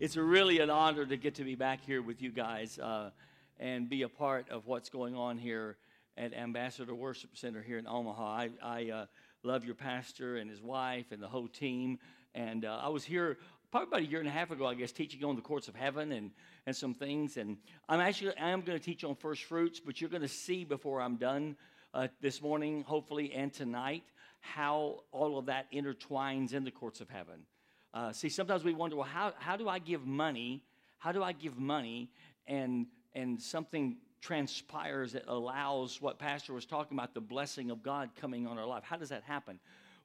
it's 0.00 0.16
really 0.16 0.60
an 0.60 0.70
honor 0.70 1.04
to 1.04 1.16
get 1.18 1.34
to 1.34 1.44
be 1.44 1.54
back 1.54 1.84
here 1.84 2.00
with 2.00 2.22
you 2.22 2.30
guys 2.30 2.78
uh, 2.78 3.10
and 3.58 3.86
be 3.86 4.00
a 4.00 4.08
part 4.08 4.48
of 4.48 4.66
what's 4.66 4.88
going 4.88 5.14
on 5.14 5.36
here 5.36 5.76
at 6.16 6.32
Ambassador 6.32 6.94
Worship 6.94 7.36
Center 7.36 7.60
here 7.60 7.76
in 7.76 7.86
Omaha. 7.86 8.24
I, 8.24 8.50
I 8.62 8.90
uh, 8.90 9.06
love 9.42 9.62
your 9.62 9.74
pastor 9.74 10.38
and 10.38 10.50
his 10.50 10.62
wife 10.62 11.12
and 11.12 11.22
the 11.22 11.28
whole 11.28 11.48
team. 11.48 11.98
And 12.34 12.64
uh, 12.64 12.80
I 12.82 12.88
was 12.88 13.04
here 13.04 13.36
probably 13.70 13.88
about 13.88 14.00
a 14.00 14.06
year 14.06 14.20
and 14.20 14.28
a 14.28 14.32
half 14.32 14.50
ago, 14.50 14.64
I 14.66 14.72
guess, 14.72 14.90
teaching 14.90 15.22
on 15.22 15.36
the 15.36 15.42
courts 15.42 15.68
of 15.68 15.76
heaven 15.76 16.12
and, 16.12 16.30
and 16.64 16.74
some 16.74 16.94
things. 16.94 17.36
And 17.36 17.58
I'm 17.86 18.00
actually 18.00 18.34
I 18.38 18.48
am 18.48 18.62
going 18.62 18.78
to 18.78 18.84
teach 18.84 19.04
on 19.04 19.16
first 19.16 19.44
fruits, 19.44 19.80
but 19.80 20.00
you're 20.00 20.08
going 20.08 20.22
to 20.22 20.28
see 20.28 20.64
before 20.64 21.02
I'm 21.02 21.16
done 21.16 21.56
uh, 21.92 22.08
this 22.22 22.40
morning, 22.40 22.84
hopefully, 22.86 23.34
and 23.34 23.52
tonight, 23.52 24.04
how 24.40 25.00
all 25.12 25.38
of 25.38 25.44
that 25.46 25.70
intertwines 25.70 26.54
in 26.54 26.64
the 26.64 26.70
courts 26.70 27.02
of 27.02 27.10
heaven. 27.10 27.44
Uh, 27.92 28.12
see, 28.12 28.28
sometimes 28.28 28.64
we 28.64 28.72
wonder, 28.72 28.96
well, 28.96 29.06
how, 29.06 29.32
how 29.38 29.56
do 29.56 29.68
I 29.68 29.78
give 29.78 30.06
money? 30.06 30.62
How 30.98 31.12
do 31.12 31.22
I 31.22 31.32
give 31.32 31.58
money 31.58 32.10
and, 32.46 32.86
and 33.14 33.40
something 33.40 33.96
transpires 34.20 35.12
that 35.12 35.24
allows 35.26 36.00
what 36.00 36.18
Pastor 36.18 36.52
was 36.52 36.66
talking 36.66 36.96
about, 36.96 37.14
the 37.14 37.20
blessing 37.20 37.70
of 37.70 37.82
God 37.82 38.10
coming 38.20 38.46
on 38.46 38.58
our 38.58 38.66
life? 38.66 38.84
How 38.84 38.96
does 38.96 39.08
that 39.08 39.22
happen? 39.24 39.58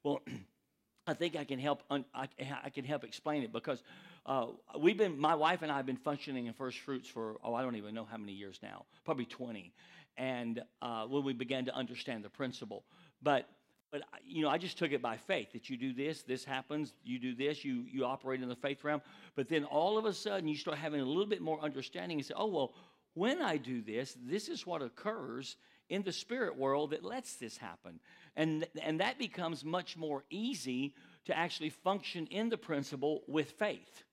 Well, 0.04 0.22
I 1.08 1.14
think 1.14 1.36
I 1.36 1.44
can 1.44 1.60
help. 1.60 1.84
Un- 1.92 2.06
I, 2.16 2.28
I, 2.64 2.70
can 2.72 2.84
help 2.84 3.04
explain 3.04 3.44
it 3.44 3.54
because 3.54 3.84
uh, 4.26 4.48
we've 4.80 4.98
been. 4.98 5.20
My 5.20 5.36
wife 5.36 5.62
and 5.62 5.72
I 5.72 5.78
have 5.78 5.86
been 5.86 5.98
functioning 5.98 6.48
in 6.48 6.54
First 6.54 6.80
Fruits 6.80 7.08
for 7.08 7.38
oh 7.44 7.54
I 7.54 7.62
don't 7.62 7.76
even 7.76 7.94
know 7.94 8.06
how 8.06 8.18
many 8.18 8.32
years 8.32 8.60
now, 8.64 8.86
probably 9.04 9.26
twenty. 9.26 9.72
And 10.18 10.64
uh, 10.82 11.06
when 11.06 11.24
we 11.24 11.34
began 11.34 11.66
to 11.66 11.76
understand 11.76 12.24
the 12.24 12.30
principle, 12.30 12.86
but 13.22 13.48
but 13.92 14.02
you 14.26 14.42
know 14.42 14.50
I 14.50 14.58
just 14.58 14.78
took 14.78 14.92
it 14.92 15.02
by 15.02 15.18
faith 15.18 15.54
that 15.54 15.70
you 15.70 15.78
do 15.78 15.94
this, 15.94 16.24
this 16.24 16.44
happens. 16.44 16.94
You 17.04 17.20
do 17.20 17.36
this, 17.36 17.64
you 17.64 17.86
you 17.92 18.06
operate 18.06 18.42
in 18.42 18.50
the 18.50 18.56
faith 18.56 18.84
realm. 18.84 19.02
But 19.36 19.50
then 19.50 19.64
all 19.64 19.98
of 19.98 20.06
a 20.06 20.14
sudden 20.14 20.48
you 20.48 20.56
start 20.56 20.78
having 20.78 21.02
a 21.02 21.06
little 21.06 21.26
bit 21.26 21.42
more 21.42 21.60
understanding 21.62 22.18
and 22.18 22.26
say, 22.26 22.34
oh 22.36 22.48
well, 22.48 22.74
when 23.14 23.42
I 23.42 23.58
do 23.58 23.82
this, 23.82 24.16
this 24.22 24.50
is 24.50 24.68
what 24.68 24.82
occurs 24.82 25.56
in 25.90 26.04
the 26.04 26.12
spirit 26.12 26.58
world 26.58 26.92
that 26.92 27.04
lets 27.04 27.36
this 27.36 27.58
happen. 27.58 28.00
And, 28.36 28.68
and 28.82 29.00
that 29.00 29.18
becomes 29.18 29.64
much 29.64 29.96
more 29.96 30.24
easy 30.30 30.94
to 31.26 31.38
actually 31.38 31.70
function 31.70 32.28
in 32.28 32.50
the 32.50 32.58
principle 32.58 33.24
with 33.28 33.52
faith. 33.52 34.04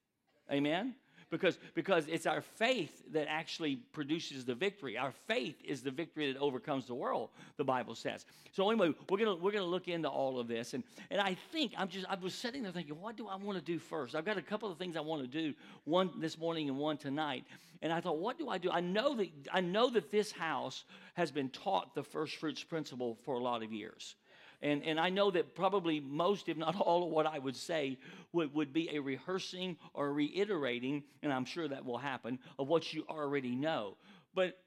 Amen? 0.51 0.95
Because, 1.33 1.59
because 1.75 2.09
it's 2.09 2.27
our 2.27 2.43
faith 2.43 3.03
that 3.11 3.27
actually 3.27 3.77
produces 3.77 4.45
the 4.45 4.55
victory. 4.55 4.99
Our 4.99 5.13
faith 5.27 5.57
is 5.65 5.81
the 5.81 5.91
victory 5.91 6.31
that 6.31 6.39
overcomes 6.39 6.87
the 6.87 6.95
world, 6.95 7.31
the 7.57 7.65
Bible 7.65 7.95
says. 7.95 8.27
So 8.53 8.71
anyway, 8.71 8.93
we're 9.09 9.17
gonna 9.17 9.37
we're 9.37 9.51
gonna 9.51 9.65
look 9.65 9.89
into 9.89 10.11
all 10.11 10.39
of 10.39 10.47
this. 10.47 10.75
And 10.75 10.85
and 11.11 11.23
I 11.23 11.35
think 11.51 11.73
I'm 11.79 11.89
just 11.89 12.05
I 12.07 12.17
was 12.17 12.35
sitting 12.35 12.63
there 12.63 12.71
thinking, 12.71 13.01
what 13.01 13.17
do 13.17 13.29
I 13.29 13.37
want 13.37 13.57
to 13.57 13.65
do 13.65 13.79
first? 13.79 14.15
I've 14.15 14.27
got 14.27 14.37
a 14.37 14.43
couple 14.43 14.71
of 14.71 14.77
things 14.77 14.95
I 14.95 15.01
want 15.01 15.23
to 15.23 15.27
do, 15.27 15.55
one 15.85 16.11
this 16.21 16.37
morning 16.39 16.69
and 16.69 16.77
one 16.77 16.99
tonight. 16.99 17.45
And 17.81 17.91
I 17.91 18.03
thought, 18.03 18.19
what 18.19 18.39
do 18.39 18.51
I 18.51 18.59
do? 18.59 18.71
I 18.71 18.81
know 18.81 19.17
that 19.17 19.29
I 19.51 19.63
know 19.63 19.89
that 19.89 20.11
this 20.11 20.33
house 20.33 20.85
has 21.15 21.31
been 21.31 21.49
taught 21.49 21.95
the 21.95 22.03
first 22.03 22.37
fruits 22.37 22.63
principle 22.63 23.17
for 23.25 23.37
a 23.37 23.43
lot 23.43 23.63
of 23.63 23.73
years. 23.73 24.17
And, 24.63 24.85
and 24.85 25.01
I 25.01 25.11
know 25.11 25.31
that 25.33 25.55
probably 25.55 25.99
most, 25.99 26.49
if 26.49 26.57
not 26.57 26.77
all, 26.77 27.05
of 27.05 27.11
what 27.11 27.27
I 27.27 27.39
would 27.39 27.57
say 27.57 27.99
would, 28.33 28.55
would 28.55 28.73
be 28.73 28.91
a 28.95 29.01
rehearsing 29.01 29.77
or 29.93 30.13
reiterating, 30.13 31.03
and 31.23 31.33
I'm 31.33 31.45
sure 31.45 31.67
that 31.67 31.85
will 31.85 31.99
happen, 31.99 32.39
of 32.59 32.69
what 32.69 32.93
you 32.93 33.05
already 33.11 33.57
know. 33.57 33.97
But 34.35 34.59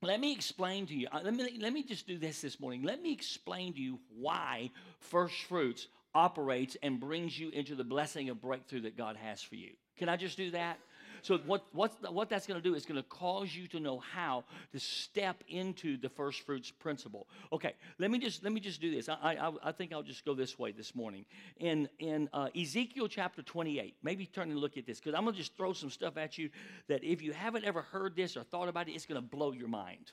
let 0.00 0.20
me 0.20 0.32
explain 0.32 0.86
to 0.86 0.94
you. 0.94 1.08
Uh, 1.10 1.20
let 1.24 1.34
me, 1.34 1.58
let 1.60 1.72
me 1.72 1.82
just 1.82 2.06
do 2.06 2.18
this 2.18 2.40
this 2.40 2.60
morning. 2.60 2.84
Let 2.84 3.02
me 3.02 3.12
explain 3.12 3.74
to 3.74 3.80
you 3.80 3.98
why 4.16 4.70
first 5.00 5.34
fruits 5.42 5.88
operates 6.14 6.76
and 6.82 7.00
brings 7.00 7.38
you 7.38 7.50
into 7.50 7.74
the 7.74 7.84
blessing 7.84 8.30
of 8.30 8.40
breakthrough 8.40 8.82
that 8.82 8.96
God 8.96 9.16
has 9.16 9.42
for 9.42 9.56
you. 9.56 9.70
Can 9.96 10.08
I 10.08 10.16
just 10.16 10.36
do 10.36 10.52
that? 10.52 10.78
So 11.22 11.38
what, 11.46 11.64
what, 11.72 11.92
what 12.12 12.28
that's 12.28 12.46
going 12.46 12.60
to 12.60 12.68
do 12.68 12.74
is 12.74 12.84
going 12.86 13.00
to 13.00 13.08
cause 13.08 13.54
you 13.54 13.66
to 13.68 13.80
know 13.80 13.98
how 13.98 14.44
to 14.72 14.80
step 14.80 15.42
into 15.48 15.96
the 15.96 16.08
first 16.08 16.42
fruits 16.42 16.70
principle. 16.70 17.26
Okay, 17.52 17.74
let 17.98 18.10
me 18.10 18.18
just 18.18 18.42
let 18.42 18.52
me 18.52 18.60
just 18.60 18.80
do 18.80 18.90
this. 18.90 19.08
I, 19.08 19.36
I, 19.36 19.52
I 19.64 19.72
think 19.72 19.92
I'll 19.92 20.02
just 20.02 20.24
go 20.24 20.34
this 20.34 20.58
way 20.58 20.72
this 20.72 20.94
morning. 20.94 21.24
In 21.58 21.88
in 21.98 22.28
uh, 22.32 22.48
Ezekiel 22.58 23.08
chapter 23.08 23.42
28, 23.42 23.96
maybe 24.02 24.26
turn 24.26 24.50
and 24.50 24.58
look 24.58 24.76
at 24.76 24.86
this 24.86 24.98
because 24.98 25.14
I'm 25.14 25.24
going 25.24 25.34
to 25.34 25.40
just 25.40 25.56
throw 25.56 25.72
some 25.72 25.90
stuff 25.90 26.16
at 26.16 26.38
you 26.38 26.50
that 26.88 27.04
if 27.04 27.22
you 27.22 27.32
haven't 27.32 27.64
ever 27.64 27.82
heard 27.82 28.16
this 28.16 28.36
or 28.36 28.42
thought 28.42 28.68
about 28.68 28.88
it, 28.88 28.92
it's 28.92 29.06
going 29.06 29.20
to 29.20 29.26
blow 29.26 29.52
your 29.52 29.68
mind. 29.68 30.12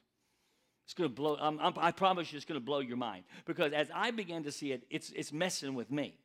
It's 0.86 0.94
going 0.94 1.10
to 1.10 1.16
blow. 1.16 1.36
I'm, 1.40 1.60
I 1.78 1.92
promise 1.92 2.32
you, 2.32 2.38
it's 2.38 2.46
going 2.46 2.60
to 2.60 2.66
blow 2.66 2.80
your 2.80 2.96
mind 2.96 3.26
because 3.46 3.74
as 3.74 3.90
I 3.94 4.12
began 4.12 4.44
to 4.44 4.52
see 4.52 4.72
it, 4.72 4.84
it's 4.90 5.12
it's 5.12 5.34
messing 5.34 5.76
with 5.76 5.92
me. 5.92 6.18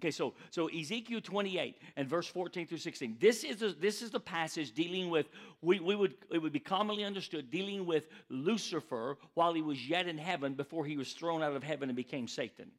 Okay, 0.00 0.10
so 0.10 0.34
so 0.50 0.66
Ezekiel 0.68 1.22
28 1.22 1.78
and 1.96 2.08
verse 2.08 2.26
14 2.26 2.66
through 2.66 2.78
16. 2.78 3.16
This 3.18 3.44
is 3.44 3.76
this 3.76 4.02
is 4.02 4.10
the 4.10 4.20
passage 4.20 4.72
dealing 4.72 5.08
with 5.08 5.30
we, 5.62 5.80
we 5.80 5.96
would 5.96 6.14
it 6.30 6.38
would 6.38 6.52
be 6.52 6.60
commonly 6.60 7.04
understood 7.04 7.50
dealing 7.50 7.86
with 7.86 8.08
Lucifer 8.28 9.16
while 9.34 9.54
he 9.54 9.62
was 9.62 9.88
yet 9.88 10.06
in 10.06 10.18
heaven 10.18 10.52
before 10.52 10.84
he 10.84 10.98
was 10.98 11.12
thrown 11.12 11.42
out 11.42 11.56
of 11.56 11.62
heaven 11.62 11.88
and 11.88 11.96
became 11.96 12.28
Satan. 12.28 12.70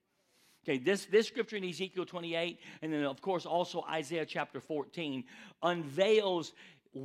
Okay, 0.67 0.77
this, 0.77 1.05
this 1.05 1.27
scripture 1.27 1.55
in 1.55 1.63
Ezekiel 1.63 2.05
28, 2.05 2.59
and 2.81 2.91
then 2.91 3.05
of 3.05 3.21
course 3.21 3.45
also 3.45 3.85
Isaiah 3.89 4.25
chapter 4.25 4.59
14, 4.59 5.23
unveils 5.63 6.51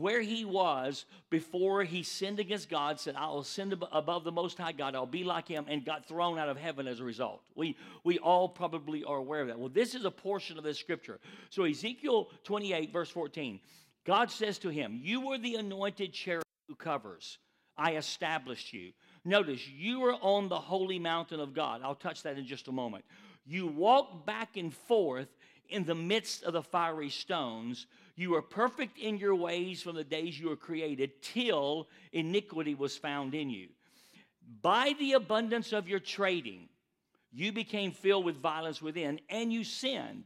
where 0.00 0.20
he 0.20 0.44
was 0.44 1.04
before 1.30 1.84
he 1.84 2.02
sinned 2.02 2.38
against 2.38 2.68
God, 2.68 2.98
said, 2.98 3.14
I 3.16 3.26
will 3.26 3.44
sin 3.44 3.74
above 3.92 4.24
the 4.24 4.32
Most 4.32 4.58
High 4.58 4.72
God, 4.72 4.94
I'll 4.94 5.06
be 5.06 5.24
like 5.24 5.48
him, 5.48 5.66
and 5.68 5.84
got 5.84 6.06
thrown 6.06 6.38
out 6.38 6.48
of 6.48 6.56
heaven 6.56 6.86
as 6.86 7.00
a 7.00 7.04
result. 7.04 7.42
We, 7.54 7.76
we 8.04 8.18
all 8.18 8.48
probably 8.48 9.04
are 9.04 9.16
aware 9.16 9.42
of 9.42 9.48
that. 9.48 9.58
Well, 9.58 9.68
this 9.68 9.94
is 9.94 10.04
a 10.04 10.10
portion 10.10 10.58
of 10.58 10.64
this 10.64 10.78
scripture. 10.78 11.20
So, 11.50 11.64
Ezekiel 11.64 12.30
28, 12.44 12.92
verse 12.92 13.10
14, 13.10 13.60
God 14.04 14.30
says 14.30 14.58
to 14.60 14.68
him, 14.68 14.98
You 15.02 15.26
were 15.26 15.38
the 15.38 15.56
anointed 15.56 16.12
cherub 16.12 16.44
who 16.68 16.74
covers. 16.74 17.38
I 17.76 17.96
established 17.96 18.72
you. 18.72 18.92
Notice, 19.24 19.66
you 19.68 20.00
were 20.00 20.14
on 20.14 20.48
the 20.48 20.58
holy 20.58 20.98
mountain 20.98 21.40
of 21.40 21.54
God. 21.54 21.80
I'll 21.84 21.94
touch 21.94 22.22
that 22.24 22.38
in 22.38 22.46
just 22.46 22.68
a 22.68 22.72
moment. 22.72 23.04
You 23.46 23.66
walked 23.66 24.26
back 24.26 24.56
and 24.56 24.74
forth 24.74 25.28
in 25.68 25.84
the 25.84 25.94
midst 25.94 26.42
of 26.44 26.52
the 26.52 26.62
fiery 26.62 27.08
stones. 27.08 27.86
You 28.14 28.30
were 28.30 28.42
perfect 28.42 28.98
in 28.98 29.18
your 29.18 29.34
ways 29.34 29.82
from 29.82 29.96
the 29.96 30.04
days 30.04 30.38
you 30.38 30.48
were 30.48 30.56
created 30.56 31.22
till 31.22 31.88
iniquity 32.12 32.74
was 32.74 32.96
found 32.96 33.34
in 33.34 33.50
you. 33.50 33.68
By 34.60 34.94
the 34.98 35.12
abundance 35.14 35.72
of 35.72 35.88
your 35.88 36.00
trading, 36.00 36.68
you 37.32 37.52
became 37.52 37.92
filled 37.92 38.24
with 38.24 38.36
violence 38.36 38.82
within, 38.82 39.20
and 39.30 39.52
you 39.52 39.64
sinned. 39.64 40.24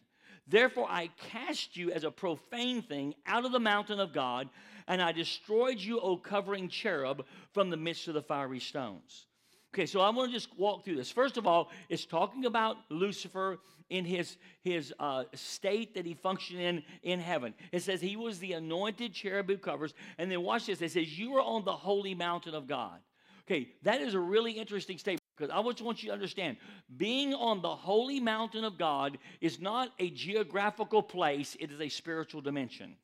Therefore, 0.49 0.87
I 0.89 1.11
cast 1.31 1.77
you 1.77 1.91
as 1.93 2.05
a 2.05 2.11
profane 2.11 2.83
thing 2.83 3.15
out 3.27 3.45
of 3.45 3.53
the 3.53 3.61
mountain 3.61 4.01
of 4.01 4.13
God, 4.13 4.49
and 4.89 5.01
I 5.01 5.13
destroyed 5.13 5.79
you, 5.79 6.01
O 6.01 6.17
covering 6.17 6.69
cherub, 6.69 7.25
from 7.53 7.71
the 7.71 7.77
midst 7.77 8.09
of 8.09 8.15
the 8.15 8.23
fiery 8.23 8.61
stones. 8.61 9.27
Okay, 9.76 9.84
so 9.84 10.00
I 10.00 10.09
want 10.09 10.31
to 10.31 10.34
just 10.34 10.48
walk 10.59 10.87
through 10.87 10.97
this. 10.97 11.10
First 11.10 11.37
of 11.37 11.47
all, 11.47 11.69
it's 11.91 12.06
talking 12.06 12.47
about 12.47 12.78
Lucifer 12.88 13.59
in 13.91 14.06
his, 14.06 14.38
his 14.62 14.94
uh, 14.98 15.25
state 15.34 15.94
that 15.97 16.06
he 16.06 16.14
functioned 16.14 16.62
in 16.62 16.82
in 17.03 17.20
heaven. 17.20 17.53
It 17.72 17.82
says 17.82 18.00
he 18.00 18.16
was 18.16 18.38
the 18.38 18.54
anointed 18.54 19.12
cherub 19.12 19.48
who 19.48 19.59
covers. 19.59 19.92
And 20.16 20.32
then 20.32 20.41
watch 20.41 20.64
this. 20.64 20.81
It 20.81 20.92
says, 20.92 21.19
You 21.19 21.37
are 21.37 21.42
on 21.42 21.66
the 21.66 21.75
holy 21.75 22.14
mountain 22.14 22.54
of 22.54 22.66
God. 22.66 23.00
Okay, 23.42 23.69
that 23.82 24.00
is 24.00 24.14
a 24.14 24.19
really 24.19 24.53
interesting 24.53 24.97
statement 24.97 25.20
because 25.37 25.50
I 25.54 25.62
just 25.70 25.82
want 25.82 26.03
you 26.03 26.08
to 26.08 26.14
understand 26.14 26.56
being 26.97 27.34
on 27.34 27.60
the 27.60 27.69
holy 27.76 28.19
mountain 28.19 28.64
of 28.64 28.78
God 28.78 29.19
is 29.43 29.60
not 29.60 29.91
a 29.98 30.08
geographical 30.08 31.03
place, 31.03 31.54
it 31.60 31.70
is 31.70 31.82
a 31.82 31.91
spiritual 31.91 32.41
dimension. 32.41 32.97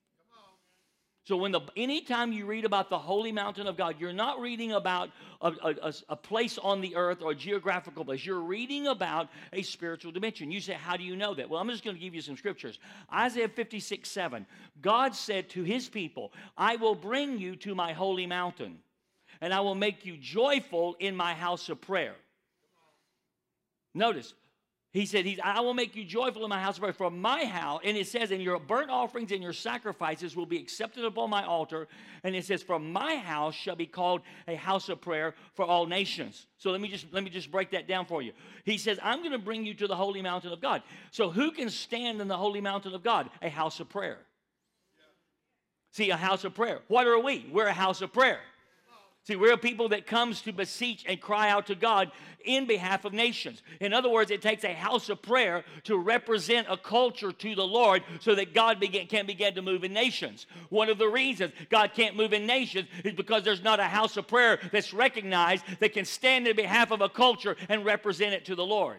So 1.24 1.36
when 1.36 1.52
the 1.52 1.60
anytime 1.76 2.32
you 2.32 2.46
read 2.46 2.64
about 2.64 2.90
the 2.90 2.98
holy 2.98 3.30
mountain 3.30 3.68
of 3.68 3.76
God, 3.76 3.94
you're 4.00 4.12
not 4.12 4.40
reading 4.40 4.72
about 4.72 5.10
a, 5.40 5.52
a, 5.62 5.94
a, 6.08 6.16
place 6.16 6.58
on 6.58 6.80
the 6.80 6.96
earth 6.96 7.22
or 7.22 7.30
a 7.30 7.34
geographical 7.34 8.04
place. 8.04 8.26
You're 8.26 8.40
reading 8.40 8.88
about 8.88 9.28
a 9.52 9.62
spiritual 9.62 10.10
dimension. 10.10 10.50
You 10.50 10.60
say, 10.60 10.72
How 10.72 10.96
do 10.96 11.04
you 11.04 11.14
know 11.14 11.32
that? 11.34 11.48
Well, 11.48 11.60
I'm 11.60 11.68
just 11.68 11.84
going 11.84 11.94
to 11.94 12.02
give 12.02 12.14
you 12.14 12.22
some 12.22 12.36
scriptures. 12.36 12.80
Isaiah 13.12 13.48
56, 13.48 14.10
7. 14.10 14.46
God 14.80 15.14
said 15.14 15.48
to 15.50 15.62
his 15.62 15.88
people, 15.88 16.32
I 16.56 16.74
will 16.74 16.96
bring 16.96 17.38
you 17.38 17.54
to 17.56 17.74
my 17.76 17.92
holy 17.92 18.26
mountain, 18.26 18.78
and 19.40 19.54
I 19.54 19.60
will 19.60 19.76
make 19.76 20.04
you 20.04 20.16
joyful 20.16 20.96
in 20.98 21.14
my 21.14 21.34
house 21.34 21.68
of 21.68 21.80
prayer. 21.80 22.16
Notice, 23.94 24.34
he 24.92 25.06
said, 25.06 25.24
he's, 25.24 25.40
I 25.42 25.60
will 25.60 25.72
make 25.72 25.96
you 25.96 26.04
joyful 26.04 26.44
in 26.44 26.50
my 26.50 26.60
house 26.60 26.76
of 26.76 26.82
prayer. 26.82 26.92
For 26.92 27.10
my 27.10 27.46
house, 27.46 27.80
and 27.82 27.96
it 27.96 28.06
says, 28.06 28.30
and 28.30 28.42
your 28.42 28.58
burnt 28.58 28.90
offerings 28.90 29.32
and 29.32 29.42
your 29.42 29.54
sacrifices 29.54 30.36
will 30.36 30.44
be 30.44 30.58
accepted 30.58 31.06
upon 31.06 31.30
my 31.30 31.46
altar. 31.46 31.88
And 32.24 32.36
it 32.36 32.44
says, 32.44 32.62
For 32.62 32.78
my 32.78 33.16
house 33.16 33.54
shall 33.54 33.74
be 33.74 33.86
called 33.86 34.20
a 34.46 34.54
house 34.54 34.90
of 34.90 35.00
prayer 35.00 35.34
for 35.54 35.64
all 35.64 35.86
nations. 35.86 36.46
So 36.58 36.70
let 36.70 36.82
me 36.82 36.88
just 36.88 37.06
let 37.10 37.24
me 37.24 37.30
just 37.30 37.50
break 37.50 37.70
that 37.70 37.88
down 37.88 38.04
for 38.04 38.20
you. 38.20 38.32
He 38.64 38.76
says, 38.76 38.98
I'm 39.02 39.20
going 39.20 39.32
to 39.32 39.38
bring 39.38 39.64
you 39.64 39.72
to 39.74 39.86
the 39.86 39.96
holy 39.96 40.20
mountain 40.20 40.52
of 40.52 40.60
God. 40.60 40.82
So 41.10 41.30
who 41.30 41.52
can 41.52 41.70
stand 41.70 42.20
in 42.20 42.28
the 42.28 42.36
holy 42.36 42.60
mountain 42.60 42.94
of 42.94 43.02
God? 43.02 43.30
A 43.40 43.48
house 43.48 43.80
of 43.80 43.88
prayer. 43.88 44.18
See, 45.92 46.10
a 46.10 46.16
house 46.16 46.44
of 46.44 46.54
prayer. 46.54 46.80
What 46.88 47.06
are 47.06 47.18
we? 47.18 47.46
We're 47.50 47.66
a 47.66 47.72
house 47.72 48.02
of 48.02 48.12
prayer. 48.12 48.40
See, 49.24 49.36
we're 49.36 49.52
a 49.52 49.58
people 49.58 49.90
that 49.90 50.06
comes 50.06 50.42
to 50.42 50.52
beseech 50.52 51.04
and 51.06 51.20
cry 51.20 51.48
out 51.48 51.68
to 51.68 51.76
God 51.76 52.10
in 52.44 52.66
behalf 52.66 53.04
of 53.04 53.12
nations. 53.12 53.62
In 53.80 53.92
other 53.92 54.08
words, 54.08 54.32
it 54.32 54.42
takes 54.42 54.64
a 54.64 54.72
house 54.72 55.08
of 55.08 55.22
prayer 55.22 55.62
to 55.84 55.96
represent 55.96 56.66
a 56.68 56.76
culture 56.76 57.30
to 57.30 57.54
the 57.54 57.66
Lord 57.66 58.02
so 58.20 58.34
that 58.34 58.52
God 58.52 58.80
begin, 58.80 59.06
can 59.06 59.26
begin 59.26 59.54
to 59.54 59.62
move 59.62 59.84
in 59.84 59.92
nations. 59.92 60.46
One 60.70 60.88
of 60.88 60.98
the 60.98 61.06
reasons 61.06 61.52
God 61.70 61.92
can't 61.94 62.16
move 62.16 62.32
in 62.32 62.46
nations 62.46 62.88
is 63.04 63.12
because 63.12 63.44
there's 63.44 63.62
not 63.62 63.78
a 63.78 63.84
house 63.84 64.16
of 64.16 64.26
prayer 64.26 64.58
that's 64.72 64.92
recognized 64.92 65.64
that 65.78 65.92
can 65.92 66.04
stand 66.04 66.48
in 66.48 66.56
behalf 66.56 66.90
of 66.90 67.00
a 67.00 67.08
culture 67.08 67.56
and 67.68 67.84
represent 67.84 68.34
it 68.34 68.44
to 68.46 68.56
the 68.56 68.66
Lord. 68.66 68.98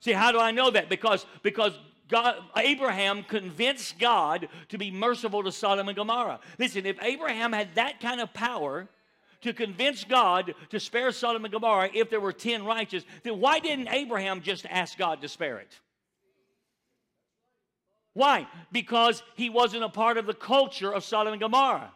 See, 0.00 0.12
how 0.12 0.30
do 0.30 0.38
I 0.38 0.50
know 0.50 0.70
that? 0.70 0.90
Because, 0.90 1.24
because 1.42 1.72
God, 2.08 2.36
Abraham 2.56 3.22
convinced 3.22 3.98
God 3.98 4.48
to 4.70 4.78
be 4.78 4.90
merciful 4.90 5.42
to 5.42 5.52
Sodom 5.52 5.88
and 5.88 5.96
Gomorrah. 5.96 6.40
Listen, 6.58 6.86
if 6.86 6.96
Abraham 7.02 7.52
had 7.52 7.74
that 7.74 8.00
kind 8.00 8.20
of 8.20 8.32
power 8.32 8.88
to 9.42 9.52
convince 9.52 10.04
God 10.04 10.54
to 10.70 10.80
spare 10.80 11.12
Sodom 11.12 11.44
and 11.44 11.52
Gomorrah 11.52 11.90
if 11.92 12.10
there 12.10 12.20
were 12.20 12.32
10 12.32 12.64
righteous, 12.64 13.04
then 13.22 13.40
why 13.40 13.58
didn't 13.58 13.88
Abraham 13.88 14.40
just 14.40 14.66
ask 14.66 14.96
God 14.96 15.20
to 15.22 15.28
spare 15.28 15.58
it? 15.58 15.78
Why? 18.14 18.48
Because 18.72 19.22
he 19.36 19.48
wasn't 19.48 19.84
a 19.84 19.88
part 19.88 20.16
of 20.16 20.26
the 20.26 20.34
culture 20.34 20.92
of 20.92 21.04
Sodom 21.04 21.34
and 21.34 21.40
Gomorrah. 21.40 21.92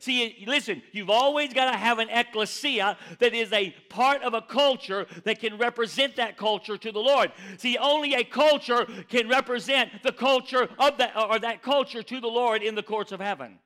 See, 0.00 0.44
listen, 0.46 0.82
you've 0.92 1.10
always 1.10 1.52
got 1.52 1.70
to 1.70 1.76
have 1.76 1.98
an 1.98 2.08
ecclesia 2.08 2.96
that 3.18 3.34
is 3.34 3.52
a 3.52 3.70
part 3.90 4.22
of 4.22 4.32
a 4.32 4.40
culture 4.40 5.06
that 5.24 5.40
can 5.40 5.58
represent 5.58 6.16
that 6.16 6.38
culture 6.38 6.78
to 6.78 6.90
the 6.90 6.98
Lord. 6.98 7.30
See, 7.58 7.76
only 7.76 8.14
a 8.14 8.24
culture 8.24 8.86
can 9.10 9.28
represent 9.28 10.02
the 10.02 10.12
culture 10.12 10.70
of 10.78 10.96
that 10.96 11.14
or 11.14 11.38
that 11.38 11.62
culture 11.62 12.02
to 12.02 12.18
the 12.18 12.28
Lord 12.28 12.62
in 12.62 12.74
the 12.74 12.82
courts 12.82 13.12
of 13.12 13.20
heaven. 13.20 13.58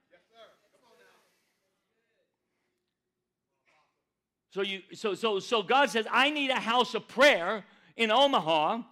So 4.51 4.63
you 4.63 4.83
so 4.93 5.15
so 5.15 5.39
so 5.39 5.63
God 5.63 5.91
says, 5.91 6.05
I 6.11 6.31
need 6.31 6.51
a 6.51 6.61
house 6.61 6.95
of 6.95 7.07
prayer 7.07 7.65
in 7.97 8.11
Omaha 8.11 8.83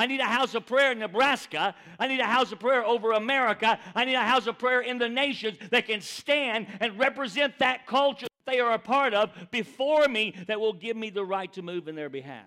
I 0.00 0.06
need 0.06 0.20
a 0.20 0.24
house 0.24 0.54
of 0.54 0.64
prayer 0.64 0.92
in 0.92 0.98
Nebraska. 0.98 1.74
I 1.98 2.06
need 2.06 2.20
a 2.20 2.24
house 2.24 2.50
of 2.52 2.58
prayer 2.58 2.82
over 2.82 3.12
America. 3.12 3.78
I 3.94 4.06
need 4.06 4.14
a 4.14 4.24
house 4.24 4.46
of 4.46 4.58
prayer 4.58 4.80
in 4.80 4.96
the 4.96 5.10
nations 5.10 5.58
that 5.70 5.86
can 5.86 6.00
stand 6.00 6.68
and 6.80 6.98
represent 6.98 7.58
that 7.58 7.86
culture 7.86 8.26
that 8.46 8.50
they 8.50 8.60
are 8.60 8.72
a 8.72 8.78
part 8.78 9.12
of 9.12 9.30
before 9.50 10.08
me 10.08 10.34
that 10.46 10.58
will 10.58 10.72
give 10.72 10.96
me 10.96 11.10
the 11.10 11.22
right 11.22 11.52
to 11.52 11.60
move 11.60 11.86
in 11.86 11.96
their 11.96 12.08
behalf. 12.08 12.46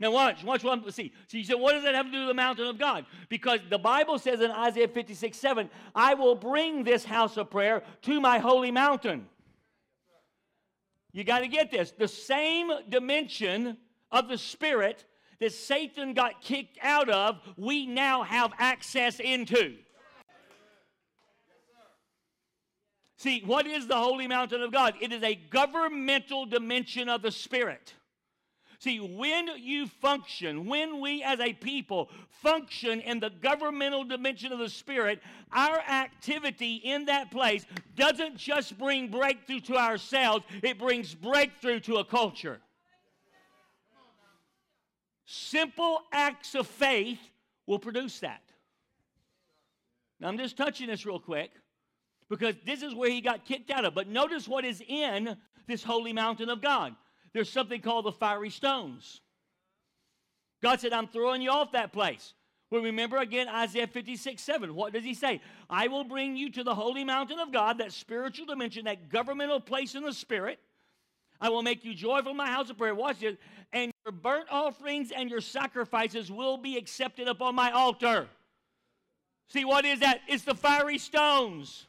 Now 0.00 0.12
watch, 0.12 0.42
watch 0.42 0.64
one. 0.64 0.90
See, 0.92 1.12
so 1.26 1.36
you 1.36 1.44
said, 1.44 1.56
what 1.56 1.74
does 1.74 1.82
that 1.82 1.94
have 1.94 2.06
to 2.06 2.12
do 2.12 2.20
with 2.20 2.28
the 2.28 2.34
mountain 2.34 2.68
of 2.68 2.78
God? 2.78 3.04
Because 3.28 3.60
the 3.68 3.76
Bible 3.76 4.18
says 4.18 4.40
in 4.40 4.50
Isaiah 4.50 4.88
56, 4.88 5.36
7, 5.36 5.68
I 5.94 6.14
will 6.14 6.34
bring 6.34 6.84
this 6.84 7.04
house 7.04 7.36
of 7.36 7.50
prayer 7.50 7.82
to 8.00 8.18
my 8.18 8.38
holy 8.38 8.70
mountain. 8.70 9.26
You 11.12 11.22
got 11.22 11.40
to 11.40 11.48
get 11.48 11.70
this. 11.70 11.90
The 11.90 12.08
same 12.08 12.70
dimension 12.88 13.76
of 14.10 14.28
the 14.28 14.38
Spirit 14.38 15.04
that 15.40 15.52
Satan 15.52 16.14
got 16.14 16.42
kicked 16.42 16.78
out 16.82 17.08
of, 17.08 17.40
we 17.56 17.86
now 17.86 18.22
have 18.22 18.52
access 18.58 19.20
into. 19.20 19.76
See, 23.16 23.42
what 23.44 23.66
is 23.66 23.88
the 23.88 23.96
holy 23.96 24.28
mountain 24.28 24.62
of 24.62 24.72
God? 24.72 24.94
It 25.00 25.12
is 25.12 25.22
a 25.22 25.34
governmental 25.34 26.46
dimension 26.46 27.08
of 27.08 27.20
the 27.20 27.32
Spirit. 27.32 27.94
See, 28.80 29.00
when 29.00 29.48
you 29.58 29.88
function, 29.88 30.66
when 30.66 31.00
we 31.00 31.24
as 31.24 31.40
a 31.40 31.52
people 31.52 32.10
function 32.30 33.00
in 33.00 33.18
the 33.18 33.30
governmental 33.30 34.04
dimension 34.04 34.52
of 34.52 34.60
the 34.60 34.68
Spirit, 34.68 35.20
our 35.52 35.80
activity 35.80 36.76
in 36.76 37.06
that 37.06 37.32
place 37.32 37.66
doesn't 37.96 38.36
just 38.36 38.78
bring 38.78 39.08
breakthrough 39.08 39.60
to 39.60 39.76
ourselves, 39.76 40.44
it 40.62 40.78
brings 40.78 41.12
breakthrough 41.12 41.80
to 41.80 41.96
a 41.96 42.04
culture. 42.04 42.60
Simple 45.30 46.00
acts 46.10 46.54
of 46.54 46.66
faith 46.66 47.20
will 47.66 47.78
produce 47.78 48.20
that. 48.20 48.40
Now, 50.18 50.28
I'm 50.28 50.38
just 50.38 50.56
touching 50.56 50.86
this 50.86 51.04
real 51.04 51.20
quick 51.20 51.50
because 52.30 52.54
this 52.64 52.82
is 52.82 52.94
where 52.94 53.10
he 53.10 53.20
got 53.20 53.44
kicked 53.44 53.70
out 53.70 53.84
of. 53.84 53.94
But 53.94 54.08
notice 54.08 54.48
what 54.48 54.64
is 54.64 54.82
in 54.88 55.36
this 55.66 55.84
holy 55.84 56.14
mountain 56.14 56.48
of 56.48 56.62
God. 56.62 56.94
There's 57.34 57.50
something 57.52 57.82
called 57.82 58.06
the 58.06 58.12
fiery 58.12 58.48
stones. 58.48 59.20
God 60.62 60.80
said, 60.80 60.94
I'm 60.94 61.08
throwing 61.08 61.42
you 61.42 61.50
off 61.50 61.72
that 61.72 61.92
place. 61.92 62.32
Well, 62.70 62.80
remember 62.80 63.18
again 63.18 63.48
Isaiah 63.50 63.86
56, 63.86 64.42
7. 64.42 64.74
What 64.74 64.94
does 64.94 65.04
he 65.04 65.12
say? 65.12 65.42
I 65.68 65.88
will 65.88 66.04
bring 66.04 66.38
you 66.38 66.50
to 66.52 66.64
the 66.64 66.74
holy 66.74 67.04
mountain 67.04 67.38
of 67.38 67.52
God, 67.52 67.76
that 67.78 67.92
spiritual 67.92 68.46
dimension, 68.46 68.86
that 68.86 69.10
governmental 69.10 69.60
place 69.60 69.94
in 69.94 70.04
the 70.04 70.14
spirit. 70.14 70.58
I 71.40 71.50
will 71.50 71.62
make 71.62 71.84
you 71.84 71.94
joyful 71.94 72.32
in 72.32 72.36
my 72.36 72.48
house 72.48 72.70
of 72.70 72.78
prayer. 72.78 72.94
Watch 72.94 73.20
this. 73.20 73.36
And 73.72 73.92
your 74.04 74.12
burnt 74.12 74.48
offerings 74.50 75.12
and 75.14 75.30
your 75.30 75.40
sacrifices 75.40 76.30
will 76.30 76.56
be 76.56 76.76
accepted 76.76 77.28
upon 77.28 77.54
my 77.54 77.70
altar. 77.70 78.28
See, 79.48 79.64
what 79.64 79.84
is 79.84 80.00
that? 80.00 80.20
It's 80.26 80.44
the 80.44 80.54
fiery 80.54 80.98
stones. 80.98 81.86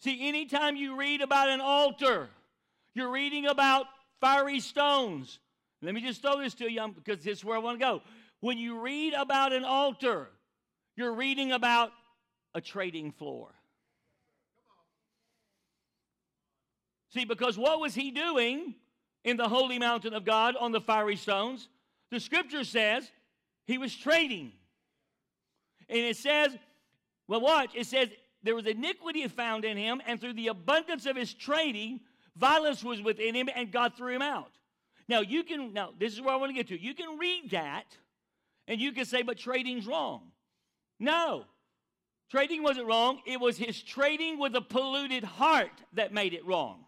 See, 0.00 0.28
anytime 0.28 0.76
you 0.76 0.96
read 0.96 1.20
about 1.20 1.48
an 1.48 1.60
altar, 1.60 2.30
you're 2.94 3.10
reading 3.10 3.46
about 3.46 3.86
fiery 4.20 4.60
stones. 4.60 5.38
Let 5.82 5.94
me 5.94 6.00
just 6.00 6.22
throw 6.22 6.40
this 6.40 6.54
to 6.54 6.70
you 6.70 6.80
um, 6.80 6.92
because 6.92 7.24
this 7.24 7.38
is 7.38 7.44
where 7.44 7.56
I 7.56 7.60
want 7.60 7.78
to 7.78 7.84
go. 7.84 8.02
When 8.40 8.58
you 8.58 8.80
read 8.80 9.14
about 9.14 9.52
an 9.52 9.64
altar, 9.64 10.28
you're 10.96 11.14
reading 11.14 11.52
about 11.52 11.92
a 12.54 12.60
trading 12.60 13.12
floor. 13.12 13.54
See, 17.10 17.24
because 17.24 17.58
what 17.58 17.80
was 17.80 17.94
he 17.94 18.10
doing 18.10 18.74
in 19.24 19.36
the 19.36 19.48
holy 19.48 19.78
mountain 19.78 20.14
of 20.14 20.24
God 20.24 20.56
on 20.56 20.72
the 20.72 20.80
fiery 20.80 21.16
stones? 21.16 21.68
The 22.10 22.20
scripture 22.20 22.64
says 22.64 23.10
he 23.66 23.78
was 23.78 23.94
trading. 23.94 24.52
And 25.88 25.98
it 25.98 26.16
says, 26.16 26.56
well, 27.26 27.40
watch, 27.40 27.70
it 27.74 27.86
says 27.86 28.08
there 28.42 28.54
was 28.54 28.66
iniquity 28.66 29.26
found 29.28 29.64
in 29.64 29.76
him, 29.76 30.00
and 30.06 30.20
through 30.20 30.34
the 30.34 30.48
abundance 30.48 31.06
of 31.06 31.16
his 31.16 31.34
trading, 31.34 32.00
violence 32.36 32.82
was 32.82 33.02
within 33.02 33.34
him, 33.34 33.48
and 33.54 33.70
God 33.70 33.94
threw 33.96 34.14
him 34.14 34.22
out. 34.22 34.52
Now, 35.08 35.20
you 35.20 35.42
can, 35.42 35.72
now, 35.72 35.90
this 35.98 36.12
is 36.12 36.20
where 36.20 36.32
I 36.32 36.36
want 36.36 36.50
to 36.50 36.54
get 36.54 36.68
to. 36.68 36.80
You 36.80 36.94
can 36.94 37.18
read 37.18 37.50
that, 37.50 37.86
and 38.68 38.80
you 38.80 38.92
can 38.92 39.04
say, 39.04 39.22
but 39.22 39.36
trading's 39.36 39.86
wrong. 39.86 40.30
No, 41.00 41.44
trading 42.30 42.62
wasn't 42.62 42.86
wrong. 42.86 43.20
It 43.26 43.40
was 43.40 43.56
his 43.58 43.82
trading 43.82 44.38
with 44.38 44.54
a 44.54 44.60
polluted 44.60 45.24
heart 45.24 45.72
that 45.94 46.12
made 46.12 46.34
it 46.34 46.46
wrong. 46.46 46.84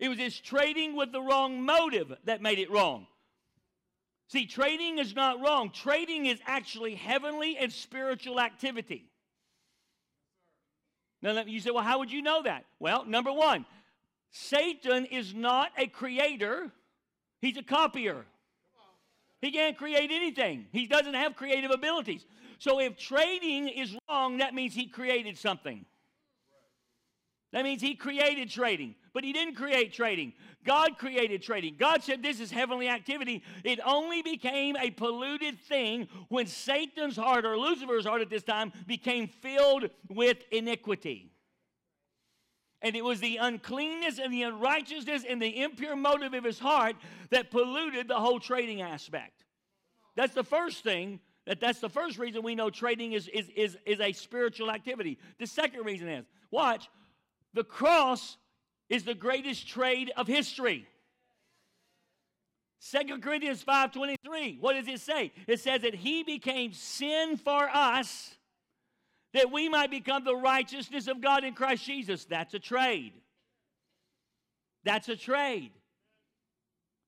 It 0.00 0.08
was 0.08 0.18
his 0.18 0.40
trading 0.40 0.96
with 0.96 1.12
the 1.12 1.20
wrong 1.20 1.62
motive 1.62 2.16
that 2.24 2.40
made 2.40 2.58
it 2.58 2.70
wrong. 2.70 3.06
See, 4.28 4.46
trading 4.46 4.98
is 4.98 5.14
not 5.14 5.40
wrong. 5.40 5.70
Trading 5.70 6.24
is 6.24 6.40
actually 6.46 6.94
heavenly 6.94 7.58
and 7.58 7.70
spiritual 7.70 8.40
activity. 8.40 9.10
Now, 11.20 11.42
you 11.42 11.60
say, 11.60 11.70
well, 11.70 11.84
how 11.84 11.98
would 11.98 12.10
you 12.10 12.22
know 12.22 12.42
that? 12.42 12.64
Well, 12.78 13.04
number 13.04 13.30
one, 13.30 13.66
Satan 14.30 15.04
is 15.04 15.34
not 15.34 15.70
a 15.76 15.86
creator, 15.86 16.72
he's 17.42 17.58
a 17.58 17.62
copier. 17.62 18.24
He 19.42 19.50
can't 19.52 19.76
create 19.76 20.10
anything, 20.10 20.66
he 20.72 20.86
doesn't 20.86 21.14
have 21.14 21.36
creative 21.36 21.70
abilities. 21.70 22.24
So, 22.58 22.80
if 22.80 22.96
trading 22.96 23.68
is 23.68 23.94
wrong, 24.08 24.38
that 24.38 24.54
means 24.54 24.74
he 24.74 24.86
created 24.86 25.36
something. 25.36 25.84
That 27.52 27.64
means 27.64 27.82
he 27.82 27.96
created 27.96 28.48
trading, 28.48 28.94
but 29.12 29.24
he 29.24 29.32
didn't 29.32 29.56
create 29.56 29.92
trading. 29.92 30.34
God 30.64 30.98
created 30.98 31.42
trading. 31.42 31.74
God 31.78 32.02
said 32.02 32.22
this 32.22 32.38
is 32.38 32.50
heavenly 32.50 32.88
activity. 32.88 33.42
It 33.64 33.80
only 33.84 34.22
became 34.22 34.76
a 34.76 34.90
polluted 34.90 35.58
thing 35.58 36.06
when 36.28 36.46
Satan's 36.46 37.16
heart, 37.16 37.44
or 37.44 37.58
Lucifer's 37.58 38.06
heart 38.06 38.20
at 38.20 38.30
this 38.30 38.44
time, 38.44 38.72
became 38.86 39.26
filled 39.26 39.90
with 40.08 40.38
iniquity. 40.52 41.32
And 42.82 42.94
it 42.94 43.04
was 43.04 43.20
the 43.20 43.38
uncleanness 43.38 44.18
and 44.18 44.32
the 44.32 44.42
unrighteousness 44.42 45.24
and 45.28 45.42
the 45.42 45.62
impure 45.62 45.96
motive 45.96 46.34
of 46.34 46.44
his 46.44 46.58
heart 46.58 46.96
that 47.30 47.50
polluted 47.50 48.06
the 48.06 48.14
whole 48.14 48.38
trading 48.38 48.80
aspect. 48.80 49.44
That's 50.14 50.34
the 50.34 50.44
first 50.44 50.84
thing. 50.84 51.20
That 51.46 51.58
that's 51.58 51.80
the 51.80 51.88
first 51.88 52.18
reason 52.18 52.42
we 52.42 52.54
know 52.54 52.70
trading 52.70 53.14
is, 53.14 53.26
is, 53.28 53.48
is, 53.56 53.76
is 53.84 53.98
a 53.98 54.12
spiritual 54.12 54.70
activity. 54.70 55.18
The 55.38 55.46
second 55.46 55.84
reason 55.84 56.08
is, 56.08 56.26
watch, 56.50 56.88
the 57.54 57.64
cross 57.64 58.36
is 58.88 59.04
the 59.04 59.14
greatest 59.14 59.68
trade 59.68 60.12
of 60.16 60.26
history. 60.26 60.86
2 62.80 63.20
Corinthians 63.20 63.62
5:23. 63.62 64.58
What 64.58 64.74
does 64.74 64.88
it 64.88 65.00
say? 65.00 65.32
It 65.46 65.60
says 65.60 65.82
that 65.82 65.94
he 65.94 66.22
became 66.22 66.72
sin 66.72 67.36
for 67.36 67.68
us 67.68 68.36
that 69.32 69.52
we 69.52 69.68
might 69.68 69.90
become 69.90 70.24
the 70.24 70.34
righteousness 70.34 71.06
of 71.06 71.20
God 71.20 71.44
in 71.44 71.54
Christ 71.54 71.84
Jesus. 71.84 72.24
That's 72.24 72.54
a 72.54 72.58
trade. 72.58 73.12
That's 74.82 75.08
a 75.08 75.16
trade. 75.16 75.72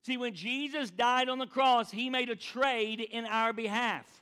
See, 0.05 0.17
when 0.17 0.35
Jesus 0.35 0.91
died 0.91 1.29
on 1.29 1.39
the 1.39 1.47
cross, 1.47 1.91
he 1.91 2.11
made 2.11 2.29
a 2.29 2.37
trade 2.37 3.01
in 3.01 3.25
our 3.25 3.53
behalf. 3.53 4.22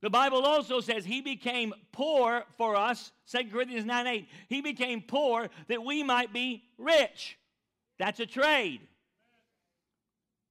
The 0.00 0.10
Bible 0.10 0.46
also 0.46 0.80
says 0.80 1.04
he 1.04 1.20
became 1.20 1.74
poor 1.90 2.44
for 2.56 2.76
us, 2.76 3.10
2 3.32 3.48
Corinthians 3.50 3.84
9 3.84 4.06
8. 4.06 4.28
He 4.48 4.60
became 4.60 5.02
poor 5.02 5.48
that 5.66 5.84
we 5.84 6.02
might 6.02 6.32
be 6.32 6.62
rich. 6.78 7.36
That's 7.98 8.20
a 8.20 8.26
trade. 8.26 8.80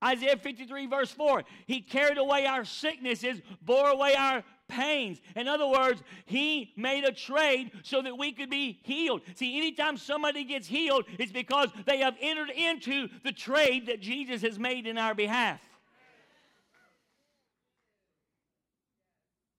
Isaiah 0.04 0.38
53, 0.38 0.86
verse 0.88 1.12
4. 1.12 1.44
He 1.66 1.82
carried 1.82 2.18
away 2.18 2.46
our 2.46 2.66
sicknesses, 2.66 3.42
bore 3.62 3.90
away 3.90 4.16
our 4.16 4.44
pains. 4.68 5.20
In 5.36 5.48
other 5.48 5.66
words, 5.66 6.04
he 6.26 6.74
made 6.76 7.04
a 7.04 7.12
trade 7.12 7.72
so 7.84 8.02
that 8.02 8.18
we 8.18 8.32
could 8.32 8.50
be 8.50 8.80
healed. 8.84 9.22
See, 9.36 9.58
anytime 9.58 9.98
somebody 9.98 10.44
gets 10.44 10.68
healed, 10.68 11.06
it's 11.18 11.32
because 11.32 11.70
they 11.86 12.00
have 12.00 12.16
entered 12.22 12.52
into 12.52 13.08
the 13.24 13.32
trade 13.32 13.88
that 13.88 14.02
Jesus 14.02 14.42
has 14.42 14.60
made 14.60 14.86
in 14.86 14.98
our 14.98 15.16
behalf. 15.16 15.62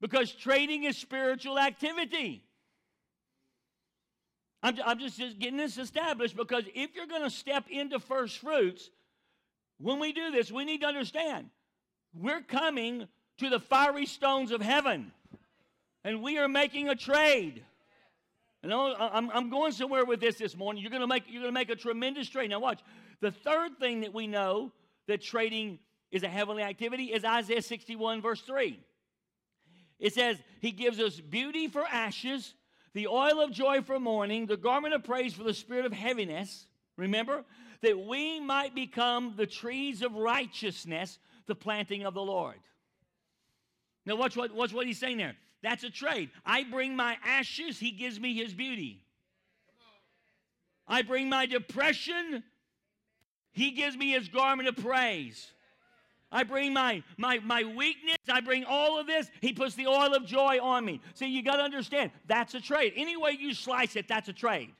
Because 0.00 0.32
trading 0.32 0.84
is 0.84 0.96
spiritual 0.96 1.58
activity. 1.58 2.44
I'm, 4.62 4.76
I'm 4.84 4.98
just, 4.98 5.18
just 5.18 5.38
getting 5.38 5.56
this 5.56 5.78
established 5.78 6.36
because 6.36 6.64
if 6.74 6.94
you're 6.94 7.06
going 7.06 7.22
to 7.22 7.30
step 7.30 7.64
into 7.70 7.98
first 8.00 8.38
fruits, 8.38 8.90
when 9.78 10.00
we 10.00 10.12
do 10.12 10.30
this, 10.30 10.50
we 10.50 10.64
need 10.64 10.80
to 10.80 10.86
understand 10.86 11.50
we're 12.14 12.40
coming 12.40 13.06
to 13.38 13.50
the 13.50 13.60
fiery 13.60 14.06
stones 14.06 14.50
of 14.50 14.60
heaven 14.60 15.12
and 16.04 16.22
we 16.22 16.38
are 16.38 16.48
making 16.48 16.88
a 16.88 16.96
trade. 16.96 17.64
And 18.62 18.72
I'm, 18.72 19.30
I'm 19.30 19.50
going 19.50 19.72
somewhere 19.72 20.04
with 20.04 20.20
this 20.20 20.36
this 20.36 20.56
morning. 20.56 20.82
You're 20.82 20.90
going 20.90 21.02
to 21.02 21.06
make 21.06 21.24
you're 21.28 21.42
going 21.42 21.54
to 21.54 21.58
make 21.58 21.70
a 21.70 21.76
tremendous 21.76 22.28
trade. 22.28 22.50
Now 22.50 22.58
watch. 22.58 22.80
The 23.20 23.30
third 23.30 23.78
thing 23.78 24.00
that 24.00 24.12
we 24.12 24.26
know 24.26 24.72
that 25.06 25.22
trading 25.22 25.78
is 26.10 26.22
a 26.22 26.28
heavenly 26.28 26.62
activity 26.62 27.04
is 27.04 27.24
Isaiah 27.24 27.62
61 27.62 28.20
verse 28.20 28.40
3. 28.40 28.80
It 29.98 30.14
says, 30.14 30.38
He 30.60 30.70
gives 30.70 31.00
us 31.00 31.20
beauty 31.20 31.68
for 31.68 31.84
ashes, 31.86 32.54
the 32.94 33.06
oil 33.06 33.40
of 33.40 33.52
joy 33.52 33.82
for 33.82 33.98
mourning, 33.98 34.46
the 34.46 34.56
garment 34.56 34.94
of 34.94 35.04
praise 35.04 35.34
for 35.34 35.44
the 35.44 35.54
spirit 35.54 35.86
of 35.86 35.92
heaviness. 35.92 36.66
Remember? 36.96 37.44
That 37.82 37.98
we 37.98 38.40
might 38.40 38.74
become 38.74 39.34
the 39.36 39.46
trees 39.46 40.02
of 40.02 40.14
righteousness, 40.14 41.18
the 41.46 41.54
planting 41.54 42.04
of 42.04 42.14
the 42.14 42.22
Lord. 42.22 42.58
Now, 44.04 44.16
watch 44.16 44.36
what, 44.36 44.54
watch 44.54 44.72
what 44.72 44.86
he's 44.86 44.98
saying 44.98 45.18
there. 45.18 45.36
That's 45.62 45.84
a 45.84 45.90
trade. 45.90 46.30
I 46.44 46.64
bring 46.64 46.96
my 46.96 47.16
ashes, 47.24 47.78
he 47.78 47.90
gives 47.90 48.18
me 48.18 48.34
his 48.34 48.54
beauty. 48.54 49.02
I 50.86 51.02
bring 51.02 51.28
my 51.28 51.46
depression, 51.46 52.42
he 53.52 53.72
gives 53.72 53.96
me 53.96 54.12
his 54.12 54.28
garment 54.28 54.68
of 54.68 54.76
praise. 54.76 55.52
I 56.30 56.44
bring 56.44 56.72
my, 56.72 57.02
my, 57.16 57.38
my 57.38 57.64
weakness. 57.64 58.16
I 58.30 58.40
bring 58.40 58.64
all 58.64 58.98
of 59.00 59.06
this. 59.06 59.30
He 59.40 59.52
puts 59.52 59.74
the 59.74 59.86
oil 59.86 60.14
of 60.14 60.26
joy 60.26 60.58
on 60.60 60.84
me. 60.84 61.00
See, 61.14 61.26
you 61.26 61.42
got 61.42 61.56
to 61.56 61.62
understand 61.62 62.10
that's 62.26 62.54
a 62.54 62.60
trade. 62.60 62.92
Any 62.96 63.16
way 63.16 63.36
you 63.38 63.54
slice 63.54 63.96
it, 63.96 64.08
that's 64.08 64.28
a 64.28 64.32
trade. 64.32 64.70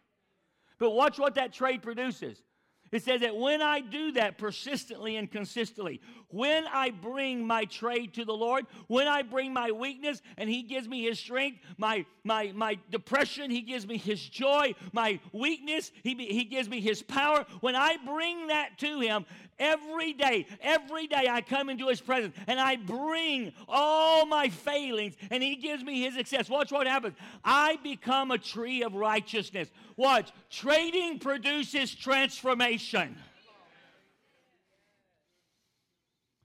But 0.78 0.90
watch 0.90 1.19
what 1.19 1.35
that 1.37 1.52
trade 1.52 1.83
produces. 1.83 2.43
It 2.90 3.02
says 3.02 3.21
that 3.21 3.37
when 3.37 3.61
I 3.61 3.81
do 3.81 4.12
that 4.12 4.38
persistently 4.38 5.17
and 5.17 5.31
consistently, 5.31 6.00
when 6.28 6.67
I 6.67 6.90
bring 6.90 7.47
my 7.47 7.64
trade 7.67 8.14
to 8.14 8.25
the 8.25 8.33
Lord, 8.33 8.67
when 8.87 9.07
I 9.07 9.23
bring 9.23 9.52
my 9.52 9.73
weakness 9.73 10.23
and 10.38 10.49
He 10.49 10.62
gives 10.62 10.88
me 10.88 11.02
His 11.02 11.19
strength, 11.19 11.59
my, 11.76 12.07
my, 12.25 12.52
my 12.55 12.78
depression, 12.90 13.50
He 13.50 13.61
gives 13.61 13.87
me 13.87 13.99
His 13.99 14.26
joy, 14.26 14.75
my 14.93 15.21
weakness, 15.33 15.93
he, 16.02 16.14
he 16.14 16.45
gives 16.45 16.69
me 16.69 16.81
His 16.81 17.02
power. 17.02 17.45
When 17.61 17.76
I 17.76 17.97
bring 18.05 18.47
that 18.47 18.78
to 18.78 19.00
Him, 19.00 19.26
every 19.59 20.12
day, 20.12 20.47
every 20.61 21.07
day 21.07 21.27
I 21.29 21.41
come 21.41 21.69
into 21.69 21.88
His 21.88 22.00
presence 22.00 22.35
and 22.47 22.61
I 22.61 22.77
bring 22.77 23.53
all 23.69 24.27
my 24.27 24.49
failings 24.49 25.15
and 25.31 25.43
He 25.43 25.57
gives 25.57 25.83
me 25.83 26.03
His 26.03 26.15
success. 26.15 26.49
Watch 26.49 26.73
what 26.73 26.87
happens. 26.87 27.17
I 27.45 27.79
become 27.83 28.31
a 28.31 28.38
tree 28.38 28.83
of 28.83 28.95
righteousness. 28.95 29.69
Watch. 29.97 30.31
Trading 30.50 31.19
produces 31.19 31.95
transformation. 31.95 33.17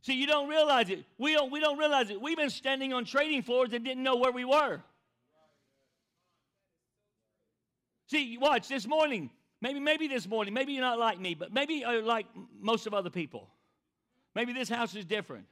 See, 0.03 0.15
you 0.15 0.27
don't 0.27 0.49
realize 0.49 0.89
it. 0.89 1.05
We 1.17 1.33
don't, 1.33 1.49
we 1.49 1.61
don't 1.61 1.77
realize 1.77 2.09
it. 2.09 2.21
We've 2.21 2.35
been 2.35 2.49
standing 2.49 2.91
on 2.91 3.05
trading 3.05 3.41
floors 3.41 3.69
and 3.71 3.85
didn't 3.85 4.03
know 4.03 4.17
where 4.17 4.33
we 4.33 4.43
were. 4.43 4.81
See, 8.07 8.37
watch 8.37 8.67
this 8.67 8.85
morning. 8.85 9.29
Maybe, 9.63 9.79
maybe 9.79 10.09
this 10.09 10.27
morning. 10.27 10.53
Maybe 10.53 10.73
you're 10.73 10.81
not 10.81 10.99
like 10.99 11.21
me, 11.21 11.35
but 11.35 11.53
maybe 11.53 11.75
you're 11.75 12.01
like 12.01 12.25
most 12.59 12.85
of 12.85 12.93
other 12.93 13.09
people. 13.09 13.47
Maybe 14.35 14.51
this 14.51 14.67
house 14.67 14.93
is 14.93 15.05
different. 15.05 15.45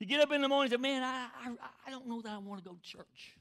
You 0.00 0.06
get 0.06 0.20
up 0.20 0.32
in 0.32 0.40
the 0.40 0.48
morning 0.48 0.72
and 0.72 0.82
say, 0.82 0.90
Man, 0.90 1.02
I, 1.02 1.28
I, 1.44 1.50
I 1.86 1.90
don't 1.90 2.08
know 2.08 2.22
that 2.22 2.32
I 2.32 2.38
want 2.38 2.64
to 2.64 2.70
go 2.70 2.74
to 2.74 2.80
church. 2.80 3.36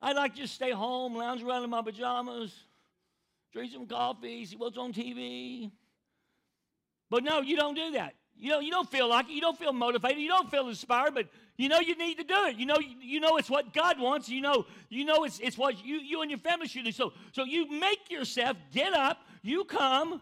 I'd 0.00 0.16
like 0.16 0.36
to 0.36 0.40
just 0.40 0.54
stay 0.54 0.70
home, 0.70 1.14
lounge 1.14 1.42
around 1.42 1.64
in 1.64 1.70
my 1.70 1.82
pajamas, 1.82 2.54
drink 3.52 3.72
some 3.72 3.86
coffee, 3.86 4.46
see 4.46 4.56
what's 4.56 4.78
on 4.78 4.94
TV. 4.94 5.70
But 7.10 7.24
no, 7.24 7.42
you 7.42 7.58
don't 7.58 7.74
do 7.74 7.90
that. 7.90 8.14
You 8.38 8.48
know, 8.48 8.60
you 8.60 8.70
don't 8.70 8.90
feel 8.90 9.06
like 9.06 9.26
it. 9.26 9.32
You 9.32 9.42
don't 9.42 9.58
feel 9.58 9.74
motivated. 9.74 10.18
You 10.18 10.28
don't 10.28 10.50
feel 10.50 10.66
inspired, 10.66 11.12
but 11.12 11.28
you 11.56 11.68
know 11.68 11.80
you 11.80 11.96
need 11.96 12.18
to 12.18 12.24
do 12.24 12.46
it. 12.46 12.56
You 12.56 12.66
know, 12.66 12.78
you 12.78 13.20
know 13.20 13.36
it's 13.36 13.50
what 13.50 13.72
God 13.72 13.98
wants. 13.98 14.28
You 14.28 14.40
know, 14.40 14.66
you 14.88 15.04
know 15.04 15.24
it's, 15.24 15.38
it's 15.38 15.56
what 15.56 15.84
you, 15.84 15.96
you 15.96 16.22
and 16.22 16.30
your 16.30 16.40
family 16.40 16.68
should 16.68 16.84
do. 16.84 16.92
So, 16.92 17.12
so 17.32 17.44
you 17.44 17.70
make 17.70 18.10
yourself 18.10 18.56
get 18.72 18.92
up, 18.92 19.18
you 19.42 19.64
come, 19.64 20.20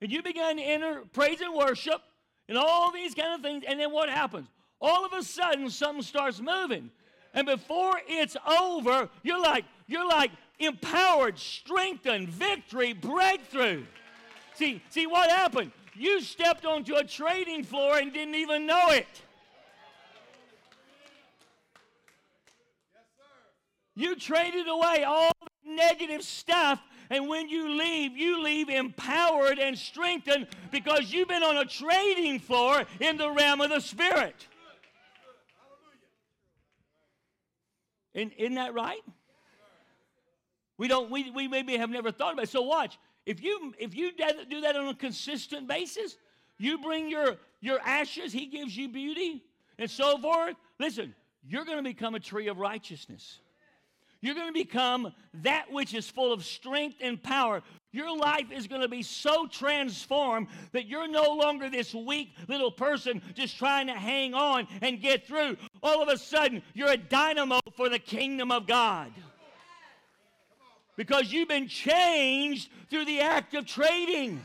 and 0.00 0.10
you 0.10 0.22
begin 0.22 0.56
to 0.56 0.62
enter 0.62 1.02
praise 1.12 1.40
and 1.40 1.54
worship 1.54 2.00
and 2.48 2.58
all 2.58 2.92
these 2.92 3.14
kind 3.14 3.34
of 3.34 3.40
things. 3.40 3.64
And 3.66 3.78
then 3.78 3.92
what 3.92 4.08
happens? 4.10 4.48
All 4.80 5.04
of 5.04 5.12
a 5.12 5.22
sudden, 5.22 5.70
something 5.70 6.02
starts 6.02 6.40
moving. 6.40 6.90
And 7.32 7.46
before 7.46 8.00
it's 8.06 8.36
over, 8.46 9.08
you're 9.22 9.40
like, 9.40 9.64
you're 9.86 10.06
like 10.06 10.30
empowered, 10.58 11.38
strengthened, 11.38 12.28
victory, 12.28 12.92
breakthrough. 12.92 13.84
See, 14.54 14.82
see 14.90 15.06
what 15.06 15.30
happened? 15.30 15.72
You 15.94 16.20
stepped 16.20 16.64
onto 16.64 16.94
a 16.94 17.04
trading 17.04 17.64
floor 17.64 17.98
and 17.98 18.12
didn't 18.12 18.34
even 18.34 18.66
know 18.66 18.90
it. 18.90 19.22
You 23.94 24.16
traded 24.16 24.68
away 24.68 25.04
all 25.04 25.30
the 25.40 25.74
negative 25.74 26.22
stuff, 26.22 26.80
and 27.10 27.28
when 27.28 27.48
you 27.48 27.78
leave, 27.78 28.16
you 28.16 28.42
leave 28.42 28.68
empowered 28.68 29.58
and 29.58 29.78
strengthened 29.78 30.48
because 30.72 31.12
you've 31.12 31.28
been 31.28 31.42
on 31.42 31.56
a 31.58 31.64
trading 31.64 32.40
floor 32.40 32.84
in 33.00 33.16
the 33.16 33.30
realm 33.30 33.60
of 33.60 33.70
the 33.70 33.80
Spirit. 33.80 34.48
Isn't, 38.14 38.32
isn't 38.38 38.54
that 38.54 38.74
right? 38.74 39.02
We 40.76 40.88
don't. 40.88 41.10
We, 41.10 41.30
we 41.30 41.48
maybe 41.48 41.76
have 41.76 41.90
never 41.90 42.10
thought 42.10 42.32
about 42.32 42.44
it. 42.44 42.48
So 42.48 42.62
watch. 42.62 42.98
If 43.26 43.42
you 43.42 43.72
if 43.78 43.94
you 43.94 44.12
do 44.12 44.60
that 44.62 44.76
on 44.76 44.88
a 44.88 44.94
consistent 44.94 45.68
basis, 45.68 46.16
you 46.58 46.78
bring 46.78 47.08
your 47.08 47.36
your 47.60 47.80
ashes. 47.80 48.32
He 48.32 48.46
gives 48.46 48.76
you 48.76 48.88
beauty 48.88 49.44
and 49.78 49.90
so 49.90 50.18
forth. 50.18 50.56
Listen, 50.78 51.14
you're 51.46 51.64
going 51.64 51.78
to 51.78 51.82
become 51.82 52.14
a 52.14 52.20
tree 52.20 52.48
of 52.48 52.58
righteousness. 52.58 53.40
You're 54.24 54.34
going 54.34 54.46
to 54.46 54.54
become 54.54 55.12
that 55.42 55.70
which 55.70 55.92
is 55.92 56.08
full 56.08 56.32
of 56.32 56.46
strength 56.46 56.96
and 57.02 57.22
power. 57.22 57.62
Your 57.92 58.16
life 58.16 58.50
is 58.50 58.66
going 58.66 58.80
to 58.80 58.88
be 58.88 59.02
so 59.02 59.46
transformed 59.46 60.46
that 60.72 60.86
you're 60.86 61.06
no 61.06 61.34
longer 61.34 61.68
this 61.68 61.92
weak 61.92 62.30
little 62.48 62.70
person 62.70 63.20
just 63.34 63.58
trying 63.58 63.88
to 63.88 63.92
hang 63.92 64.32
on 64.32 64.66
and 64.80 64.98
get 64.98 65.26
through. 65.26 65.58
All 65.82 66.02
of 66.02 66.08
a 66.08 66.16
sudden, 66.16 66.62
you're 66.72 66.92
a 66.92 66.96
dynamo 66.96 67.60
for 67.76 67.90
the 67.90 67.98
kingdom 67.98 68.50
of 68.50 68.66
God. 68.66 69.12
Because 70.96 71.30
you've 71.30 71.48
been 71.48 71.68
changed 71.68 72.70
through 72.88 73.04
the 73.04 73.20
act 73.20 73.52
of 73.52 73.66
trading. 73.66 74.40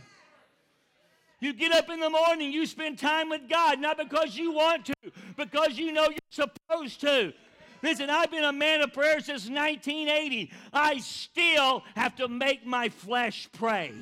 You 1.39 1.53
get 1.53 1.71
up 1.71 1.89
in 1.89 2.01
the 2.01 2.09
morning, 2.09 2.51
you 2.51 2.65
spend 2.65 2.99
time 2.99 3.29
with 3.29 3.47
God, 3.49 3.79
not 3.79 3.97
because 3.97 4.35
you 4.35 4.51
want 4.51 4.87
to, 4.87 4.93
because 5.37 5.77
you 5.77 5.93
know 5.93 6.09
you're 6.09 6.19
supposed 6.31 6.99
to. 6.99 7.31
Listen, 7.81 8.09
I've 8.09 8.31
been 8.31 8.43
a 8.43 8.53
man 8.53 8.81
of 8.81 8.93
prayer 8.93 9.19
since 9.19 9.49
1980. 9.49 10.51
I 10.73 10.97
still 10.99 11.83
have 11.95 12.15
to 12.17 12.27
make 12.27 12.65
my 12.65 12.89
flesh 12.89 13.47
pray. 13.53 13.93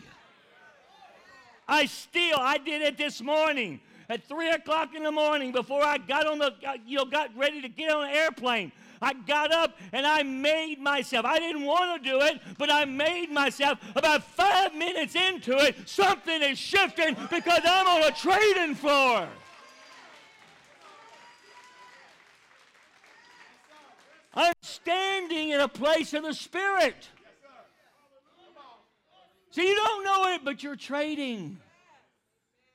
I 1.68 1.86
still, 1.86 2.38
I 2.40 2.58
did 2.58 2.82
it 2.82 2.98
this 2.98 3.22
morning 3.22 3.82
at 4.10 4.24
three 4.24 4.50
o'clock 4.50 4.96
in 4.96 5.04
the 5.04 5.12
morning 5.12 5.52
before 5.52 5.84
I 5.84 5.98
got 5.98 6.26
on 6.26 6.40
the, 6.40 6.54
you 6.86 6.98
know, 6.98 7.06
got 7.06 7.36
ready 7.36 7.62
to 7.62 7.70
get 7.70 7.92
on 7.92 8.06
an 8.06 8.16
airplane. 8.16 8.72
I 9.02 9.14
got 9.14 9.52
up 9.52 9.78
and 9.92 10.08
I 10.08 10.24
made 10.24 10.80
myself. 10.80 11.26
I 11.26 11.40
didn't 11.40 11.66
want 11.66 12.02
to 12.02 12.10
do 12.10 12.22
it, 12.22 12.42
but 12.58 12.72
I 12.72 12.86
made 12.86 13.30
myself. 13.30 13.80
About 13.96 14.24
five 14.24 14.74
minutes 14.74 15.16
into 15.16 15.58
it, 15.58 15.76
something 15.88 16.42
is 16.42 16.58
shifting 16.58 17.16
because 17.30 17.62
I'm 17.64 17.88
on 17.88 18.04
a 18.04 18.12
trading 18.12 18.76
floor. 18.76 19.28
I'm 24.38 24.54
standing 24.62 25.50
in 25.50 25.60
a 25.60 25.68
place 25.68 26.14
of 26.14 26.22
the 26.22 26.34
Spirit. 26.34 27.10
So 29.50 29.64
you 29.64 29.74
don't 29.74 30.04
know 30.04 30.36
it, 30.36 30.42
but 30.46 30.62
you're 30.62 30.76
trading. 30.76 31.58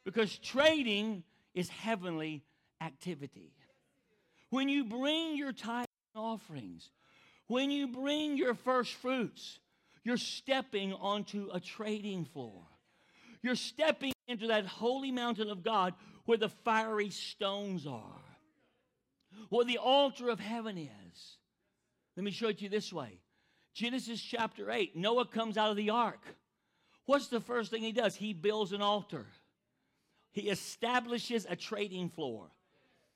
Because 0.05 0.37
trading 0.39 1.23
is 1.55 1.69
heavenly 1.69 2.43
activity. 2.81 3.53
When 4.51 4.69
you 4.69 4.85
bring 4.85 5.37
your 5.37 5.53
tithe 5.53 5.87
offerings, 6.17 6.91
when 7.47 7.71
you 7.71 7.87
bring 7.87 8.37
your 8.37 8.55
first 8.55 8.95
fruits, 8.95 9.61
you're 10.03 10.17
stepping 10.17 10.93
onto 10.93 11.49
a 11.55 11.61
trading 11.61 12.25
floor. 12.25 12.65
You're 13.41 13.55
stepping 13.55 14.13
into 14.27 14.49
that 14.49 14.67
holy 14.67 15.13
mountain 15.13 15.49
of 15.49 15.63
God 15.63 15.95
where 16.25 16.39
the 16.39 16.49
fiery 16.49 17.11
stones 17.11 17.87
are, 17.87 18.21
where 19.49 19.65
the 19.65 19.79
altar 19.79 20.29
of 20.29 20.41
heaven 20.41 20.77
is. 20.77 21.37
Let 22.17 22.25
me 22.25 22.31
show 22.31 22.49
it 22.49 22.59
to 22.59 22.65
you 22.65 22.71
this 22.71 22.93
way 22.93 23.19
Genesis 23.75 24.21
chapter 24.21 24.71
8, 24.71 24.97
Noah 24.97 25.27
comes 25.27 25.57
out 25.57 25.71
of 25.71 25.77
the 25.77 25.91
ark. 25.91 26.21
What's 27.07 27.29
the 27.29 27.41
first 27.41 27.71
thing 27.71 27.83
he 27.83 27.93
does? 27.93 28.15
He 28.15 28.33
builds 28.33 28.73
an 28.73 28.83
altar, 28.83 29.27
he 30.33 30.49
establishes 30.49 31.47
a 31.49 31.57
trading 31.57 32.09
floor. 32.09 32.49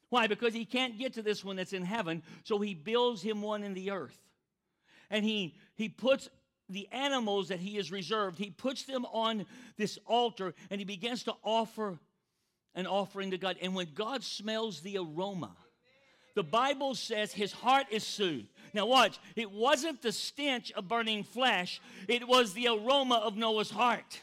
Why? 0.08 0.28
Because 0.28 0.54
he 0.54 0.64
can't 0.64 0.98
get 0.98 1.14
to 1.14 1.22
this 1.22 1.44
one 1.44 1.56
that's 1.56 1.72
in 1.72 1.84
heaven, 1.84 2.22
so 2.44 2.58
he 2.58 2.74
builds 2.74 3.22
him 3.22 3.42
one 3.42 3.64
in 3.64 3.74
the 3.74 3.90
earth. 3.90 4.16
And 5.10 5.24
he, 5.24 5.56
he 5.74 5.88
puts 5.88 6.28
the 6.68 6.88
animals 6.92 7.48
that 7.48 7.60
he 7.60 7.76
has 7.76 7.90
reserved, 7.90 8.38
he 8.38 8.50
puts 8.50 8.84
them 8.84 9.04
on 9.06 9.46
this 9.76 9.98
altar 10.06 10.54
and 10.70 10.80
he 10.80 10.84
begins 10.84 11.24
to 11.24 11.34
offer 11.42 11.98
an 12.74 12.86
offering 12.86 13.30
to 13.30 13.38
God. 13.38 13.56
And 13.62 13.74
when 13.74 13.88
God 13.94 14.22
smells 14.22 14.80
the 14.80 14.98
aroma, 14.98 15.56
the 16.36 16.44
Bible 16.44 16.94
says 16.94 17.32
his 17.32 17.50
heart 17.50 17.86
is 17.90 18.04
soothed. 18.04 18.46
Now, 18.74 18.86
watch, 18.86 19.18
it 19.34 19.50
wasn't 19.50 20.02
the 20.02 20.12
stench 20.12 20.70
of 20.72 20.86
burning 20.86 21.24
flesh, 21.24 21.80
it 22.06 22.28
was 22.28 22.52
the 22.52 22.68
aroma 22.68 23.16
of 23.16 23.36
Noah's 23.36 23.70
heart. 23.70 24.20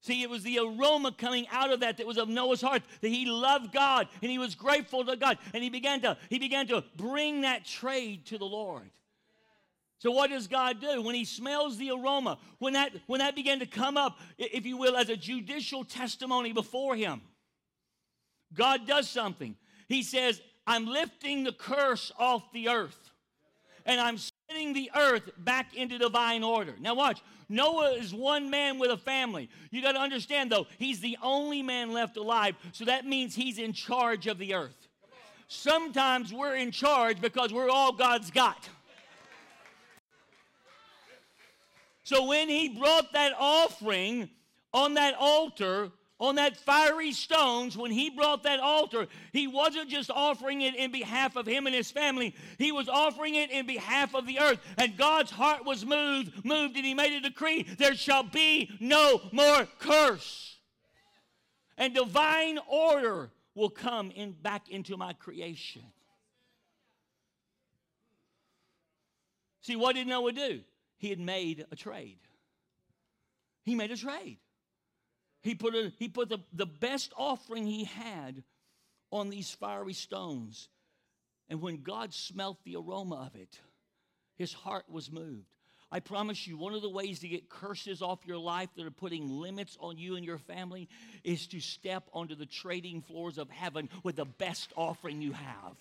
See, 0.00 0.22
it 0.22 0.30
was 0.30 0.42
the 0.42 0.58
aroma 0.58 1.12
coming 1.12 1.46
out 1.52 1.72
of 1.72 1.80
that 1.80 1.98
that 1.98 2.06
was 2.06 2.18
of 2.18 2.28
Noah's 2.28 2.60
heart 2.60 2.82
that 3.02 3.08
he 3.08 3.26
loved 3.26 3.72
God 3.72 4.08
and 4.20 4.32
he 4.32 4.38
was 4.38 4.56
grateful 4.56 5.04
to 5.04 5.14
God 5.14 5.38
and 5.54 5.62
he 5.62 5.70
began 5.70 6.00
to 6.00 6.16
he 6.28 6.40
began 6.40 6.66
to 6.68 6.82
bring 6.96 7.42
that 7.42 7.64
trade 7.64 8.26
to 8.26 8.38
the 8.38 8.44
Lord. 8.44 8.90
So 10.02 10.10
what 10.10 10.30
does 10.30 10.48
God 10.48 10.80
do 10.80 11.00
when 11.00 11.14
he 11.14 11.24
smells 11.24 11.78
the 11.78 11.92
aroma? 11.92 12.38
When 12.58 12.72
that 12.72 12.90
when 13.06 13.20
that 13.20 13.36
began 13.36 13.60
to 13.60 13.66
come 13.66 13.96
up, 13.96 14.18
if 14.36 14.66
you 14.66 14.76
will, 14.76 14.96
as 14.96 15.08
a 15.08 15.16
judicial 15.16 15.84
testimony 15.84 16.52
before 16.52 16.96
him. 16.96 17.20
God 18.52 18.84
does 18.84 19.08
something. 19.08 19.54
He 19.86 20.02
says, 20.02 20.42
"I'm 20.66 20.86
lifting 20.86 21.44
the 21.44 21.52
curse 21.52 22.10
off 22.18 22.42
the 22.52 22.68
earth 22.68 22.98
and 23.86 24.00
I'm 24.00 24.18
setting 24.18 24.72
the 24.72 24.90
earth 24.96 25.30
back 25.38 25.76
into 25.76 25.98
divine 25.98 26.42
order." 26.42 26.74
Now 26.80 26.94
watch. 26.94 27.20
Noah 27.48 27.92
is 27.92 28.12
one 28.12 28.50
man 28.50 28.80
with 28.80 28.90
a 28.90 28.96
family. 28.96 29.50
You 29.70 29.82
got 29.82 29.92
to 29.92 30.00
understand, 30.00 30.50
though, 30.50 30.66
he's 30.78 30.98
the 30.98 31.16
only 31.22 31.62
man 31.62 31.92
left 31.92 32.16
alive, 32.16 32.56
so 32.72 32.86
that 32.86 33.06
means 33.06 33.36
he's 33.36 33.58
in 33.58 33.72
charge 33.72 34.26
of 34.26 34.38
the 34.38 34.54
earth. 34.54 34.88
Sometimes 35.46 36.32
we're 36.32 36.56
in 36.56 36.72
charge 36.72 37.20
because 37.20 37.52
we're 37.52 37.70
all 37.70 37.92
God's 37.92 38.32
got. 38.32 38.68
So 42.04 42.26
when 42.26 42.48
he 42.48 42.68
brought 42.68 43.12
that 43.12 43.32
offering 43.38 44.28
on 44.72 44.94
that 44.94 45.14
altar, 45.18 45.90
on 46.18 46.36
that 46.36 46.56
fiery 46.56 47.12
stones, 47.12 47.76
when 47.76 47.90
he 47.90 48.10
brought 48.10 48.44
that 48.44 48.60
altar, 48.60 49.06
he 49.32 49.46
wasn't 49.46 49.88
just 49.88 50.10
offering 50.10 50.60
it 50.62 50.74
in 50.74 50.90
behalf 50.92 51.36
of 51.36 51.46
him 51.46 51.66
and 51.66 51.74
his 51.74 51.90
family, 51.90 52.34
he 52.58 52.72
was 52.72 52.88
offering 52.88 53.34
it 53.34 53.50
in 53.50 53.66
behalf 53.66 54.14
of 54.14 54.26
the 54.26 54.38
earth. 54.38 54.58
And 54.78 54.96
God's 54.96 55.30
heart 55.30 55.64
was 55.64 55.84
moved, 55.84 56.44
moved, 56.44 56.76
and 56.76 56.84
he 56.84 56.94
made 56.94 57.12
a 57.12 57.20
decree 57.20 57.64
there 57.78 57.94
shall 57.94 58.22
be 58.22 58.70
no 58.80 59.20
more 59.32 59.66
curse. 59.78 60.58
And 61.76 61.94
divine 61.94 62.58
order 62.68 63.30
will 63.54 63.70
come 63.70 64.10
in 64.10 64.32
back 64.32 64.68
into 64.68 64.96
my 64.96 65.12
creation. 65.14 65.82
See, 69.62 69.76
what 69.76 69.94
did 69.94 70.06
Noah 70.06 70.32
do? 70.32 70.60
He 71.02 71.10
had 71.10 71.18
made 71.18 71.66
a 71.72 71.74
trade. 71.74 72.20
He 73.64 73.74
made 73.74 73.90
a 73.90 73.96
trade. 73.96 74.38
He 75.42 75.56
put, 75.56 75.74
a, 75.74 75.92
he 75.98 76.06
put 76.06 76.28
the, 76.28 76.38
the 76.52 76.64
best 76.64 77.12
offering 77.16 77.66
he 77.66 77.86
had 77.86 78.44
on 79.10 79.28
these 79.28 79.50
fiery 79.50 79.94
stones. 79.94 80.68
And 81.48 81.60
when 81.60 81.82
God 81.82 82.14
smelt 82.14 82.58
the 82.62 82.76
aroma 82.76 83.16
of 83.26 83.34
it, 83.34 83.58
his 84.36 84.52
heart 84.52 84.84
was 84.88 85.10
moved. 85.10 85.56
I 85.90 85.98
promise 85.98 86.46
you, 86.46 86.56
one 86.56 86.72
of 86.72 86.82
the 86.82 86.88
ways 86.88 87.18
to 87.18 87.28
get 87.28 87.50
curses 87.50 88.00
off 88.00 88.24
your 88.24 88.38
life 88.38 88.68
that 88.76 88.86
are 88.86 88.92
putting 88.92 89.28
limits 89.28 89.76
on 89.80 89.98
you 89.98 90.14
and 90.14 90.24
your 90.24 90.38
family 90.38 90.88
is 91.24 91.48
to 91.48 91.58
step 91.58 92.04
onto 92.12 92.36
the 92.36 92.46
trading 92.46 93.02
floors 93.02 93.38
of 93.38 93.50
heaven 93.50 93.88
with 94.04 94.14
the 94.14 94.24
best 94.24 94.72
offering 94.76 95.20
you 95.20 95.32
have. 95.32 95.76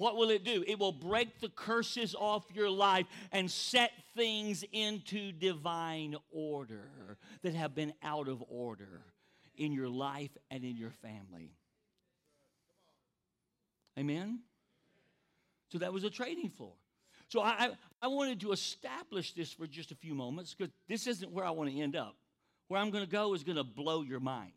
What 0.00 0.16
will 0.16 0.30
it 0.30 0.44
do? 0.44 0.64
It 0.66 0.78
will 0.78 0.92
break 0.92 1.40
the 1.40 1.50
curses 1.50 2.14
off 2.18 2.46
your 2.54 2.70
life 2.70 3.04
and 3.32 3.50
set 3.50 3.92
things 4.16 4.64
into 4.72 5.30
divine 5.30 6.16
order 6.30 7.18
that 7.42 7.52
have 7.52 7.74
been 7.74 7.92
out 8.02 8.26
of 8.26 8.42
order 8.48 9.02
in 9.56 9.72
your 9.72 9.90
life 9.90 10.30
and 10.50 10.64
in 10.64 10.78
your 10.78 10.88
family. 10.88 11.52
Amen? 13.98 14.40
So 15.68 15.76
that 15.76 15.92
was 15.92 16.04
a 16.04 16.10
trading 16.10 16.48
floor. 16.48 16.72
So 17.28 17.42
I, 17.42 17.68
I 18.00 18.08
wanted 18.08 18.40
to 18.40 18.52
establish 18.52 19.34
this 19.34 19.52
for 19.52 19.66
just 19.66 19.92
a 19.92 19.96
few 19.96 20.14
moments 20.14 20.54
because 20.54 20.72
this 20.88 21.06
isn't 21.08 21.30
where 21.30 21.44
I 21.44 21.50
want 21.50 21.68
to 21.68 21.78
end 21.78 21.94
up. 21.94 22.16
Where 22.68 22.80
I'm 22.80 22.90
going 22.90 23.04
to 23.04 23.10
go 23.10 23.34
is 23.34 23.44
going 23.44 23.58
to 23.58 23.64
blow 23.64 24.00
your 24.00 24.20
mind. 24.20 24.52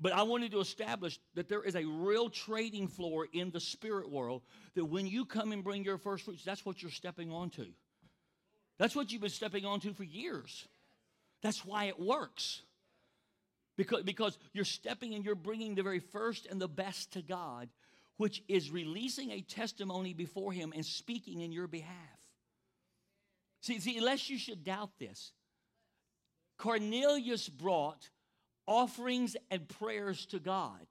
But 0.00 0.12
I 0.12 0.22
wanted 0.22 0.52
to 0.52 0.60
establish 0.60 1.18
that 1.34 1.48
there 1.48 1.62
is 1.62 1.74
a 1.74 1.84
real 1.84 2.30
trading 2.30 2.86
floor 2.86 3.26
in 3.32 3.50
the 3.50 3.60
spirit 3.60 4.10
world 4.10 4.42
that 4.74 4.84
when 4.84 5.06
you 5.06 5.24
come 5.24 5.50
and 5.52 5.64
bring 5.64 5.84
your 5.84 5.98
first 5.98 6.24
fruits, 6.24 6.44
that's 6.44 6.64
what 6.64 6.80
you're 6.80 6.90
stepping 6.90 7.32
onto. 7.32 7.66
That's 8.78 8.94
what 8.94 9.10
you've 9.10 9.22
been 9.22 9.30
stepping 9.30 9.64
onto 9.64 9.92
for 9.92 10.04
years. 10.04 10.68
That's 11.42 11.64
why 11.64 11.86
it 11.86 11.98
works. 11.98 12.62
Because, 13.76 14.02
because 14.04 14.38
you're 14.52 14.64
stepping 14.64 15.14
and 15.14 15.24
you're 15.24 15.34
bringing 15.34 15.74
the 15.74 15.82
very 15.82 16.00
first 16.00 16.46
and 16.46 16.60
the 16.60 16.68
best 16.68 17.12
to 17.12 17.22
God, 17.22 17.68
which 18.16 18.42
is 18.48 18.70
releasing 18.70 19.30
a 19.30 19.40
testimony 19.40 20.14
before 20.14 20.52
Him 20.52 20.72
and 20.74 20.84
speaking 20.84 21.40
in 21.40 21.52
your 21.52 21.66
behalf. 21.66 21.94
See, 23.60 23.80
see, 23.80 23.98
unless 23.98 24.30
you 24.30 24.38
should 24.38 24.64
doubt 24.64 24.90
this, 24.98 25.32
Cornelius 26.56 27.48
brought 27.48 28.10
offerings 28.68 29.36
and 29.50 29.66
prayers 29.66 30.26
to 30.26 30.38
God 30.38 30.86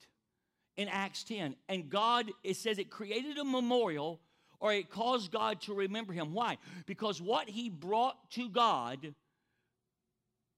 in 0.76 0.90
Acts 0.90 1.24
10. 1.24 1.56
And 1.70 1.90
God, 1.90 2.32
it 2.44 2.58
says 2.58 2.80
it 2.80 2.90
created 2.90 3.38
a 3.38 3.46
memorial 3.46 4.20
or 4.60 4.74
it 4.74 4.90
caused 4.90 5.32
God 5.32 5.62
to 5.62 5.74
remember 5.74 6.12
him. 6.12 6.34
Why? 6.34 6.58
Because 6.88 7.22
what 7.22 7.48
he 7.48 7.70
brought 7.70 8.32
to 8.32 8.50
God 8.50 9.14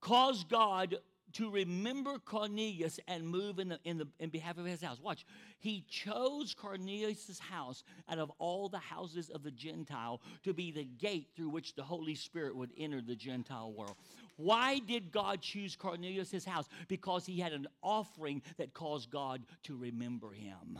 caused 0.00 0.48
God 0.48 0.96
to 1.34 1.50
remember 1.50 2.18
Cornelius 2.18 2.98
and 3.06 3.28
move 3.28 3.58
in, 3.58 3.68
the, 3.68 3.78
in, 3.84 3.98
the, 3.98 4.08
in 4.18 4.30
behalf 4.30 4.58
of 4.58 4.66
his 4.66 4.82
house. 4.82 4.98
Watch. 5.00 5.24
He 5.60 5.84
chose 5.88 6.54
Cornelius' 6.54 7.38
house 7.38 7.84
out 8.08 8.18
of 8.18 8.32
all 8.38 8.68
the 8.68 8.78
houses 8.78 9.30
of 9.30 9.42
the 9.42 9.50
Gentile 9.50 10.20
to 10.42 10.52
be 10.52 10.72
the 10.72 10.84
gate 10.84 11.28
through 11.36 11.50
which 11.50 11.74
the 11.74 11.82
Holy 11.82 12.14
Spirit 12.14 12.56
would 12.56 12.70
enter 12.76 13.00
the 13.00 13.14
Gentile 13.14 13.72
world. 13.72 13.94
Why 14.40 14.78
did 14.78 15.12
God 15.12 15.42
choose 15.42 15.76
Cornelius' 15.76 16.44
house? 16.44 16.66
Because 16.88 17.26
he 17.26 17.38
had 17.38 17.52
an 17.52 17.66
offering 17.82 18.42
that 18.56 18.72
caused 18.72 19.10
God 19.10 19.42
to 19.64 19.76
remember 19.76 20.30
him. 20.32 20.78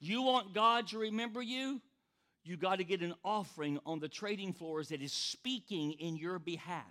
You 0.00 0.22
want 0.22 0.54
God 0.54 0.88
to 0.88 0.98
remember 0.98 1.40
you? 1.40 1.80
You 2.44 2.56
got 2.56 2.76
to 2.76 2.84
get 2.84 3.02
an 3.02 3.14
offering 3.24 3.78
on 3.84 4.00
the 4.00 4.08
trading 4.08 4.52
floors 4.52 4.88
that 4.88 5.02
is 5.02 5.12
speaking 5.12 5.92
in 5.92 6.16
your 6.16 6.38
behalf. 6.38 6.84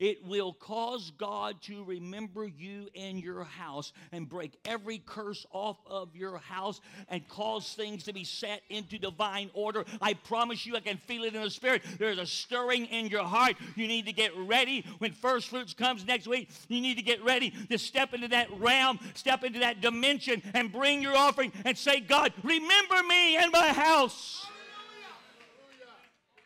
It 0.00 0.24
will 0.24 0.54
cause 0.54 1.12
God 1.18 1.60
to 1.64 1.84
remember 1.84 2.46
you 2.46 2.88
and 2.96 3.20
your 3.22 3.44
house 3.44 3.92
and 4.12 4.26
break 4.26 4.58
every 4.64 4.96
curse 4.96 5.44
off 5.52 5.76
of 5.86 6.16
your 6.16 6.38
house 6.38 6.80
and 7.08 7.28
cause 7.28 7.74
things 7.74 8.04
to 8.04 8.14
be 8.14 8.24
set 8.24 8.62
into 8.70 8.98
divine 8.98 9.50
order. 9.52 9.84
I 10.00 10.14
promise 10.14 10.64
you, 10.64 10.74
I 10.74 10.80
can 10.80 10.96
feel 10.96 11.24
it 11.24 11.34
in 11.34 11.42
the 11.42 11.50
spirit. 11.50 11.82
There's 11.98 12.16
a 12.16 12.24
stirring 12.24 12.86
in 12.86 13.08
your 13.08 13.24
heart. 13.24 13.56
You 13.76 13.86
need 13.88 14.06
to 14.06 14.14
get 14.14 14.34
ready 14.34 14.86
when 14.98 15.12
first 15.12 15.50
fruits 15.50 15.74
comes 15.74 16.06
next 16.06 16.26
week. 16.26 16.48
You 16.68 16.80
need 16.80 16.96
to 16.96 17.02
get 17.02 17.22
ready 17.22 17.52
to 17.68 17.76
step 17.76 18.14
into 18.14 18.28
that 18.28 18.48
realm, 18.58 18.98
step 19.12 19.44
into 19.44 19.58
that 19.58 19.82
dimension, 19.82 20.42
and 20.54 20.72
bring 20.72 21.02
your 21.02 21.14
offering 21.14 21.52
and 21.66 21.76
say, 21.76 22.00
God, 22.00 22.32
remember 22.42 23.02
me 23.06 23.36
and 23.36 23.52
my 23.52 23.68
house. 23.68 24.46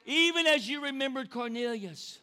Even 0.07 0.49
as 0.49 0.69
you 0.69 0.83
remembered 0.83 1.31
Cornelius 1.31 2.19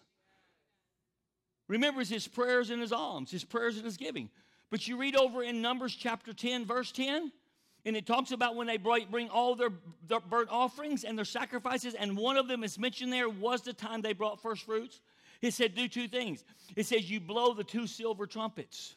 remembers 1.72 2.10
his 2.10 2.28
prayers 2.28 2.70
and 2.70 2.82
his 2.82 2.92
alms, 2.92 3.32
his 3.32 3.46
prayers 3.46 3.78
and 3.78 3.86
his 3.86 3.96
giving. 3.96 4.30
But 4.70 4.90
you 4.90 4.98
read 4.98 5.16
over 5.16 5.42
in 5.42 5.62
Numbers 5.62 5.96
chapter 5.96 6.34
10, 6.34 6.66
verse 6.66 6.92
10, 6.92 7.32
And 7.86 7.96
it 7.96 8.06
talks 8.06 8.32
about 8.32 8.58
when 8.58 8.68
they 8.68 8.76
bring 8.76 9.30
all 9.30 9.56
their, 9.56 9.72
their 10.06 10.20
burnt 10.20 10.50
offerings 10.52 11.06
and 11.06 11.18
their 11.18 11.26
sacrifices, 11.26 11.94
and 11.94 12.18
one 12.18 12.36
of 12.36 12.50
them 12.50 12.66
is 12.66 12.78
mentioned 12.78 13.14
there 13.14 13.30
was 13.30 13.62
the 13.62 13.72
time 13.72 14.02
they 14.02 14.12
brought 14.12 14.42
first 14.42 14.66
fruits. 14.66 15.00
It 15.42 15.54
said, 15.54 15.74
do 15.74 15.88
two 15.88 16.10
things. 16.10 16.44
It 16.76 16.86
says, 16.86 17.10
you 17.10 17.22
blow 17.22 17.54
the 17.54 17.64
two 17.64 17.88
silver 17.88 18.28
trumpets. 18.28 18.96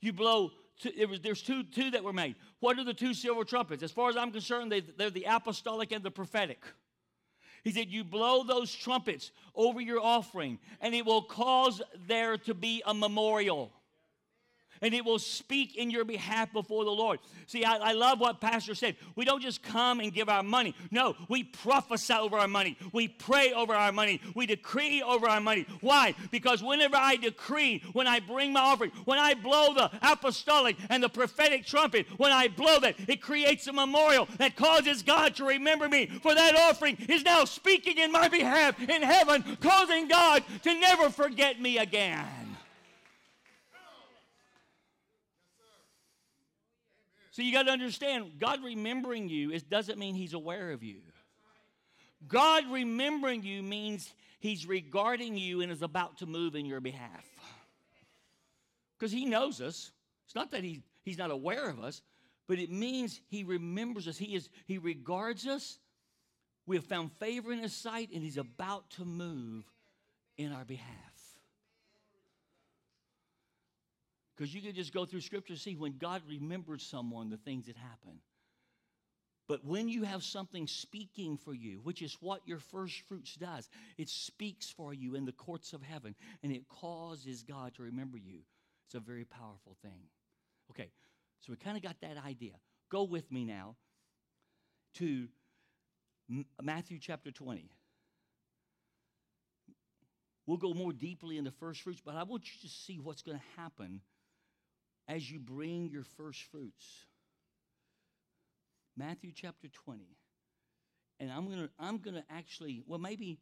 You 0.00 0.14
blow, 0.14 0.52
two, 0.80 0.92
it 0.96 1.10
was, 1.10 1.20
there's 1.20 1.42
two, 1.42 1.62
two 1.62 1.90
that 1.90 2.02
were 2.02 2.14
made. 2.14 2.36
What 2.60 2.78
are 2.78 2.84
the 2.84 2.94
two 2.94 3.12
silver 3.12 3.44
trumpets? 3.44 3.82
As 3.82 3.92
far 3.92 4.08
as 4.08 4.16
I'm 4.16 4.32
concerned, 4.32 4.72
they, 4.72 4.80
they're 4.80 5.10
the 5.10 5.26
apostolic 5.28 5.92
and 5.92 6.02
the 6.02 6.10
prophetic. 6.10 6.64
He 7.66 7.72
said, 7.72 7.90
You 7.90 8.04
blow 8.04 8.44
those 8.44 8.72
trumpets 8.72 9.32
over 9.56 9.80
your 9.80 10.00
offering, 10.00 10.60
and 10.80 10.94
it 10.94 11.04
will 11.04 11.22
cause 11.22 11.82
there 12.06 12.38
to 12.38 12.54
be 12.54 12.80
a 12.86 12.94
memorial 12.94 13.72
and 14.82 14.94
it 14.94 15.04
will 15.04 15.18
speak 15.18 15.76
in 15.76 15.90
your 15.90 16.04
behalf 16.04 16.52
before 16.52 16.84
the 16.84 16.90
Lord. 16.90 17.18
See, 17.46 17.64
I, 17.64 17.76
I, 17.76 17.92
love 17.92 18.20
what 18.20 18.40
Pastor 18.40 18.74
said. 18.74 18.96
We 19.14 19.24
don't 19.24 19.42
just 19.42 19.62
come 19.62 20.00
and 20.00 20.12
give 20.12 20.28
our 20.28 20.42
money. 20.42 20.74
No, 20.90 21.14
we 21.28 21.44
prophesy 21.44 22.14
over 22.14 22.36
our 22.36 22.48
money. 22.48 22.76
We 22.92 23.08
pray 23.08 23.52
over 23.52 23.72
our 23.74 23.92
money. 23.92 24.20
We 24.34 24.46
decree 24.46 25.02
over 25.02 25.28
our 25.28 25.40
money. 25.40 25.66
Why? 25.80 26.14
Because 26.30 26.62
whenever 26.62 26.96
I 26.96 27.16
decree, 27.16 27.82
when 27.92 28.06
I 28.06 28.20
bring 28.20 28.52
my 28.52 28.60
offering, 28.60 28.90
when 29.04 29.18
I 29.18 29.34
blow 29.34 29.74
the 29.74 29.90
apostolic 30.02 30.76
and 30.90 31.02
the 31.02 31.08
prophetic 31.08 31.64
trumpet, 31.66 32.06
when 32.16 32.32
I 32.32 32.48
blow 32.48 32.80
that, 32.80 32.96
it 33.08 33.22
creates 33.22 33.66
a 33.66 33.72
memorial 33.72 34.28
that 34.38 34.56
causes 34.56 35.02
God 35.02 35.36
to 35.36 35.44
remember 35.44 35.88
me. 35.88 36.06
For 36.06 36.34
that 36.34 36.56
offering 36.56 36.96
is 37.08 37.22
now 37.22 37.44
speaking 37.44 37.98
in 37.98 38.10
my 38.10 38.28
behalf 38.28 38.80
in 38.80 39.02
heaven, 39.02 39.56
causing 39.60 40.08
God 40.08 40.42
to 40.62 40.74
never 40.78 41.10
forget 41.10 41.60
me 41.60 41.78
again. 41.78 42.45
So 47.36 47.42
you 47.42 47.52
got 47.52 47.64
to 47.64 47.70
understand, 47.70 48.38
God 48.38 48.64
remembering 48.64 49.28
you 49.28 49.58
doesn't 49.60 49.98
mean 49.98 50.14
He's 50.14 50.32
aware 50.32 50.70
of 50.70 50.82
you. 50.82 51.02
God 52.26 52.64
remembering 52.70 53.42
you 53.42 53.62
means 53.62 54.10
He's 54.40 54.66
regarding 54.66 55.36
you 55.36 55.60
and 55.60 55.70
is 55.70 55.82
about 55.82 56.16
to 56.20 56.26
move 56.26 56.54
in 56.54 56.64
your 56.64 56.80
behalf. 56.80 57.26
Because 58.98 59.12
He 59.12 59.26
knows 59.26 59.60
us. 59.60 59.90
It's 60.24 60.34
not 60.34 60.50
that 60.52 60.64
he, 60.64 60.80
He's 61.02 61.18
not 61.18 61.30
aware 61.30 61.68
of 61.68 61.78
us, 61.78 62.00
but 62.48 62.58
it 62.58 62.72
means 62.72 63.20
He 63.28 63.44
remembers 63.44 64.08
us. 64.08 64.16
He, 64.16 64.34
is, 64.34 64.48
he 64.64 64.78
regards 64.78 65.46
us. 65.46 65.76
We 66.64 66.76
have 66.76 66.86
found 66.86 67.12
favor 67.18 67.52
in 67.52 67.58
His 67.58 67.74
sight, 67.74 68.08
and 68.14 68.22
He's 68.22 68.38
about 68.38 68.88
to 68.92 69.04
move 69.04 69.70
in 70.38 70.52
our 70.52 70.64
behalf. 70.64 71.15
Because 74.36 74.54
you 74.54 74.60
can 74.60 74.74
just 74.74 74.92
go 74.92 75.04
through 75.04 75.22
scripture 75.22 75.54
and 75.54 75.60
see 75.60 75.76
when 75.76 75.96
God 75.98 76.22
remembers 76.28 76.82
someone, 76.82 77.30
the 77.30 77.38
things 77.38 77.66
that 77.66 77.76
happen. 77.76 78.20
But 79.48 79.64
when 79.64 79.88
you 79.88 80.02
have 80.02 80.24
something 80.24 80.66
speaking 80.66 81.36
for 81.36 81.54
you, 81.54 81.80
which 81.84 82.02
is 82.02 82.16
what 82.20 82.46
your 82.46 82.58
first 82.58 83.00
fruits 83.08 83.34
does, 83.36 83.68
it 83.96 84.08
speaks 84.08 84.68
for 84.68 84.92
you 84.92 85.14
in 85.14 85.24
the 85.24 85.32
courts 85.32 85.72
of 85.72 85.82
heaven 85.82 86.14
and 86.42 86.52
it 86.52 86.68
causes 86.68 87.44
God 87.44 87.74
to 87.74 87.84
remember 87.84 88.18
you. 88.18 88.40
It's 88.86 88.96
a 88.96 89.00
very 89.00 89.24
powerful 89.24 89.76
thing. 89.82 90.02
Okay, 90.70 90.90
so 91.40 91.52
we 91.52 91.56
kind 91.56 91.76
of 91.76 91.82
got 91.82 91.96
that 92.02 92.16
idea. 92.26 92.54
Go 92.90 93.04
with 93.04 93.30
me 93.30 93.44
now 93.44 93.76
to 94.94 95.28
Matthew 96.60 96.98
chapter 97.00 97.30
20. 97.30 97.70
We'll 100.46 100.56
go 100.56 100.74
more 100.74 100.92
deeply 100.92 101.38
into 101.38 101.52
first 101.52 101.82
fruits, 101.82 102.02
but 102.04 102.16
I 102.16 102.24
want 102.24 102.44
you 102.46 102.68
to 102.68 102.74
see 102.74 102.98
what's 102.98 103.22
going 103.22 103.38
to 103.38 103.60
happen 103.60 104.00
as 105.08 105.30
you 105.30 105.38
bring 105.38 105.88
your 105.88 106.04
first 106.16 106.42
fruits. 106.44 107.06
Matthew 108.96 109.32
chapter 109.34 109.68
20. 109.68 110.04
And 111.20 111.30
I'm 111.30 111.46
going 111.46 111.64
to 111.64 111.70
I'm 111.78 111.98
going 111.98 112.14
to 112.14 112.24
actually 112.30 112.82
well 112.86 112.98
maybe 112.98 113.38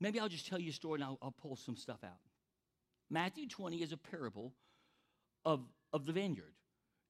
maybe 0.00 0.18
I'll 0.18 0.28
just 0.28 0.48
tell 0.48 0.58
you 0.58 0.70
a 0.70 0.72
story 0.72 0.96
and 0.96 1.04
I'll, 1.04 1.18
I'll 1.22 1.30
pull 1.32 1.56
some 1.56 1.76
stuff 1.76 2.02
out. 2.04 2.18
Matthew 3.10 3.46
20 3.48 3.82
is 3.82 3.92
a 3.92 3.96
parable 3.96 4.54
of 5.44 5.60
of 5.92 6.06
the 6.06 6.12
vineyard. 6.12 6.54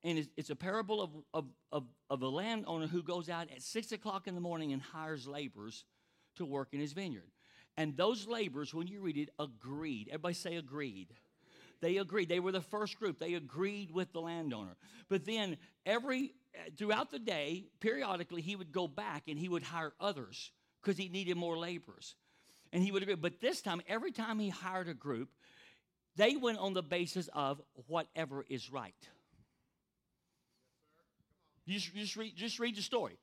And 0.04 0.18
it's, 0.18 0.28
it's 0.36 0.50
a 0.50 0.56
parable 0.56 1.00
of, 1.00 1.10
of, 1.32 1.44
of, 1.70 1.84
of 2.10 2.22
a 2.22 2.28
landowner 2.28 2.88
who 2.88 3.02
goes 3.02 3.28
out 3.28 3.48
at 3.54 3.62
6 3.62 3.92
o'clock 3.92 4.26
in 4.26 4.34
the 4.34 4.40
morning 4.40 4.72
and 4.72 4.82
hires 4.82 5.28
laborers 5.28 5.84
to 6.36 6.44
work 6.44 6.70
in 6.72 6.80
his 6.80 6.92
vineyard. 6.92 7.30
And 7.76 7.96
those 7.96 8.26
laborers, 8.26 8.74
when 8.74 8.86
you 8.86 9.00
read 9.00 9.16
it, 9.16 9.30
agreed. 9.38 10.08
Everybody 10.08 10.34
say 10.34 10.56
agreed. 10.56 11.14
They 11.82 11.98
agreed. 11.98 12.28
They 12.28 12.40
were 12.40 12.52
the 12.52 12.62
first 12.62 12.98
group. 12.98 13.18
They 13.18 13.34
agreed 13.34 13.90
with 13.90 14.12
the 14.12 14.20
landowner. 14.20 14.76
But 15.08 15.26
then 15.26 15.58
every 15.84 16.32
throughout 16.78 17.10
the 17.10 17.18
day, 17.18 17.66
periodically 17.80 18.40
he 18.40 18.56
would 18.56 18.72
go 18.72 18.86
back 18.86 19.24
and 19.26 19.38
he 19.38 19.48
would 19.48 19.64
hire 19.64 19.92
others 20.00 20.52
because 20.80 20.96
he 20.96 21.08
needed 21.08 21.36
more 21.36 21.58
laborers. 21.58 22.14
And 22.72 22.82
he 22.82 22.92
would 22.92 23.02
agree. 23.02 23.16
But 23.16 23.40
this 23.40 23.60
time, 23.60 23.82
every 23.88 24.12
time 24.12 24.38
he 24.38 24.48
hired 24.48 24.88
a 24.88 24.94
group, 24.94 25.28
they 26.16 26.36
went 26.36 26.58
on 26.58 26.72
the 26.72 26.82
basis 26.82 27.28
of 27.34 27.60
whatever 27.88 28.44
is 28.48 28.70
right. 28.70 28.94
You 31.66 31.74
just, 31.74 31.94
just, 31.94 32.16
read, 32.16 32.36
just 32.36 32.58
read 32.60 32.76
the 32.76 32.82
story. 32.82 33.18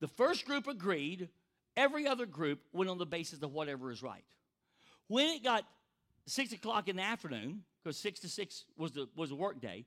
The 0.00 0.08
first 0.08 0.46
group 0.46 0.66
agreed, 0.66 1.28
every 1.76 2.06
other 2.06 2.24
group 2.24 2.60
went 2.72 2.88
on 2.88 2.98
the 2.98 3.06
basis 3.06 3.42
of 3.42 3.52
whatever 3.52 3.90
is 3.90 4.02
right. 4.02 4.24
When 5.08 5.26
it 5.26 5.42
got 5.42 5.64
six 6.26 6.52
o'clock 6.52 6.88
in 6.88 6.96
the 6.96 7.02
afternoon, 7.02 7.64
because 7.82 7.96
six 7.96 8.20
to 8.20 8.28
six 8.28 8.64
was 8.76 8.92
the 8.92 9.08
was 9.16 9.30
a 9.30 9.34
work 9.34 9.60
day, 9.60 9.86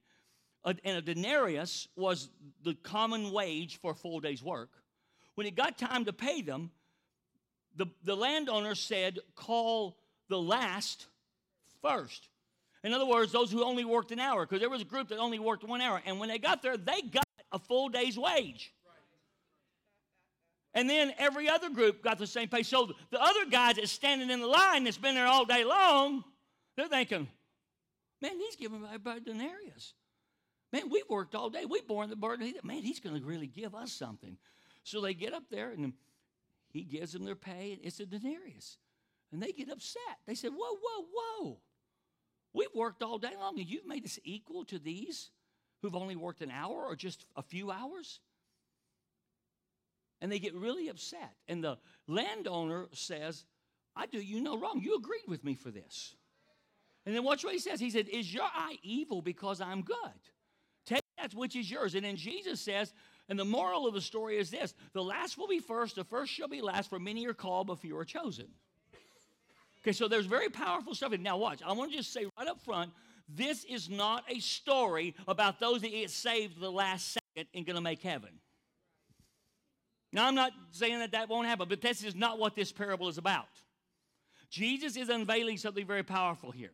and 0.65 0.79
a 0.97 1.01
denarius 1.01 1.87
was 1.95 2.29
the 2.63 2.75
common 2.75 3.31
wage 3.31 3.79
for 3.79 3.91
a 3.91 3.95
full 3.95 4.19
day's 4.19 4.43
work. 4.43 4.69
When 5.35 5.47
it 5.47 5.55
got 5.55 5.77
time 5.77 6.05
to 6.05 6.13
pay 6.13 6.41
them, 6.41 6.71
the, 7.75 7.87
the 8.03 8.15
landowner 8.15 8.75
said, 8.75 9.19
call 9.35 9.97
the 10.29 10.39
last 10.39 11.07
first. 11.81 12.29
In 12.83 12.93
other 12.93 13.05
words, 13.05 13.31
those 13.31 13.51
who 13.51 13.63
only 13.63 13.85
worked 13.85 14.11
an 14.11 14.19
hour, 14.19 14.45
because 14.45 14.59
there 14.59 14.69
was 14.69 14.81
a 14.81 14.85
group 14.85 15.07
that 15.09 15.17
only 15.17 15.39
worked 15.39 15.63
one 15.63 15.81
hour. 15.81 16.01
And 16.05 16.19
when 16.19 16.29
they 16.29 16.37
got 16.37 16.61
there, 16.61 16.77
they 16.77 17.01
got 17.01 17.25
a 17.51 17.59
full 17.59 17.89
day's 17.89 18.17
wage. 18.17 18.73
And 20.73 20.89
then 20.89 21.13
every 21.17 21.49
other 21.49 21.69
group 21.69 22.03
got 22.03 22.17
the 22.17 22.27
same 22.27 22.49
pay. 22.49 22.63
So 22.63 22.91
the 23.09 23.21
other 23.21 23.45
guys 23.49 23.75
that's 23.75 23.91
standing 23.91 24.29
in 24.29 24.39
the 24.41 24.47
line 24.47 24.83
that's 24.83 24.97
been 24.97 25.15
there 25.15 25.27
all 25.27 25.45
day 25.45 25.63
long, 25.63 26.23
they're 26.75 26.87
thinking, 26.87 27.27
Man, 28.23 28.39
he's 28.39 28.55
giving 28.55 28.85
everybody 28.85 29.19
denarius. 29.19 29.93
Man, 30.71 30.89
we 30.89 31.03
worked 31.09 31.35
all 31.35 31.49
day. 31.49 31.65
We 31.65 31.81
borne 31.81 32.09
the 32.09 32.15
burden. 32.15 32.53
Man, 32.63 32.81
he's 32.81 33.01
going 33.01 33.19
to 33.19 33.25
really 33.25 33.47
give 33.47 33.75
us 33.75 33.91
something. 33.91 34.37
So 34.85 35.01
they 35.01 35.13
get 35.13 35.33
up 35.33 35.43
there 35.51 35.71
and 35.71 35.91
he 36.69 36.83
gives 36.83 37.11
them 37.11 37.25
their 37.25 37.35
pay, 37.35 37.73
and 37.73 37.81
it's 37.83 37.99
a 37.99 38.05
denarius. 38.05 38.77
And 39.33 39.43
they 39.43 39.51
get 39.51 39.69
upset. 39.69 40.19
They 40.25 40.35
said, 40.35 40.51
Whoa, 40.51 40.77
whoa, 40.81 41.05
whoa. 41.13 41.57
We've 42.53 42.73
worked 42.73 43.03
all 43.03 43.17
day 43.17 43.33
long, 43.37 43.59
and 43.59 43.67
you've 43.67 43.85
made 43.85 44.05
us 44.05 44.17
equal 44.23 44.63
to 44.65 44.79
these 44.79 45.29
who've 45.81 45.95
only 45.95 46.15
worked 46.15 46.41
an 46.41 46.51
hour 46.51 46.85
or 46.85 46.95
just 46.95 47.25
a 47.35 47.41
few 47.41 47.71
hours? 47.71 48.21
And 50.21 50.31
they 50.31 50.39
get 50.39 50.55
really 50.55 50.87
upset. 50.87 51.33
And 51.49 51.61
the 51.61 51.77
landowner 52.07 52.87
says, 52.93 53.43
I 53.97 54.05
do 54.05 54.19
you 54.19 54.39
no 54.39 54.57
wrong. 54.57 54.79
You 54.81 54.95
agreed 54.95 55.27
with 55.27 55.43
me 55.43 55.55
for 55.55 55.71
this. 55.71 56.15
And 57.05 57.15
then 57.15 57.23
watch 57.23 57.43
what 57.43 57.53
he 57.53 57.59
says. 57.59 57.79
He 57.79 57.89
said, 57.89 58.07
Is 58.09 58.33
your 58.33 58.43
eye 58.43 58.77
evil 58.81 59.21
because 59.21 59.61
I'm 59.61 59.81
good? 59.81 59.97
Take 60.85 61.03
that 61.17 61.33
which 61.33 61.55
is 61.55 61.69
yours. 61.69 61.95
And 61.95 62.03
then 62.03 62.15
Jesus 62.15 62.61
says, 62.61 62.93
and 63.29 63.39
the 63.39 63.45
moral 63.45 63.87
of 63.87 63.93
the 63.93 64.01
story 64.01 64.37
is 64.37 64.51
this 64.51 64.73
the 64.93 65.03
last 65.03 65.37
will 65.37 65.47
be 65.47 65.59
first, 65.59 65.95
the 65.95 66.03
first 66.03 66.31
shall 66.31 66.47
be 66.47 66.61
last, 66.61 66.89
for 66.89 66.99
many 66.99 67.25
are 67.27 67.33
called, 67.33 67.67
but 67.67 67.79
few 67.79 67.97
are 67.97 68.05
chosen. 68.05 68.47
Okay, 69.81 69.91
so 69.91 70.07
there's 70.07 70.25
very 70.25 70.49
powerful 70.49 70.95
stuff. 70.95 71.11
Now 71.19 71.37
watch, 71.37 71.61
I 71.65 71.73
want 71.73 71.91
to 71.91 71.97
just 71.97 72.13
say 72.13 72.25
right 72.37 72.47
up 72.47 72.61
front, 72.61 72.91
this 73.27 73.63
is 73.65 73.89
not 73.89 74.23
a 74.29 74.39
story 74.39 75.15
about 75.27 75.59
those 75.59 75.81
that 75.81 75.91
get 75.91 76.09
saved 76.09 76.59
the 76.59 76.71
last 76.71 77.17
second 77.35 77.47
and 77.53 77.65
to 77.65 77.81
make 77.81 78.01
heaven. 78.01 78.29
Now, 80.11 80.27
I'm 80.27 80.35
not 80.35 80.51
saying 80.71 80.99
that 80.99 81.13
that 81.13 81.27
won't 81.27 81.47
happen, 81.47 81.67
but 81.67 81.81
this 81.81 82.03
is 82.03 82.15
not 82.15 82.37
what 82.37 82.55
this 82.55 82.71
parable 82.71 83.09
is 83.09 83.17
about. 83.17 83.47
Jesus 84.49 84.95
is 84.95 85.09
unveiling 85.09 85.57
something 85.57 85.87
very 85.87 86.03
powerful 86.03 86.51
here. 86.51 86.73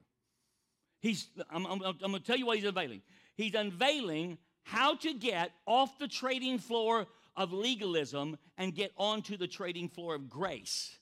He's, 1.02 1.30
I'm, 1.50 1.66
I'm, 1.66 1.82
I'm 1.82 1.98
going 1.98 2.14
to 2.14 2.20
tell 2.20 2.38
you 2.38 2.46
what 2.46 2.58
he's 2.58 2.66
unveiling. 2.66 3.02
He's 3.36 3.54
unveiling 3.54 4.38
how 4.64 4.96
to 4.96 5.14
get 5.14 5.52
off 5.66 5.98
the 5.98 6.08
trading 6.08 6.60
floor 6.60 7.08
of 7.36 7.54
legalism 7.54 8.38
and 8.58 8.76
get 8.76 8.92
onto 8.98 9.38
the 9.38 9.48
trading 9.48 9.88
floor 9.88 10.14
of 10.16 10.30
grace 10.30 11.00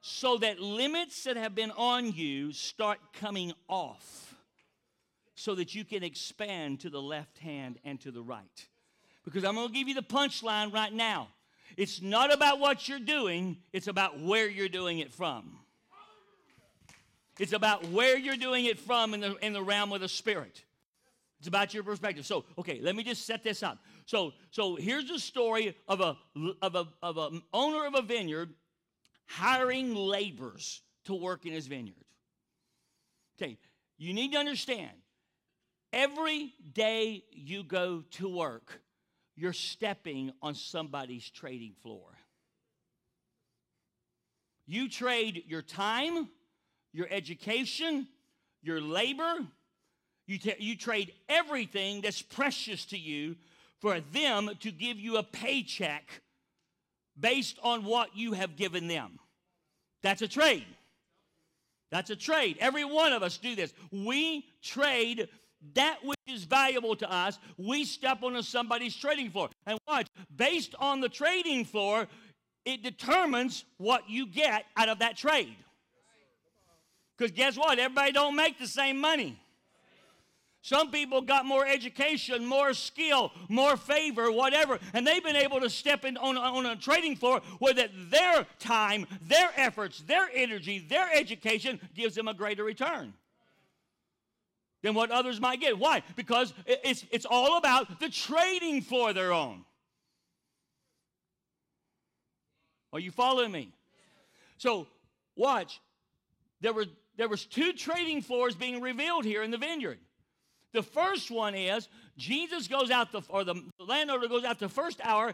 so 0.00 0.36
that 0.38 0.60
limits 0.60 1.24
that 1.24 1.36
have 1.36 1.54
been 1.54 1.72
on 1.72 2.12
you 2.12 2.52
start 2.52 2.98
coming 3.12 3.52
off 3.68 4.36
so 5.34 5.54
that 5.56 5.74
you 5.74 5.84
can 5.84 6.04
expand 6.04 6.80
to 6.80 6.88
the 6.88 7.02
left 7.02 7.38
hand 7.38 7.78
and 7.84 8.00
to 8.00 8.12
the 8.12 8.22
right. 8.22 8.66
Because 9.24 9.44
I'm 9.44 9.56
going 9.56 9.66
to 9.66 9.74
give 9.74 9.88
you 9.88 9.94
the 9.94 10.02
punchline 10.02 10.72
right 10.72 10.92
now. 10.92 11.28
It's 11.76 12.00
not 12.00 12.32
about 12.32 12.60
what 12.60 12.88
you're 12.88 13.00
doing, 13.00 13.58
it's 13.72 13.88
about 13.88 14.20
where 14.20 14.48
you're 14.48 14.68
doing 14.68 15.00
it 15.00 15.12
from. 15.12 15.58
It's 17.38 17.52
about 17.52 17.86
where 17.90 18.16
you're 18.16 18.36
doing 18.36 18.64
it 18.64 18.78
from 18.78 19.14
in 19.14 19.20
the, 19.20 19.36
in 19.44 19.52
the 19.52 19.62
realm 19.62 19.92
of 19.92 20.00
the 20.00 20.08
spirit. 20.08 20.64
It's 21.38 21.48
about 21.48 21.74
your 21.74 21.82
perspective. 21.82 22.24
So, 22.24 22.44
okay, 22.58 22.80
let 22.82 22.96
me 22.96 23.02
just 23.02 23.26
set 23.26 23.44
this 23.44 23.62
up. 23.62 23.78
So, 24.06 24.32
so 24.50 24.76
here's 24.76 25.08
the 25.08 25.18
story 25.18 25.76
of 25.86 26.00
a 26.00 26.16
of 26.62 26.74
a 26.74 26.88
of 27.02 27.18
an 27.18 27.42
owner 27.52 27.86
of 27.86 27.94
a 27.94 28.02
vineyard 28.02 28.54
hiring 29.26 29.94
laborers 29.94 30.80
to 31.04 31.14
work 31.14 31.44
in 31.44 31.52
his 31.52 31.66
vineyard. 31.66 32.04
Okay, 33.38 33.58
you 33.98 34.14
need 34.14 34.32
to 34.32 34.38
understand 34.38 34.92
every 35.92 36.54
day 36.72 37.24
you 37.30 37.62
go 37.62 38.02
to 38.12 38.28
work, 38.28 38.80
you're 39.34 39.52
stepping 39.52 40.32
on 40.40 40.54
somebody's 40.54 41.28
trading 41.28 41.74
floor. 41.82 42.08
You 44.66 44.88
trade 44.88 45.44
your 45.46 45.62
time, 45.62 46.28
your 46.96 47.06
education, 47.10 48.08
your 48.62 48.80
labor, 48.80 49.34
you, 50.26 50.38
t- 50.38 50.54
you 50.58 50.76
trade 50.76 51.12
everything 51.28 52.00
that's 52.00 52.22
precious 52.22 52.86
to 52.86 52.98
you 52.98 53.36
for 53.80 54.00
them 54.12 54.50
to 54.60 54.70
give 54.70 54.98
you 54.98 55.18
a 55.18 55.22
paycheck 55.22 56.08
based 57.20 57.58
on 57.62 57.84
what 57.84 58.16
you 58.16 58.32
have 58.32 58.56
given 58.56 58.88
them. 58.88 59.18
That's 60.02 60.22
a 60.22 60.28
trade. 60.28 60.64
That's 61.90 62.08
a 62.08 62.16
trade. 62.16 62.56
Every 62.60 62.84
one 62.84 63.12
of 63.12 63.22
us 63.22 63.36
do 63.36 63.54
this. 63.54 63.74
We 63.92 64.46
trade 64.62 65.28
that 65.74 65.98
which 66.02 66.16
is 66.26 66.44
valuable 66.44 66.96
to 66.96 67.12
us. 67.12 67.38
We 67.58 67.84
step 67.84 68.22
onto 68.22 68.40
somebody's 68.40 68.96
trading 68.96 69.30
floor. 69.30 69.50
And 69.66 69.78
watch, 69.86 70.06
based 70.34 70.74
on 70.78 71.00
the 71.00 71.08
trading 71.08 71.66
floor, 71.66 72.08
it 72.64 72.82
determines 72.82 73.64
what 73.76 74.08
you 74.08 74.26
get 74.26 74.64
out 74.76 74.88
of 74.88 75.00
that 75.00 75.16
trade. 75.16 75.56
Because 77.16 77.32
guess 77.32 77.56
what? 77.56 77.78
Everybody 77.78 78.12
don't 78.12 78.36
make 78.36 78.58
the 78.58 78.66
same 78.66 79.00
money. 79.00 79.38
Some 80.66 80.90
people 80.90 81.22
got 81.22 81.46
more 81.46 81.64
education, 81.64 82.44
more 82.44 82.74
skill, 82.74 83.30
more 83.48 83.76
favor, 83.76 84.32
whatever, 84.32 84.80
and 84.94 85.06
they've 85.06 85.22
been 85.22 85.36
able 85.36 85.60
to 85.60 85.70
step 85.70 86.04
in 86.04 86.16
on, 86.16 86.36
on 86.36 86.66
a 86.66 86.74
trading 86.74 87.14
floor 87.14 87.40
where 87.60 87.72
that 87.74 87.90
their 88.10 88.44
time, 88.58 89.06
their 89.22 89.50
efforts, 89.56 90.00
their 90.00 90.28
energy, 90.34 90.80
their 90.80 91.08
education 91.14 91.78
gives 91.94 92.16
them 92.16 92.26
a 92.26 92.34
greater 92.34 92.64
return 92.64 93.14
than 94.82 94.94
what 94.94 95.12
others 95.12 95.40
might 95.40 95.60
get. 95.60 95.78
Why? 95.78 96.02
Because 96.16 96.52
it's, 96.66 97.04
it's 97.12 97.26
all 97.30 97.58
about 97.58 98.00
the 98.00 98.08
trading 98.08 98.82
floor 98.82 99.12
they're 99.12 99.32
on. 99.32 99.64
Are 102.92 102.98
you 102.98 103.12
following 103.12 103.52
me? 103.52 103.72
So, 104.58 104.88
watch. 105.36 105.80
There 106.60 106.72
were 106.72 106.86
there 107.16 107.28
was 107.28 107.44
two 107.44 107.72
trading 107.72 108.22
floors 108.22 108.54
being 108.54 108.80
revealed 108.80 109.24
here 109.24 109.42
in 109.42 109.50
the 109.50 109.58
vineyard. 109.58 109.98
The 110.72 110.82
first 110.82 111.30
one 111.30 111.54
is 111.54 111.88
Jesus 112.16 112.68
goes 112.68 112.90
out 112.90 113.12
the 113.12 113.22
or 113.28 113.44
the 113.44 113.62
landowner 113.78 114.28
goes 114.28 114.44
out 114.44 114.58
the 114.58 114.68
first 114.68 115.00
hour 115.02 115.32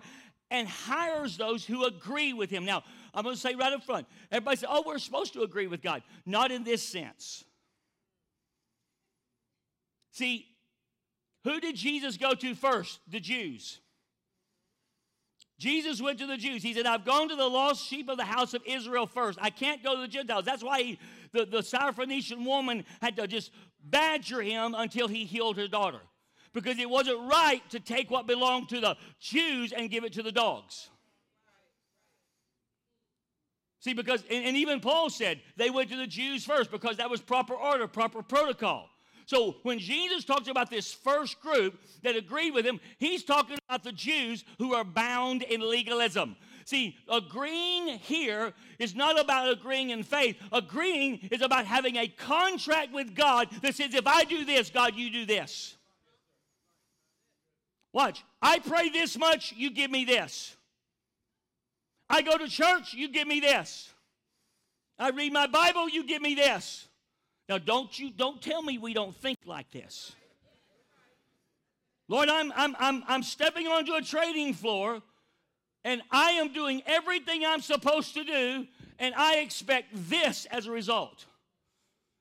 and 0.50 0.68
hires 0.68 1.36
those 1.36 1.64
who 1.64 1.84
agree 1.84 2.32
with 2.32 2.50
him. 2.50 2.64
Now, 2.64 2.84
I'm 3.14 3.24
going 3.24 3.34
to 3.34 3.40
say 3.40 3.54
right 3.54 3.72
up 3.72 3.82
front. 3.84 4.06
Everybody 4.30 4.58
says, 4.58 4.68
"Oh, 4.70 4.84
we're 4.86 4.98
supposed 4.98 5.32
to 5.32 5.42
agree 5.42 5.66
with 5.66 5.82
God." 5.82 6.02
Not 6.24 6.52
in 6.52 6.62
this 6.62 6.82
sense. 6.82 7.44
See, 10.12 10.46
who 11.44 11.58
did 11.58 11.74
Jesus 11.74 12.16
go 12.16 12.34
to 12.34 12.54
first? 12.54 13.00
The 13.08 13.20
Jews. 13.20 13.80
Jesus 15.58 16.02
went 16.02 16.18
to 16.18 16.26
the 16.26 16.36
Jews. 16.36 16.60
He 16.62 16.74
said, 16.74 16.86
I've 16.86 17.04
gone 17.04 17.28
to 17.28 17.36
the 17.36 17.46
lost 17.46 17.86
sheep 17.86 18.08
of 18.08 18.16
the 18.16 18.24
house 18.24 18.52
of 18.52 18.62
Israel 18.66 19.06
first. 19.06 19.38
I 19.40 19.50
can't 19.50 19.80
go 19.82 19.94
to 19.94 20.00
the 20.00 20.08
Gentiles. 20.08 20.44
That's 20.44 20.64
why 20.64 20.82
he, 20.82 20.98
the, 21.32 21.44
the 21.44 21.58
Syrophoenician 21.58 22.44
woman 22.44 22.84
had 23.00 23.16
to 23.16 23.26
just 23.26 23.50
badger 23.84 24.40
him 24.42 24.74
until 24.76 25.08
he 25.08 25.24
healed 25.24 25.56
her 25.56 25.68
daughter. 25.68 26.00
Because 26.52 26.78
it 26.78 26.88
wasn't 26.88 27.18
right 27.30 27.62
to 27.70 27.80
take 27.80 28.10
what 28.10 28.26
belonged 28.26 28.68
to 28.70 28.80
the 28.80 28.96
Jews 29.18 29.72
and 29.72 29.90
give 29.90 30.04
it 30.04 30.12
to 30.14 30.22
the 30.22 30.32
dogs. 30.32 30.90
See, 33.80 33.94
because, 33.94 34.22
and, 34.30 34.44
and 34.44 34.56
even 34.56 34.80
Paul 34.80 35.10
said 35.10 35.40
they 35.56 35.70
went 35.70 35.90
to 35.90 35.96
the 35.96 36.06
Jews 36.06 36.44
first 36.44 36.70
because 36.70 36.98
that 36.98 37.10
was 37.10 37.20
proper 37.20 37.54
order, 37.54 37.88
proper 37.88 38.22
protocol. 38.22 38.88
So 39.26 39.56
when 39.62 39.78
Jesus 39.78 40.24
talks 40.24 40.48
about 40.48 40.70
this 40.70 40.92
first 40.92 41.40
group 41.40 41.80
that 42.02 42.16
agreed 42.16 42.52
with 42.52 42.66
him, 42.66 42.80
he's 42.98 43.24
talking 43.24 43.56
about 43.68 43.82
the 43.82 43.92
Jews 43.92 44.44
who 44.58 44.74
are 44.74 44.84
bound 44.84 45.42
in 45.42 45.68
legalism. 45.68 46.36
See, 46.64 46.96
agreeing 47.08 47.98
here 47.98 48.52
is 48.78 48.94
not 48.94 49.18
about 49.18 49.50
agreeing 49.50 49.90
in 49.90 50.02
faith. 50.02 50.36
Agreeing 50.52 51.28
is 51.30 51.42
about 51.42 51.66
having 51.66 51.96
a 51.96 52.08
contract 52.08 52.92
with 52.92 53.14
God 53.14 53.48
that 53.62 53.74
says, 53.74 53.94
if 53.94 54.06
I 54.06 54.24
do 54.24 54.44
this, 54.44 54.70
God, 54.70 54.94
you 54.94 55.10
do 55.10 55.26
this. 55.26 55.76
Watch. 57.92 58.24
I 58.40 58.58
pray 58.58 58.88
this 58.88 59.18
much, 59.18 59.52
you 59.56 59.70
give 59.70 59.90
me 59.90 60.04
this. 60.04 60.56
I 62.08 62.22
go 62.22 62.36
to 62.36 62.48
church, 62.48 62.94
you 62.94 63.08
give 63.08 63.26
me 63.26 63.40
this. 63.40 63.92
I 64.98 65.10
read 65.10 65.32
my 65.32 65.46
Bible, 65.46 65.88
you 65.88 66.04
give 66.04 66.22
me 66.22 66.34
this. 66.34 66.86
Now, 67.48 67.58
don't 67.58 67.98
you 67.98 68.10
don't 68.10 68.40
tell 68.40 68.62
me 68.62 68.78
we 68.78 68.94
don't 68.94 69.14
think 69.16 69.38
like 69.46 69.70
this. 69.70 70.12
Lord, 72.08 72.28
I'm, 72.28 72.52
I'm, 72.54 72.76
I'm, 72.78 73.04
I'm 73.08 73.22
stepping 73.22 73.66
onto 73.66 73.94
a 73.94 74.02
trading 74.02 74.54
floor 74.54 75.02
and 75.84 76.02
I 76.10 76.32
am 76.32 76.52
doing 76.52 76.82
everything 76.86 77.44
I'm 77.44 77.60
supposed 77.60 78.14
to 78.14 78.24
do, 78.24 78.66
and 78.98 79.14
I 79.14 79.36
expect 79.36 79.88
this 80.08 80.46
as 80.46 80.66
a 80.66 80.70
result. 80.70 81.24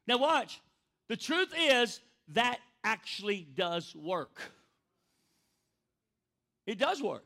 Now, 0.08 0.18
watch. 0.18 0.60
The 1.08 1.18
truth 1.18 1.54
is 1.58 2.00
that 2.30 2.60
actually 2.84 3.48
does 3.56 3.96
work. 3.96 4.42
It 6.66 6.78
does 6.78 7.02
work. 7.02 7.26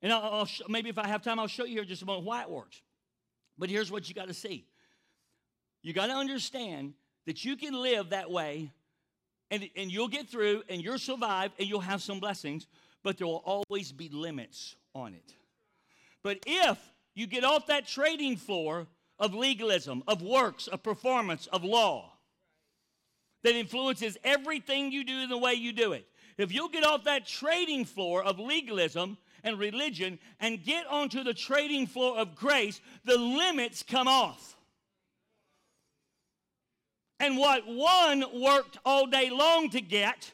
And 0.00 0.12
I'll, 0.12 0.22
I'll 0.22 0.46
sh- 0.46 0.62
maybe 0.68 0.88
if 0.88 0.98
I 0.98 1.06
have 1.06 1.22
time, 1.22 1.38
I'll 1.38 1.46
show 1.46 1.64
you 1.64 1.74
here 1.74 1.84
just 1.84 2.02
a 2.02 2.06
moment 2.06 2.26
why 2.26 2.42
it 2.42 2.50
works. 2.50 2.80
But 3.58 3.70
here's 3.70 3.90
what 3.90 4.08
you 4.08 4.14
got 4.14 4.28
to 4.28 4.34
see 4.34 4.66
you 5.82 5.92
got 5.92 6.06
to 6.06 6.14
understand 6.14 6.94
that 7.26 7.44
you 7.44 7.56
can 7.56 7.74
live 7.74 8.10
that 8.10 8.30
way 8.30 8.70
and, 9.50 9.68
and 9.76 9.92
you'll 9.92 10.08
get 10.08 10.28
through 10.28 10.62
and 10.68 10.82
you'll 10.82 10.98
survive 10.98 11.52
and 11.58 11.68
you'll 11.68 11.80
have 11.80 12.02
some 12.02 12.20
blessings, 12.20 12.66
but 13.02 13.18
there 13.18 13.26
will 13.26 13.42
always 13.44 13.92
be 13.92 14.08
limits 14.08 14.76
on 14.94 15.14
it. 15.14 15.34
But 16.22 16.38
if 16.46 16.78
you 17.14 17.26
get 17.26 17.44
off 17.44 17.66
that 17.66 17.86
trading 17.86 18.36
floor 18.36 18.86
of 19.18 19.34
legalism, 19.34 20.02
of 20.06 20.22
works, 20.22 20.66
of 20.66 20.82
performance, 20.82 21.46
of 21.48 21.64
law 21.64 22.12
that 23.42 23.54
influences 23.54 24.16
everything 24.22 24.92
you 24.92 25.04
do 25.04 25.18
in 25.18 25.28
the 25.28 25.38
way 25.38 25.54
you 25.54 25.72
do 25.72 25.92
it, 25.92 26.06
if 26.38 26.52
you'll 26.52 26.68
get 26.68 26.84
off 26.84 27.04
that 27.04 27.26
trading 27.26 27.84
floor 27.84 28.22
of 28.22 28.38
legalism 28.38 29.18
and 29.44 29.58
religion 29.58 30.18
and 30.40 30.62
get 30.62 30.86
onto 30.86 31.22
the 31.22 31.34
trading 31.34 31.86
floor 31.86 32.16
of 32.16 32.34
grace, 32.34 32.80
the 33.04 33.18
limits 33.18 33.82
come 33.82 34.08
off. 34.08 34.56
And 37.20 37.36
what 37.36 37.66
one 37.66 38.24
worked 38.40 38.78
all 38.84 39.06
day 39.06 39.30
long 39.30 39.70
to 39.70 39.80
get, 39.80 40.32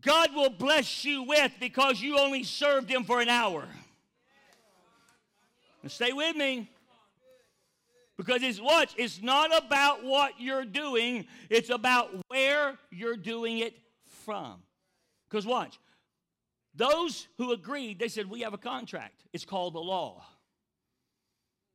God 0.00 0.34
will 0.34 0.50
bless 0.50 1.04
you 1.04 1.22
with 1.22 1.52
because 1.60 2.00
you 2.00 2.18
only 2.18 2.44
served 2.44 2.90
Him 2.90 3.04
for 3.04 3.20
an 3.20 3.28
hour. 3.28 3.66
Now 5.82 5.88
stay 5.88 6.12
with 6.12 6.36
me. 6.36 6.70
Because 8.16 8.42
it's 8.42 8.60
what? 8.60 8.92
It's 8.98 9.22
not 9.22 9.56
about 9.56 10.04
what 10.04 10.32
you're 10.40 10.64
doing, 10.64 11.26
it's 11.48 11.70
about 11.70 12.10
where 12.28 12.76
you're 12.90 13.16
doing 13.16 13.58
it 13.58 13.74
from. 14.24 14.60
Because 15.30 15.46
watch, 15.46 15.78
those 16.74 17.28
who 17.38 17.52
agreed, 17.52 17.98
they 17.98 18.08
said, 18.08 18.28
We 18.28 18.40
have 18.40 18.54
a 18.54 18.58
contract. 18.58 19.24
It's 19.32 19.44
called 19.44 19.74
the 19.74 19.80
law. 19.80 20.24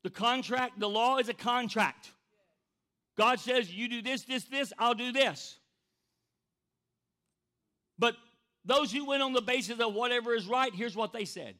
The 0.03 0.09
contract, 0.09 0.79
the 0.79 0.89
law 0.89 1.17
is 1.17 1.29
a 1.29 1.33
contract. 1.33 2.11
God 3.17 3.39
says, 3.39 3.73
You 3.73 3.87
do 3.87 4.01
this, 4.01 4.23
this, 4.23 4.43
this, 4.43 4.73
I'll 4.77 4.93
do 4.93 5.11
this. 5.11 5.59
But 8.03 8.17
those 8.65 8.91
who 8.91 9.05
went 9.05 9.23
on 9.23 9.31
the 9.31 9.41
basis 9.41 9.79
of 9.79 9.93
whatever 9.93 10.35
is 10.35 10.45
right, 10.45 10.75
here's 10.75 10.93
what 10.93 11.13
they 11.13 11.23
said 11.23 11.55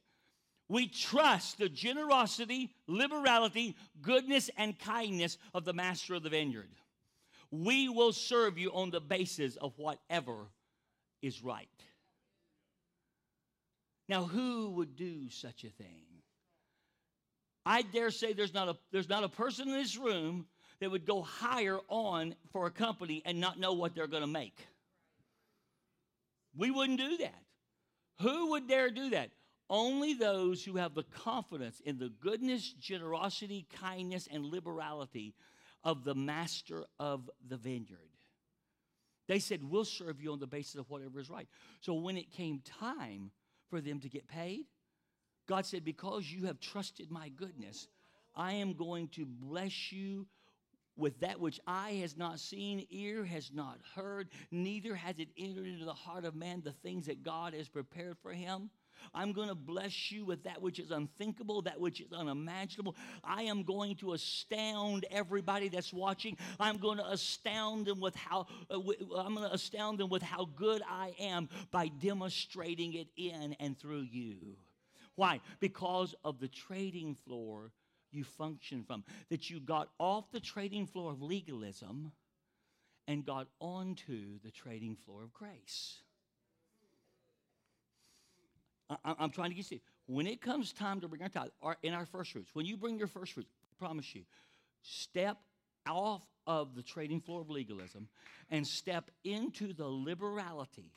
We 0.68 0.90
trust 0.90 1.58
the 1.58 1.70
generosity, 1.70 2.74
liberality, 2.86 3.78
goodness, 4.02 4.50
and 4.58 4.78
kindness 4.78 5.38
of 5.54 5.64
the 5.64 5.72
master 5.72 6.16
of 6.16 6.24
the 6.24 6.30
vineyard. 6.30 6.68
We 7.50 7.88
will 7.88 8.12
serve 8.12 8.58
you 8.58 8.72
on 8.74 8.92
the 8.92 9.00
basis 9.00 9.56
of 9.56 9.72
whatever 9.78 10.36
is 11.22 11.42
right. 11.42 11.70
Now, 14.10 14.26
who 14.26 14.72
would 14.72 14.98
do 14.98 15.30
such 15.30 15.64
a 15.64 15.70
thing? 15.70 16.04
I 17.66 17.84
dare 17.84 18.12
say 18.12 18.34
there's 18.34 18.54
not 18.54 18.68
a, 18.68 18.76
there's 18.92 19.08
not 19.08 19.24
a 19.24 19.30
person 19.30 19.70
in 19.70 19.76
this 19.76 19.96
room 19.96 20.48
that 20.82 20.92
would 20.92 21.06
go 21.06 21.22
higher 21.22 21.80
on 21.88 22.36
for 22.52 22.66
a 22.66 22.72
company 22.72 23.22
and 23.24 23.40
not 23.40 23.58
know 23.58 23.72
what 23.72 23.96
they're 23.96 24.08
going 24.08 24.24
to 24.24 24.28
make. 24.28 24.60
We 26.56 26.72
wouldn't 26.72 27.00
do 27.00 27.18
that. 27.18 27.44
Who 28.22 28.52
would 28.52 28.68
dare 28.68 28.92
do 28.92 29.10
that? 29.12 29.32
Only 29.70 30.14
those 30.14 30.64
who 30.64 30.76
have 30.76 30.94
the 30.94 31.04
confidence 31.04 31.80
in 31.80 31.98
the 31.98 32.10
goodness, 32.22 32.74
generosity, 32.74 33.66
kindness, 33.80 34.28
and 34.32 34.46
liberality 34.46 35.34
of 35.84 36.04
the 36.04 36.16
master 36.16 36.86
of 37.00 37.30
the 37.48 37.58
vineyard. 37.58 38.00
They 39.28 39.40
said, 39.40 39.62
We'll 39.64 39.86
serve 39.86 40.22
you 40.22 40.32
on 40.32 40.40
the 40.40 40.48
basis 40.48 40.76
of 40.76 40.90
whatever 40.90 41.20
is 41.20 41.30
right. 41.30 41.48
So 41.82 41.94
when 41.94 42.18
it 42.18 42.32
came 42.32 42.62
time 42.80 43.32
for 43.70 43.82
them 43.82 44.00
to 44.02 44.10
get 44.10 44.28
paid, 44.28 44.66
God 45.48 45.66
said, 45.66 45.84
Because 45.84 46.30
you 46.30 46.46
have 46.46 46.60
trusted 46.60 47.10
my 47.10 47.30
goodness, 47.30 47.88
I 48.36 48.54
am 48.54 48.74
going 48.74 49.08
to 49.10 49.26
bless 49.26 49.92
you 49.92 50.28
with 50.96 51.20
that 51.22 51.40
which 51.40 51.60
eye 51.66 52.00
has 52.02 52.18
not 52.18 52.40
seen, 52.40 52.86
ear 52.90 53.26
has 53.26 53.52
not 53.54 53.80
heard, 53.96 54.30
neither 54.52 54.96
has 54.96 55.18
it 55.18 55.30
entered 55.38 55.68
into 55.68 55.86
the 55.86 55.94
heart 55.94 56.26
of 56.26 56.36
man 56.36 56.62
the 56.64 56.72
things 56.72 57.08
that 57.08 57.24
God 57.24 57.54
has 57.54 57.68
prepared 57.68 58.18
for 58.22 58.32
him. 58.32 58.70
I'm 59.14 59.34
going 59.34 59.50
to 59.50 59.56
bless 59.56 60.12
you 60.12 60.24
with 60.24 60.44
that 60.44 60.62
which 60.62 60.80
is 60.80 60.92
unthinkable, 60.92 61.64
that 61.64 61.80
which 61.80 62.00
is 62.00 62.14
unimaginable. 62.14 62.96
I 63.24 63.44
am 63.44 63.64
going 63.64 63.96
to 63.98 64.14
astound 64.14 65.06
everybody 65.12 65.68
that's 65.68 65.92
watching. 65.92 66.38
I'm 66.60 66.78
going 66.78 67.00
to 67.00 67.10
astound 67.10 67.88
them 67.88 68.00
with 68.00 68.16
how 68.16 68.48
uh, 68.70 68.80
I'm 69.18 69.36
going 69.36 69.48
to 69.48 69.54
astound 69.54 70.00
them 70.00 70.10
with 70.10 70.22
how 70.22 70.46
good 70.56 70.82
I 70.88 71.14
am 71.20 71.50
by 71.72 71.88
demonstrating 71.88 72.94
it 72.94 73.08
in 73.18 73.56
and 73.60 73.78
through 73.78 74.08
you. 74.12 74.58
Why? 75.16 75.42
Because 75.60 76.16
of 76.24 76.40
the 76.40 76.48
trading 76.48 77.16
floor 77.16 77.72
you 78.14 78.24
function 78.24 78.84
from. 78.84 79.04
That 79.30 79.50
you 79.50 79.60
got 79.60 79.90
off 80.00 80.32
the 80.32 80.40
trading 80.40 80.88
floor 80.88 81.12
of 81.12 81.22
legalism 81.22 82.12
and 83.08 83.26
got 83.26 83.48
onto 83.60 84.40
the 84.44 84.52
trading 84.52 84.96
floor 84.96 85.24
of 85.24 85.34
grace. 85.34 86.00
I, 88.90 89.16
am 89.20 89.32
trying 89.32 89.50
to 89.50 89.56
get 89.56 89.72
you. 89.72 89.78
See 89.78 89.82
when 90.06 90.28
it 90.28 90.42
comes 90.42 90.74
time 90.74 91.02
to 91.02 91.08
bring 91.08 91.22
our 91.22 91.30
tithe, 91.30 91.50
our, 91.62 91.78
in 91.82 91.94
our 91.94 92.06
first 92.06 92.32
fruits, 92.32 92.50
when 92.54 92.66
you 92.66 92.78
bring 92.78 92.98
your 92.98 93.08
first 93.08 93.34
fruits, 93.34 93.50
I 93.72 93.86
promise 93.86 94.14
you, 94.14 94.24
step 94.82 95.38
off 95.88 96.24
of 96.46 96.76
the 96.76 96.84
trading 96.84 97.22
floor 97.22 97.42
of 97.42 97.50
legalism 97.50 98.08
and 98.50 98.68
step 98.68 99.10
into 99.24 99.74
the 99.74 99.88
liberality 99.88 100.92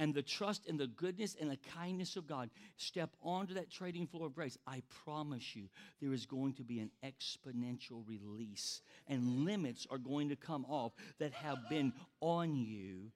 and 0.00 0.14
the 0.14 0.22
trust 0.22 0.66
and 0.66 0.80
the 0.80 0.86
goodness 0.86 1.36
and 1.38 1.50
the 1.50 1.58
kindness 1.74 2.16
of 2.16 2.26
God 2.26 2.48
step 2.78 3.10
onto 3.22 3.52
that 3.54 3.70
trading 3.70 4.06
floor 4.06 4.26
of 4.26 4.34
grace, 4.34 4.56
I 4.66 4.82
promise 5.04 5.54
you 5.54 5.68
there 6.00 6.14
is 6.14 6.24
going 6.24 6.54
to 6.54 6.64
be 6.64 6.80
an 6.80 6.90
exponential 7.04 8.02
release, 8.08 8.80
and 9.06 9.44
limits 9.44 9.86
are 9.90 9.98
going 9.98 10.30
to 10.30 10.36
come 10.36 10.64
off 10.64 10.92
that 11.18 11.34
have 11.34 11.58
been 11.68 11.92
on 12.22 12.56
you 12.56 13.12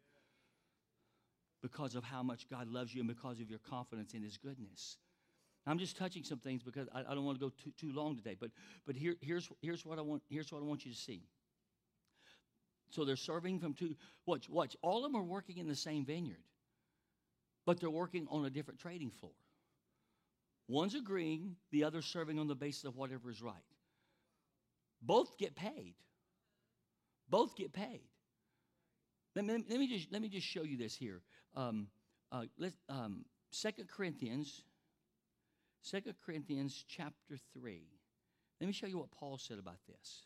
because 1.62 1.94
of 1.94 2.04
how 2.04 2.22
much 2.22 2.50
God 2.50 2.68
loves 2.68 2.94
you 2.94 3.00
and 3.00 3.08
because 3.08 3.40
of 3.40 3.48
your 3.48 3.60
confidence 3.60 4.12
in 4.12 4.22
His 4.22 4.36
goodness. 4.36 4.98
I'm 5.66 5.78
just 5.78 5.96
touching 5.96 6.22
some 6.22 6.38
things 6.40 6.62
because 6.62 6.86
I, 6.94 7.00
I 7.00 7.14
don't 7.14 7.24
want 7.24 7.40
to 7.40 7.46
go 7.46 7.52
too, 7.64 7.72
too 7.80 7.94
long 7.94 8.14
today, 8.14 8.36
but, 8.38 8.50
but 8.86 8.94
here, 8.94 9.14
here's, 9.22 9.48
here's, 9.62 9.86
what 9.86 9.98
I 9.98 10.02
want, 10.02 10.22
here's 10.28 10.52
what 10.52 10.60
I 10.60 10.66
want 10.66 10.84
you 10.84 10.92
to 10.92 10.98
see. 10.98 11.22
So 12.90 13.06
they're 13.06 13.16
serving 13.16 13.60
from 13.60 13.72
two, 13.72 13.96
watch, 14.26 14.50
watch, 14.50 14.76
all 14.82 15.06
of 15.06 15.10
them 15.10 15.18
are 15.18 15.24
working 15.24 15.56
in 15.56 15.66
the 15.66 15.74
same 15.74 16.04
vineyard 16.04 16.44
but 17.66 17.80
they're 17.80 17.90
working 17.90 18.26
on 18.30 18.44
a 18.44 18.50
different 18.50 18.80
trading 18.80 19.10
floor. 19.10 19.32
One's 20.68 20.94
agreeing, 20.94 21.56
the 21.72 21.84
other's 21.84 22.06
serving 22.06 22.38
on 22.38 22.46
the 22.46 22.54
basis 22.54 22.84
of 22.84 22.96
whatever 22.96 23.30
is 23.30 23.42
right. 23.42 23.54
Both 25.02 25.36
get 25.36 25.54
paid. 25.54 25.94
Both 27.28 27.56
get 27.56 27.72
paid. 27.72 28.08
Let 29.36 29.44
me, 29.44 29.64
let 29.68 29.78
me, 29.78 29.88
just, 29.88 30.12
let 30.12 30.22
me 30.22 30.28
just 30.28 30.46
show 30.46 30.62
you 30.62 30.76
this 30.76 30.94
here. 30.94 31.20
Um, 31.54 31.88
uh, 32.32 32.44
um, 32.88 33.24
2 33.52 33.70
Corinthians, 33.94 34.62
2 35.90 36.00
Corinthians 36.24 36.84
chapter 36.88 37.36
3. 37.52 37.82
Let 38.60 38.66
me 38.66 38.72
show 38.72 38.86
you 38.86 38.98
what 38.98 39.10
Paul 39.10 39.38
said 39.38 39.58
about 39.58 39.78
this. 39.88 40.22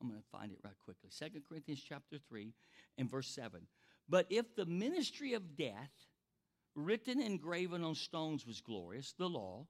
I'm 0.00 0.08
going 0.08 0.20
to 0.20 0.26
find 0.28 0.50
it 0.50 0.58
right 0.64 0.78
quickly. 0.84 1.10
2 1.16 1.40
Corinthians 1.48 1.82
chapter 1.86 2.16
3 2.28 2.52
and 2.98 3.10
verse 3.10 3.28
7. 3.28 3.60
But 4.08 4.26
if 4.30 4.56
the 4.56 4.66
ministry 4.66 5.34
of 5.34 5.56
death 5.56 5.92
written 6.84 7.20
and 7.20 7.40
graven 7.40 7.84
on 7.84 7.94
stones 7.94 8.46
was 8.46 8.60
glorious, 8.60 9.14
the 9.18 9.28
law, 9.28 9.66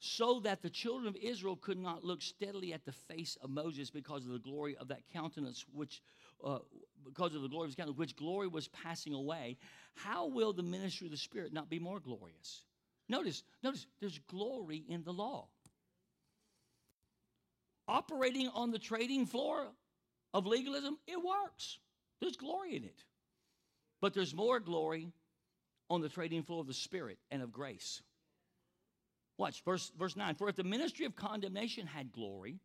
so 0.00 0.40
that 0.40 0.62
the 0.62 0.70
children 0.70 1.08
of 1.08 1.16
Israel 1.16 1.56
could 1.56 1.78
not 1.78 2.04
look 2.04 2.20
steadily 2.20 2.72
at 2.72 2.84
the 2.84 2.92
face 2.92 3.38
of 3.42 3.50
Moses 3.50 3.90
because 3.90 4.26
of 4.26 4.32
the 4.32 4.38
glory 4.38 4.76
of 4.76 4.88
that 4.88 5.02
countenance, 5.12 5.64
which 5.72 6.02
uh, 6.44 6.58
because 7.04 7.34
of 7.34 7.42
the 7.42 7.48
glory 7.48 7.64
of 7.64 7.70
his 7.70 7.76
countenance, 7.76 7.98
which 7.98 8.16
glory 8.16 8.48
was 8.48 8.68
passing 8.68 9.14
away. 9.14 9.56
How 9.94 10.26
will 10.26 10.52
the 10.52 10.62
ministry 10.62 11.06
of 11.06 11.10
the 11.10 11.16
Spirit 11.16 11.52
not 11.52 11.70
be 11.70 11.78
more 11.78 12.00
glorious? 12.00 12.64
Notice, 13.08 13.42
notice, 13.62 13.86
there's 14.00 14.18
glory 14.28 14.84
in 14.88 15.04
the 15.04 15.12
law. 15.12 15.48
Operating 17.86 18.48
on 18.48 18.70
the 18.70 18.78
trading 18.78 19.26
floor 19.26 19.68
of 20.32 20.46
legalism, 20.46 20.98
it 21.06 21.22
works. 21.22 21.78
There's 22.20 22.36
glory 22.36 22.76
in 22.76 22.84
it. 22.84 23.04
But 24.00 24.14
there's 24.14 24.34
more 24.34 24.60
glory 24.60 25.12
on 25.94 26.00
the 26.00 26.08
trading 26.08 26.42
floor 26.42 26.60
of 26.60 26.66
the 26.66 26.74
Spirit 26.74 27.18
and 27.30 27.42
of 27.42 27.52
grace. 27.52 28.02
Watch, 29.38 29.62
verse, 29.64 29.90
verse 29.98 30.16
9. 30.16 30.34
For 30.36 30.48
if 30.48 30.56
the 30.56 30.64
ministry 30.64 31.06
of 31.06 31.16
condemnation 31.16 31.86
had 31.86 32.12
glory, 32.12 32.60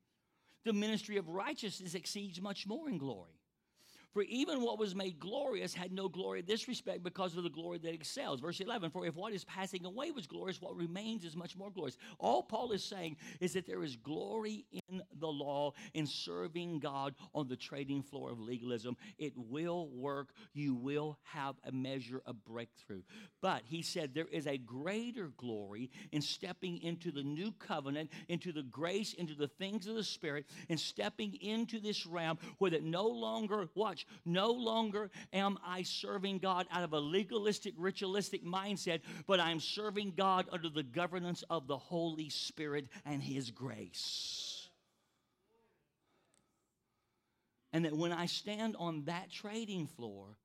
the 0.66 0.74
ministry 0.74 1.18
of 1.18 1.28
righteousness 1.30 1.96
exceeds 1.96 2.42
much 2.42 2.68
more 2.68 2.90
in 2.90 2.98
glory. 2.98 3.40
For 4.14 4.24
even 4.24 4.62
what 4.62 4.80
was 4.80 4.96
made 4.96 5.20
glorious 5.20 5.74
had 5.74 5.92
no 5.92 6.10
glory 6.10 6.40
in 6.40 6.46
this 6.46 6.68
respect 6.68 7.04
because 7.04 7.38
of 7.38 7.44
the 7.44 7.50
glory 7.50 7.78
that 7.78 7.94
excels. 7.94 8.40
Verse 8.40 8.60
11, 8.60 8.90
for 8.90 9.06
if 9.06 9.16
what 9.16 9.34
is 9.34 9.44
passing 9.44 9.86
away 9.86 10.10
was 10.10 10.26
glorious, 10.26 10.62
what 10.62 10.76
remains 10.76 11.24
is 11.24 11.36
much 11.36 11.56
more 11.56 11.70
glorious. 11.70 11.98
All 12.18 12.42
Paul 12.42 12.72
is 12.72 12.84
saying 12.84 13.18
is 13.40 13.54
that 13.54 13.68
there 13.68 13.84
is 13.84 13.96
glory 13.96 14.66
the 15.20 15.28
law 15.28 15.74
in 15.94 16.06
serving 16.06 16.80
God 16.80 17.16
on 17.34 17.48
the 17.48 17.56
trading 17.56 18.04
floor 18.04 18.32
of 18.32 18.40
legalism. 18.40 18.98
It 19.18 19.34
will 19.36 19.90
work. 19.90 20.30
You 20.54 20.76
will 20.76 21.18
have 21.24 21.56
a 21.64 21.72
measure 21.72 22.22
of 22.26 22.44
breakthrough. 22.46 23.02
But 23.42 23.64
he 23.66 23.82
said 23.82 24.14
there 24.14 24.28
is 24.32 24.48
a 24.48 24.58
greater 24.58 25.32
glory 25.38 25.90
in 26.12 26.22
stepping 26.22 26.82
into 26.82 27.12
the 27.12 27.24
new 27.24 27.52
covenant, 27.54 28.12
into 28.28 28.52
the 28.52 28.64
grace, 28.64 29.14
into 29.14 29.36
the 29.36 29.48
things 29.48 29.88
of 29.88 29.96
the 29.96 30.04
Spirit, 30.04 30.46
and 30.70 30.80
stepping 30.80 31.36
into 31.42 31.80
this 31.80 32.06
realm 32.06 32.38
where 32.58 32.72
that 32.72 32.84
no 32.84 33.08
longer, 33.08 33.68
watch. 33.76 34.06
No 34.26 34.52
longer 34.52 35.10
am 35.34 35.58
I 35.66 35.84
serving 35.84 36.40
God 36.40 36.68
out 36.72 36.84
of 36.84 36.94
a 36.94 37.00
legalistic, 37.00 37.74
ritualistic 37.78 38.46
mindset, 38.46 39.02
but 39.28 39.40
I'm 39.40 39.60
serving 39.60 40.14
God 40.16 40.48
under 40.52 40.70
the 40.70 40.84
governance 40.84 41.44
of 41.50 41.68
the 41.68 41.78
Holy 41.78 42.30
Spirit 42.30 42.88
and 43.06 43.22
His 43.22 43.52
grace. 43.52 44.49
And 47.72 47.86
that 47.86 47.94
when 47.94 48.12
I 48.12 48.26
stand 48.26 48.76
on 48.80 49.04
that 49.06 49.32
trading 49.32 49.88
floor, 49.88 50.38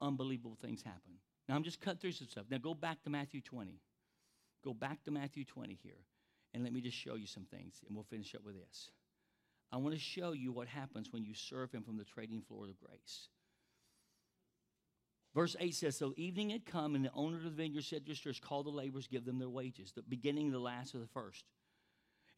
unbelievable 0.00 0.58
things 0.60 0.82
happen. 0.82 1.18
Now 1.48 1.56
I'm 1.56 1.64
just 1.64 1.80
cutting 1.80 1.98
through 1.98 2.12
some 2.12 2.28
stuff. 2.28 2.44
Now 2.50 2.58
go 2.58 2.74
back 2.74 3.02
to 3.04 3.10
Matthew 3.10 3.40
20. 3.40 3.80
Go 4.62 4.74
back 4.74 5.02
to 5.04 5.10
Matthew 5.10 5.44
20 5.44 5.78
here. 5.82 6.04
And 6.52 6.64
let 6.64 6.72
me 6.72 6.80
just 6.80 6.96
show 6.96 7.14
you 7.14 7.26
some 7.26 7.44
things, 7.44 7.80
and 7.86 7.94
we'll 7.94 8.04
finish 8.04 8.34
up 8.34 8.44
with 8.44 8.56
this. 8.56 8.90
I 9.72 9.76
want 9.76 9.94
to 9.94 10.00
show 10.00 10.32
you 10.32 10.50
what 10.52 10.66
happens 10.66 11.12
when 11.12 11.24
you 11.24 11.32
serve 11.32 11.70
him 11.70 11.82
from 11.82 11.96
the 11.96 12.04
trading 12.04 12.42
floor 12.42 12.64
of 12.64 12.78
grace. 12.80 13.28
Verse 15.32 15.54
8 15.60 15.74
says, 15.74 15.96
So 15.96 16.12
evening 16.16 16.50
had 16.50 16.66
come, 16.66 16.96
and 16.96 17.04
the 17.04 17.12
owner 17.14 17.36
of 17.36 17.44
the 17.44 17.50
vineyard 17.50 17.84
said 17.84 18.04
to 18.04 18.10
his 18.10 18.18
stewards, 18.18 18.40
Call 18.40 18.64
the 18.64 18.70
laborers, 18.70 19.06
give 19.06 19.24
them 19.24 19.38
their 19.38 19.48
wages, 19.48 19.92
the 19.92 20.02
beginning, 20.02 20.50
the 20.50 20.58
last, 20.58 20.94
of 20.94 21.00
the 21.00 21.06
first. 21.06 21.44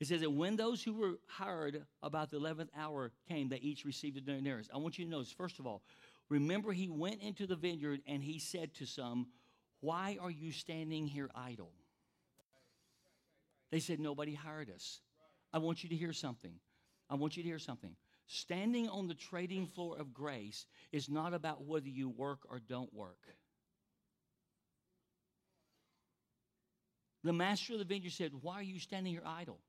It 0.03 0.09
says 0.09 0.23
that 0.23 0.33
when 0.33 0.57
those 0.57 0.83
who 0.83 0.95
were 0.95 1.21
hired 1.29 1.87
about 2.03 2.29
the 2.29 2.37
11th 2.37 2.71
hour 2.77 3.13
came, 3.29 3.49
they 3.49 3.59
each 3.59 3.85
received 3.85 4.17
a 4.17 4.21
denarius. 4.21 4.69
I 4.75 4.79
want 4.79 4.99
you 4.99 5.05
to 5.05 5.11
notice, 5.13 5.31
first 5.31 5.61
of 5.61 5.67
all, 5.69 5.81
remember 6.29 6.73
he 6.73 6.89
went 6.89 7.23
into 7.23 7.47
the 7.47 7.55
vineyard 7.55 8.01
and 8.09 8.21
he 8.21 8.41
said 8.41 8.75
to 8.75 8.85
some, 8.85 9.29
Why 9.79 10.19
are 10.21 10.29
you 10.29 10.51
standing 10.51 11.07
here 11.07 11.31
idle? 11.37 11.71
They 13.71 13.79
said, 13.79 14.01
Nobody 14.01 14.35
hired 14.35 14.71
us. 14.71 14.99
I 15.53 15.59
want 15.59 15.85
you 15.85 15.89
to 15.91 15.95
hear 15.95 16.13
something. 16.13 16.55
I 17.09 17.15
want 17.15 17.37
you 17.37 17.45
to 17.45 17.49
hear 17.49 17.61
something. 17.61 17.95
Standing 18.27 18.89
on 18.89 19.07
the 19.07 19.15
trading 19.15 19.69
floor 19.69 19.97
of 20.01 20.13
grace 20.13 20.67
is 20.91 21.09
not 21.09 21.33
about 21.33 21.65
whether 21.65 21.89
you 21.89 22.09
work 22.09 22.41
or 22.51 22.59
don't 22.59 22.93
work. 22.93 23.37
The 27.23 27.33
master 27.33 27.75
of 27.75 27.79
the 27.79 27.85
vineyard 27.85 28.11
said, 28.11 28.33
Why 28.41 28.55
are 28.55 28.63
you 28.63 28.81
standing 28.81 29.13
here 29.13 29.23
idle? 29.25 29.61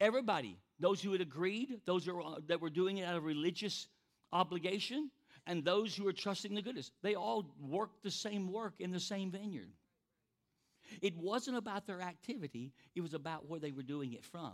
Everybody, 0.00 0.58
those 0.78 1.02
who 1.02 1.12
had 1.12 1.20
agreed, 1.20 1.80
those 1.84 2.06
were, 2.06 2.22
uh, 2.22 2.36
that 2.46 2.60
were 2.60 2.70
doing 2.70 2.98
it 2.98 3.04
out 3.04 3.16
of 3.16 3.24
religious 3.24 3.88
obligation, 4.32 5.10
and 5.46 5.64
those 5.64 5.94
who 5.94 6.04
were 6.04 6.12
trusting 6.12 6.54
the 6.54 6.62
goodness, 6.62 6.90
they 7.02 7.14
all 7.14 7.54
worked 7.60 8.02
the 8.02 8.10
same 8.10 8.52
work 8.52 8.74
in 8.78 8.92
the 8.92 9.00
same 9.00 9.30
vineyard. 9.30 9.70
It 11.02 11.16
wasn't 11.16 11.56
about 11.56 11.86
their 11.86 12.00
activity, 12.00 12.72
it 12.94 13.00
was 13.00 13.14
about 13.14 13.48
where 13.48 13.60
they 13.60 13.72
were 13.72 13.82
doing 13.82 14.12
it 14.12 14.24
from. 14.24 14.52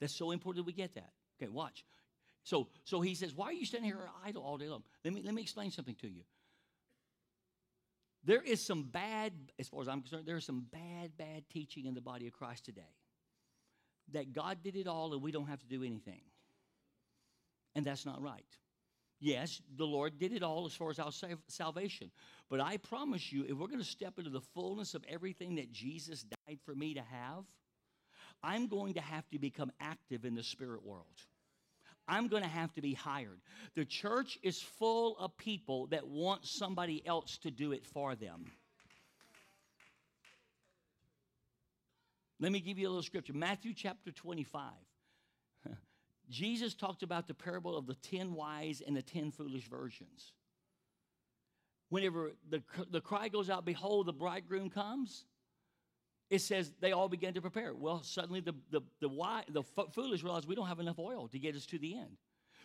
That's 0.00 0.14
so 0.14 0.32
important 0.32 0.64
that 0.64 0.66
we 0.66 0.72
get 0.72 0.94
that. 0.96 1.12
Okay, 1.40 1.48
watch. 1.48 1.84
So, 2.42 2.68
so 2.84 3.00
he 3.00 3.14
says, 3.14 3.34
Why 3.34 3.46
are 3.46 3.52
you 3.52 3.64
standing 3.64 3.90
here 3.90 3.98
idle 4.24 4.42
all 4.42 4.58
day 4.58 4.68
long? 4.68 4.82
Let 5.04 5.14
me, 5.14 5.22
let 5.24 5.34
me 5.34 5.42
explain 5.42 5.70
something 5.70 5.94
to 5.96 6.08
you. 6.08 6.22
There 8.24 8.42
is 8.42 8.64
some 8.64 8.84
bad, 8.84 9.32
as 9.58 9.68
far 9.68 9.82
as 9.82 9.88
I'm 9.88 10.00
concerned, 10.00 10.26
there 10.26 10.36
is 10.36 10.44
some 10.44 10.66
bad, 10.72 11.16
bad 11.16 11.44
teaching 11.50 11.86
in 11.86 11.94
the 11.94 12.00
body 12.00 12.26
of 12.26 12.32
Christ 12.32 12.64
today. 12.64 12.82
That 14.12 14.32
God 14.32 14.58
did 14.62 14.76
it 14.76 14.86
all 14.86 15.12
and 15.12 15.22
we 15.22 15.32
don't 15.32 15.48
have 15.48 15.60
to 15.60 15.66
do 15.66 15.82
anything. 15.82 16.20
And 17.74 17.84
that's 17.84 18.06
not 18.06 18.22
right. 18.22 18.44
Yes, 19.20 19.62
the 19.76 19.86
Lord 19.86 20.18
did 20.18 20.32
it 20.32 20.42
all 20.42 20.66
as 20.66 20.74
far 20.74 20.90
as 20.90 20.98
our 20.98 21.10
salvation. 21.48 22.10
But 22.50 22.60
I 22.60 22.76
promise 22.76 23.32
you, 23.32 23.44
if 23.48 23.56
we're 23.56 23.68
going 23.68 23.78
to 23.78 23.84
step 23.84 24.18
into 24.18 24.30
the 24.30 24.40
fullness 24.40 24.94
of 24.94 25.04
everything 25.08 25.54
that 25.56 25.72
Jesus 25.72 26.24
died 26.46 26.58
for 26.64 26.74
me 26.74 26.94
to 26.94 27.00
have, 27.00 27.44
I'm 28.42 28.66
going 28.66 28.94
to 28.94 29.00
have 29.00 29.28
to 29.30 29.38
become 29.38 29.72
active 29.80 30.24
in 30.24 30.34
the 30.34 30.42
spirit 30.42 30.84
world. 30.84 31.06
I'm 32.06 32.28
going 32.28 32.42
to 32.42 32.48
have 32.48 32.72
to 32.74 32.82
be 32.82 32.92
hired. 32.92 33.40
The 33.74 33.86
church 33.86 34.38
is 34.42 34.60
full 34.60 35.16
of 35.16 35.36
people 35.38 35.86
that 35.86 36.06
want 36.06 36.44
somebody 36.44 37.02
else 37.06 37.38
to 37.38 37.50
do 37.50 37.72
it 37.72 37.86
for 37.86 38.14
them. 38.14 38.44
Let 42.44 42.52
me 42.52 42.60
give 42.60 42.78
you 42.78 42.86
a 42.86 42.90
little 42.90 43.02
scripture 43.02 43.32
Matthew 43.32 43.72
chapter 43.72 44.12
25. 44.12 44.70
Jesus 46.28 46.74
talked 46.74 47.02
about 47.02 47.26
the 47.26 47.32
parable 47.32 47.74
of 47.74 47.86
the 47.86 47.94
10 47.94 48.34
wise 48.34 48.82
and 48.86 48.94
the 48.94 49.00
10 49.00 49.30
foolish 49.30 49.66
virgins. 49.66 50.34
Whenever 51.88 52.32
the, 52.50 52.62
the 52.90 53.00
cry 53.00 53.28
goes 53.28 53.48
out, 53.48 53.64
Behold, 53.64 54.04
the 54.04 54.12
bridegroom 54.12 54.68
comes, 54.68 55.24
it 56.28 56.40
says 56.42 56.70
they 56.82 56.92
all 56.92 57.08
began 57.08 57.32
to 57.32 57.40
prepare. 57.40 57.72
Well, 57.74 58.02
suddenly 58.02 58.40
the, 58.40 58.54
the, 58.70 58.82
the, 59.00 59.08
wise, 59.08 59.44
the 59.48 59.62
foolish 59.94 60.22
realize 60.22 60.46
we 60.46 60.54
don't 60.54 60.68
have 60.68 60.80
enough 60.80 60.98
oil 60.98 61.28
to 61.28 61.38
get 61.38 61.56
us 61.56 61.64
to 61.68 61.78
the 61.78 61.96
end. 61.96 62.18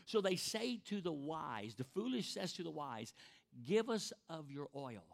So 0.06 0.20
they 0.20 0.36
say 0.36 0.82
to 0.88 1.00
the 1.00 1.14
wise, 1.14 1.76
the 1.76 1.86
foolish 1.86 2.34
says 2.34 2.52
to 2.54 2.64
the 2.64 2.70
wise, 2.70 3.14
Give 3.66 3.90
us 3.90 4.12
of 4.30 4.52
your 4.52 4.68
oil. 4.76 5.06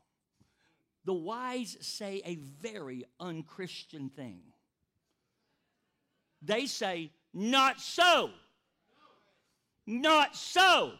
The 1.04 1.14
wise 1.14 1.78
say 1.82 2.24
a 2.26 2.34
very 2.34 3.06
unchristian 3.20 4.10
thing. 4.10 4.42
They 6.46 6.66
say, 6.68 7.12
Not 7.34 7.80
so. 7.80 8.30
Not 9.86 10.36
so. 10.36 10.94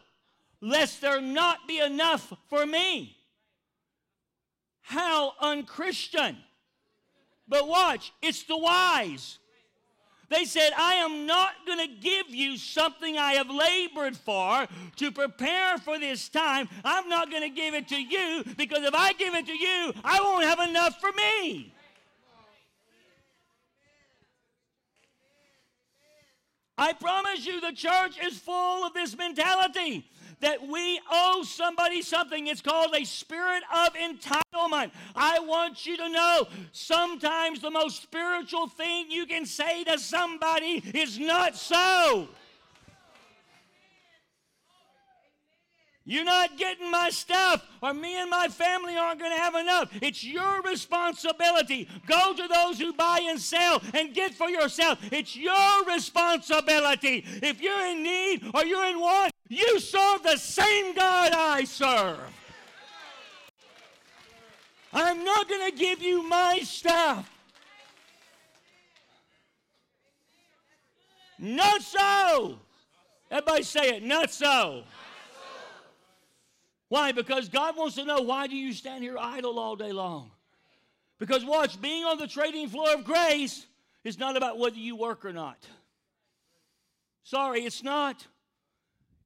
Lest 0.60 1.00
there 1.00 1.20
not 1.20 1.68
be 1.68 1.78
enough 1.78 2.32
for 2.48 2.66
me. 2.66 3.16
How 4.80 5.32
unchristian. 5.40 6.36
But 7.48 7.68
watch, 7.68 8.12
it's 8.22 8.44
the 8.44 8.56
wise. 8.56 9.38
They 10.28 10.44
said, 10.44 10.72
I 10.76 10.94
am 10.94 11.26
not 11.26 11.52
going 11.66 11.78
to 11.78 11.94
give 12.00 12.30
you 12.30 12.56
something 12.56 13.16
I 13.16 13.34
have 13.34 13.48
labored 13.48 14.16
for 14.16 14.66
to 14.96 15.12
prepare 15.12 15.78
for 15.78 15.98
this 15.98 16.28
time. 16.28 16.68
I'm 16.84 17.08
not 17.08 17.30
going 17.30 17.42
to 17.42 17.48
give 17.48 17.74
it 17.74 17.86
to 17.88 18.02
you 18.02 18.42
because 18.56 18.82
if 18.82 18.94
I 18.94 19.12
give 19.12 19.34
it 19.34 19.46
to 19.46 19.56
you, 19.56 19.92
I 20.02 20.20
won't 20.20 20.44
have 20.44 20.68
enough 20.68 21.00
for 21.00 21.12
me. 21.12 21.72
I 26.78 26.92
promise 26.92 27.46
you, 27.46 27.60
the 27.60 27.72
church 27.72 28.18
is 28.22 28.38
full 28.38 28.84
of 28.84 28.92
this 28.92 29.16
mentality 29.16 30.08
that 30.40 30.66
we 30.66 31.00
owe 31.10 31.42
somebody 31.42 32.02
something. 32.02 32.46
It's 32.46 32.60
called 32.60 32.94
a 32.94 33.04
spirit 33.04 33.62
of 33.74 33.94
entitlement. 33.94 34.90
I 35.14 35.38
want 35.40 35.86
you 35.86 35.96
to 35.96 36.08
know 36.08 36.46
sometimes 36.72 37.60
the 37.60 37.70
most 37.70 38.02
spiritual 38.02 38.66
thing 38.66 39.10
you 39.10 39.24
can 39.24 39.46
say 39.46 39.84
to 39.84 39.98
somebody 39.98 40.82
is 40.94 41.18
not 41.18 41.56
so. 41.56 42.28
You're 46.08 46.24
not 46.24 46.56
getting 46.56 46.88
my 46.88 47.10
stuff, 47.10 47.66
or 47.82 47.92
me 47.92 48.20
and 48.20 48.30
my 48.30 48.46
family 48.46 48.96
aren't 48.96 49.18
going 49.18 49.32
to 49.32 49.38
have 49.38 49.56
enough. 49.56 49.90
It's 50.00 50.22
your 50.22 50.62
responsibility. 50.62 51.88
Go 52.06 52.32
to 52.32 52.46
those 52.46 52.78
who 52.78 52.92
buy 52.92 53.26
and 53.28 53.40
sell 53.40 53.82
and 53.92 54.14
get 54.14 54.32
for 54.32 54.48
yourself. 54.48 55.00
It's 55.10 55.34
your 55.34 55.84
responsibility. 55.84 57.24
If 57.42 57.60
you're 57.60 57.86
in 57.86 58.04
need 58.04 58.44
or 58.54 58.64
you're 58.64 58.86
in 58.86 59.00
want, 59.00 59.32
you 59.48 59.80
serve 59.80 60.22
the 60.22 60.36
same 60.36 60.94
God 60.94 61.32
I 61.32 61.64
serve. 61.64 62.20
I'm 64.92 65.24
not 65.24 65.48
going 65.48 65.72
to 65.72 65.76
give 65.76 66.00
you 66.00 66.22
my 66.22 66.60
stuff. 66.60 67.28
Not 71.40 71.82
so. 71.82 72.58
Everybody 73.28 73.64
say 73.64 73.96
it, 73.96 74.04
not 74.04 74.30
so. 74.30 74.84
Why? 76.88 77.12
Because 77.12 77.48
God 77.48 77.76
wants 77.76 77.96
to 77.96 78.04
know 78.04 78.20
why 78.20 78.46
do 78.46 78.56
you 78.56 78.72
stand 78.72 79.02
here 79.02 79.16
idle 79.18 79.58
all 79.58 79.76
day 79.76 79.92
long? 79.92 80.30
Because 81.18 81.44
watch, 81.44 81.80
being 81.80 82.04
on 82.04 82.18
the 82.18 82.26
trading 82.26 82.68
floor 82.68 82.94
of 82.94 83.04
grace 83.04 83.66
is 84.04 84.18
not 84.18 84.36
about 84.36 84.58
whether 84.58 84.76
you 84.76 84.96
work 84.96 85.24
or 85.24 85.32
not. 85.32 85.58
Sorry, 87.22 87.62
it's 87.62 87.82
not. 87.82 88.26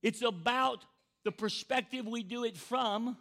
It's 0.02 0.22
about 0.22 0.84
the 1.24 1.32
perspective 1.32 2.06
we 2.06 2.22
do 2.22 2.44
it 2.44 2.56
from. 2.56 3.18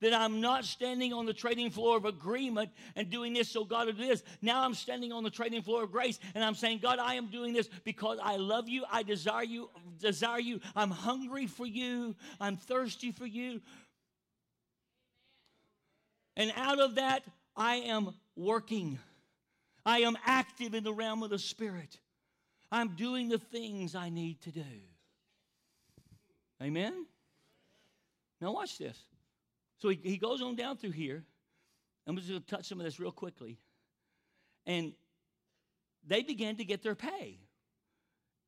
That 0.00 0.14
I'm 0.14 0.40
not 0.40 0.64
standing 0.64 1.12
on 1.12 1.26
the 1.26 1.34
trading 1.34 1.70
floor 1.70 1.96
of 1.96 2.04
agreement 2.04 2.70
and 2.96 3.10
doing 3.10 3.34
this 3.34 3.48
so 3.48 3.64
God 3.64 3.86
will 3.86 3.92
do 3.92 4.06
this. 4.06 4.22
Now 4.40 4.62
I'm 4.62 4.74
standing 4.74 5.12
on 5.12 5.22
the 5.22 5.30
trading 5.30 5.62
floor 5.62 5.84
of 5.84 5.92
grace 5.92 6.18
and 6.34 6.42
I'm 6.42 6.54
saying, 6.54 6.78
God, 6.78 6.98
I 6.98 7.14
am 7.14 7.26
doing 7.26 7.52
this 7.52 7.68
because 7.84 8.18
I 8.22 8.36
love 8.36 8.68
you. 8.68 8.84
I 8.90 9.02
desire 9.02 9.44
you, 9.44 9.68
desire 9.98 10.40
you. 10.40 10.60
I'm 10.74 10.90
hungry 10.90 11.46
for 11.46 11.66
you. 11.66 12.16
I'm 12.40 12.56
thirsty 12.56 13.12
for 13.12 13.26
you. 13.26 13.60
And 16.36 16.52
out 16.56 16.80
of 16.80 16.94
that, 16.94 17.22
I 17.54 17.76
am 17.76 18.14
working. 18.36 18.98
I 19.84 20.00
am 20.00 20.16
active 20.24 20.74
in 20.74 20.84
the 20.84 20.92
realm 20.92 21.22
of 21.22 21.30
the 21.30 21.38
Spirit. 21.38 21.98
I'm 22.72 22.96
doing 22.96 23.28
the 23.28 23.38
things 23.38 23.94
I 23.94 24.08
need 24.08 24.40
to 24.42 24.50
do. 24.50 24.64
Amen? 26.62 27.06
Now, 28.40 28.52
watch 28.52 28.78
this. 28.78 28.98
So 29.80 29.88
he, 29.88 29.98
he 30.02 30.16
goes 30.16 30.42
on 30.42 30.56
down 30.56 30.76
through 30.76 30.92
here. 30.92 31.24
I'm 32.06 32.16
just 32.16 32.28
going 32.28 32.40
to 32.40 32.46
touch 32.46 32.66
some 32.66 32.78
of 32.80 32.84
this 32.84 33.00
real 33.00 33.12
quickly. 33.12 33.58
And 34.66 34.92
they 36.06 36.22
began 36.22 36.56
to 36.56 36.64
get 36.64 36.82
their 36.82 36.94
pay. 36.94 37.38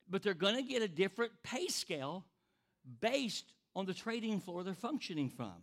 But 0.09 0.23
they're 0.23 0.35
going 0.35 0.57
to 0.57 0.63
get 0.63 0.83
a 0.83 0.89
different 0.89 1.33
pay 1.43 1.69
scale 1.69 2.25
based 3.01 3.53
on 3.75 3.87
the 3.87 3.95
trading 3.95 4.41
floor 4.41 4.63
they're 4.63 4.75
functioning 4.75 5.31
from. 5.31 5.55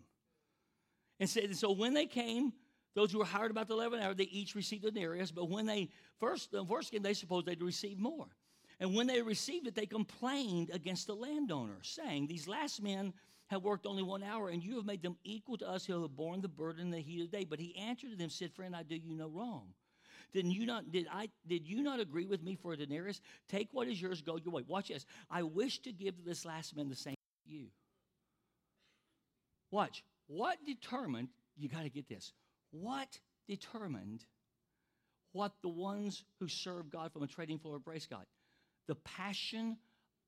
And 1.20 1.30
so, 1.30 1.42
so 1.52 1.72
when 1.72 1.94
they 1.94 2.06
came, 2.06 2.54
those 2.96 3.12
who 3.12 3.20
were 3.20 3.26
hired 3.26 3.52
about 3.52 3.68
the 3.68 3.74
11 3.76 4.00
hour, 4.00 4.14
they 4.14 4.24
each 4.24 4.56
received 4.56 4.86
a 4.86 4.92
denarius. 4.92 5.32
But 5.32 5.50
when 5.50 5.66
they 5.66 5.90
first, 6.20 6.52
the 6.52 6.66
first 6.66 6.92
came, 6.92 7.04
they 7.04 7.14
supposed 7.14 7.46
they'd 7.46 7.62
receive 7.62 8.00
more. 8.00 8.28
And 8.80 8.96
when 8.96 9.08
they 9.08 9.22
received 9.22 9.68
it, 9.68 9.76
they 9.76 9.86
complained 9.86 10.72
against 10.74 11.08
the 11.08 11.14
landowner, 11.14 11.78
saying, 11.82 12.28
These 12.28 12.48
last 12.48 12.82
men 12.82 13.14
have 13.50 13.64
worked 13.64 13.86
only 13.86 14.04
one 14.04 14.24
hour, 14.24 14.50
and 14.50 14.64
you 14.64 14.76
have 14.76 14.86
made 14.86 15.02
them 15.02 15.18
equal 15.24 15.58
to 15.58 15.70
us 15.70 15.86
who 15.86 16.02
have 16.02 16.16
borne 16.16 16.42
the 16.42 16.48
burden 16.48 16.82
in 16.82 16.92
the 16.92 17.00
heat 17.00 17.22
of 17.22 17.32
the 17.32 17.38
day. 17.38 17.46
But 17.46 17.60
he 17.60 17.76
answered 17.78 18.12
to 18.12 18.16
them, 18.16 18.30
said, 18.30 18.52
Friend, 18.54 18.76
I 18.76 18.84
do 18.84 18.96
you 18.96 19.14
no 19.14 19.28
wrong. 19.28 19.74
Did 20.34 20.46
you 20.46 20.66
not 20.66 20.92
did 20.92 21.08
I 21.12 21.30
did 21.48 21.68
you 21.68 21.82
not 21.82 22.00
agree 22.00 22.28
with 22.28 22.44
me 22.44 22.56
for 22.56 22.74
a 22.74 22.78
denarius? 22.78 23.20
Take 23.48 23.70
what 23.72 23.88
is 23.88 24.00
yours, 24.00 24.22
go 24.22 24.38
your 24.38 24.54
way. 24.54 24.64
Watch 24.68 24.90
this. 24.90 25.06
I 25.30 25.42
wish 25.42 25.80
to 25.80 25.92
give 25.92 26.18
to 26.18 26.24
this 26.24 26.46
last 26.46 26.76
man 26.76 26.88
the 26.88 26.96
same 26.96 27.16
you. 27.48 27.68
Watch. 29.72 30.04
What 30.28 30.58
determined, 30.68 31.30
you 31.58 31.68
got 31.68 31.82
to 31.82 31.90
get 31.90 32.08
this. 32.08 32.32
What 32.70 33.20
determined 33.48 34.24
what 35.32 35.54
the 35.64 35.70
ones 35.70 36.24
who 36.40 36.48
serve 36.48 36.92
God 36.92 37.12
from 37.12 37.24
a 37.24 37.28
trading 37.28 37.58
floor 37.58 37.78
embrace 37.78 38.06
God? 38.06 38.26
the 38.90 38.96
passion 38.96 39.78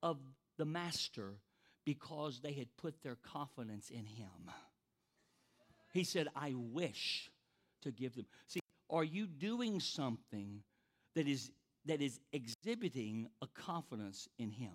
of 0.03 0.19
the 0.57 0.65
master 0.65 1.33
because 1.85 2.39
they 2.41 2.53
had 2.53 2.67
put 2.77 3.01
their 3.03 3.15
confidence 3.15 3.89
in 3.89 4.05
him. 4.05 4.51
He 5.93 6.03
said, 6.03 6.27
I 6.35 6.53
wish 6.55 7.31
to 7.81 7.91
give 7.91 8.15
them. 8.15 8.25
See, 8.47 8.59
are 8.89 9.03
you 9.03 9.27
doing 9.27 9.79
something 9.79 10.63
that 11.15 11.27
is 11.27 11.51
that 11.85 12.01
is 12.01 12.19
exhibiting 12.31 13.27
a 13.41 13.47
confidence 13.47 14.27
in 14.37 14.51
him? 14.51 14.73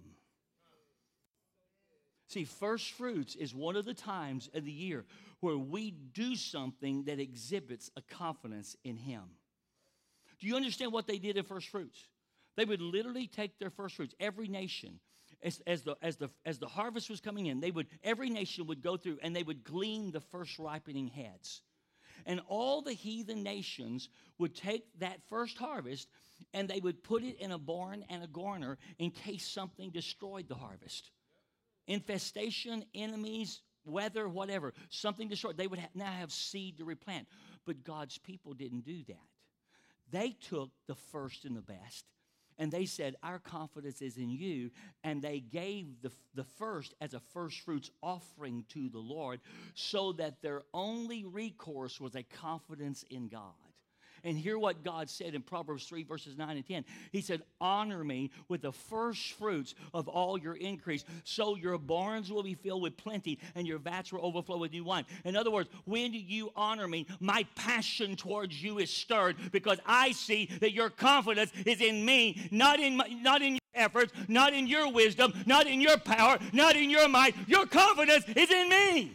See, 2.29 2.45
first 2.45 2.91
fruits 2.93 3.37
is 3.37 3.55
one 3.55 3.77
of 3.77 3.85
the 3.85 3.95
times 3.95 4.51
of 4.53 4.65
the 4.65 4.73
year 4.73 5.05
where 5.41 5.57
we 5.57 5.93
do 5.93 6.35
something 6.35 7.05
that 7.05 7.21
exhibits 7.21 7.91
a 7.97 8.03
confidence 8.03 8.77
in 8.83 8.97
him. 8.97 9.23
Do 10.41 10.47
you 10.47 10.57
understand 10.57 10.93
what 10.93 11.07
they 11.07 11.19
did 11.19 11.37
in 11.37 11.45
first 11.45 11.69
fruits? 11.69 11.99
They 12.57 12.65
would 12.65 12.81
literally 12.81 13.29
take 13.29 13.59
their 13.59 13.71
first 13.71 13.95
fruits, 13.95 14.15
every 14.19 14.49
nation. 14.49 14.99
As, 15.43 15.61
as, 15.67 15.83
the, 15.83 15.97
as, 16.03 16.17
the, 16.17 16.31
as 16.45 16.59
the 16.59 16.67
harvest 16.67 17.11
was 17.11 17.21
coming 17.21 17.47
in, 17.47 17.61
they 17.61 17.71
would, 17.71 17.87
every 18.03 18.31
nation 18.31 18.67
would 18.67 18.83
go 18.83 18.97
through 18.97 19.19
and 19.23 19.35
they 19.37 19.43
would 19.43 19.65
glean 19.65 20.11
the 20.11 20.21
first 20.21 20.59
ripening 20.59 21.09
heads. 21.09 21.63
And 22.25 22.41
all 22.49 22.83
the 22.83 22.95
heathen 22.95 23.43
nations 23.43 24.09
would 24.39 24.55
take 24.55 24.85
that 24.99 25.21
first 25.29 25.59
harvest 25.59 26.09
and 26.53 26.69
they 26.69 26.81
would 26.81 27.03
put 27.03 27.23
it 27.23 27.39
in 27.39 27.53
a 27.53 27.59
barn 27.59 28.05
and 28.09 28.25
a 28.25 28.27
garner 28.27 28.79
in 28.99 29.11
case 29.11 29.47
something 29.47 29.91
destroyed 29.91 30.49
the 30.49 30.55
harvest. 30.55 31.11
Infestation, 31.87 32.85
enemies, 32.95 33.61
weather, 33.85 34.29
whatever, 34.29 34.75
something 34.91 35.29
destroyed. 35.29 35.57
They 35.57 35.67
would 35.67 35.79
ha- 35.79 35.89
now 35.95 36.11
have 36.11 36.33
seed 36.33 36.79
to 36.79 36.85
replant. 36.85 37.29
But 37.65 37.85
God's 37.85 38.19
people 38.19 38.55
didn't 38.55 38.85
do 38.85 39.05
that. 39.09 39.17
They 40.11 40.31
took 40.31 40.71
the 40.87 40.95
first 41.13 41.45
and 41.45 41.57
the 41.57 41.63
best 41.63 42.05
And 42.59 42.73
they 42.73 42.87
said, 42.87 43.17
Our 43.23 43.39
confidence 43.39 44.01
is 44.03 44.17
in 44.17 44.31
you. 44.31 44.71
And 45.05 45.21
they 45.21 45.41
gave 45.41 46.01
the, 46.03 46.11
the 46.35 46.45
first 46.45 46.95
as 47.01 47.15
a 47.15 47.21
first 47.21 47.61
fruits 47.61 47.91
offering 48.03 48.65
to 48.71 48.89
the 48.89 48.99
Lord, 48.99 49.41
so 49.75 50.13
that 50.15 50.43
their 50.43 50.63
only 50.73 51.25
recourse 51.25 52.01
was 52.01 52.15
a 52.15 52.23
confidence 52.23 53.05
in 53.11 53.29
God. 53.29 53.53
And 54.27 54.37
hear 54.37 54.59
what 54.59 54.83
God 54.83 55.09
said 55.09 55.37
in 55.37 55.43
Proverbs 55.43 55.87
3, 55.87 56.03
verses 56.03 56.37
9 56.37 56.57
and 56.57 56.67
10. 56.67 56.85
He 57.13 57.21
said, 57.21 57.43
Honor 57.61 58.03
me 58.03 58.33
with 58.49 58.61
the 58.61 58.73
first 58.73 59.35
fruits 59.35 59.77
of 59.95 60.09
all 60.09 60.37
your 60.37 60.57
increase, 60.57 61.05
so 61.23 61.55
your 61.55 61.79
barns 61.79 62.33
will 62.33 62.43
be 62.43 62.55
filled 62.55 62.83
with 62.83 62.97
plenty 62.97 63.39
and 63.55 63.69
your 63.69 63.79
vats 63.79 64.13
will 64.13 64.27
overflow 64.27 64.59
with 64.59 64.73
new 64.73 64.83
wine. 64.83 65.05
In 65.25 65.37
other 65.37 65.53
words, 65.53 65.71
when 65.85 66.13
you 66.13 66.51
honor 66.57 66.89
me, 66.89 67.07
my 67.21 67.47
passion 67.55 68.17
towards 68.17 68.61
you 68.61 68.79
is 68.79 68.91
stirred 68.91 69.37
because 69.53 69.79
I 69.87 70.11
see 70.11 70.51
that 70.61 70.73
your 70.73 70.91
confidence 70.91 71.53
is 71.65 71.81
in 71.81 72.05
me, 72.05 72.49
not 72.51 72.81
in, 72.81 72.97
my, 72.97 73.07
not 73.07 73.43
in 73.43 73.53
your 73.53 73.61
efforts, 73.77 74.13
not 74.27 74.53
in 74.53 74.67
your 74.67 74.91
wisdom, 74.91 75.33
not 75.47 75.69
in 75.69 75.81
your 75.81 75.99
power, 75.99 76.37
not 76.53 76.75
in 76.75 76.91
your 76.91 77.09
might. 77.09 77.37
Your 77.47 77.67
confidence 77.67 78.25
is 78.35 78.51
in 78.51 78.69
me. 78.69 79.13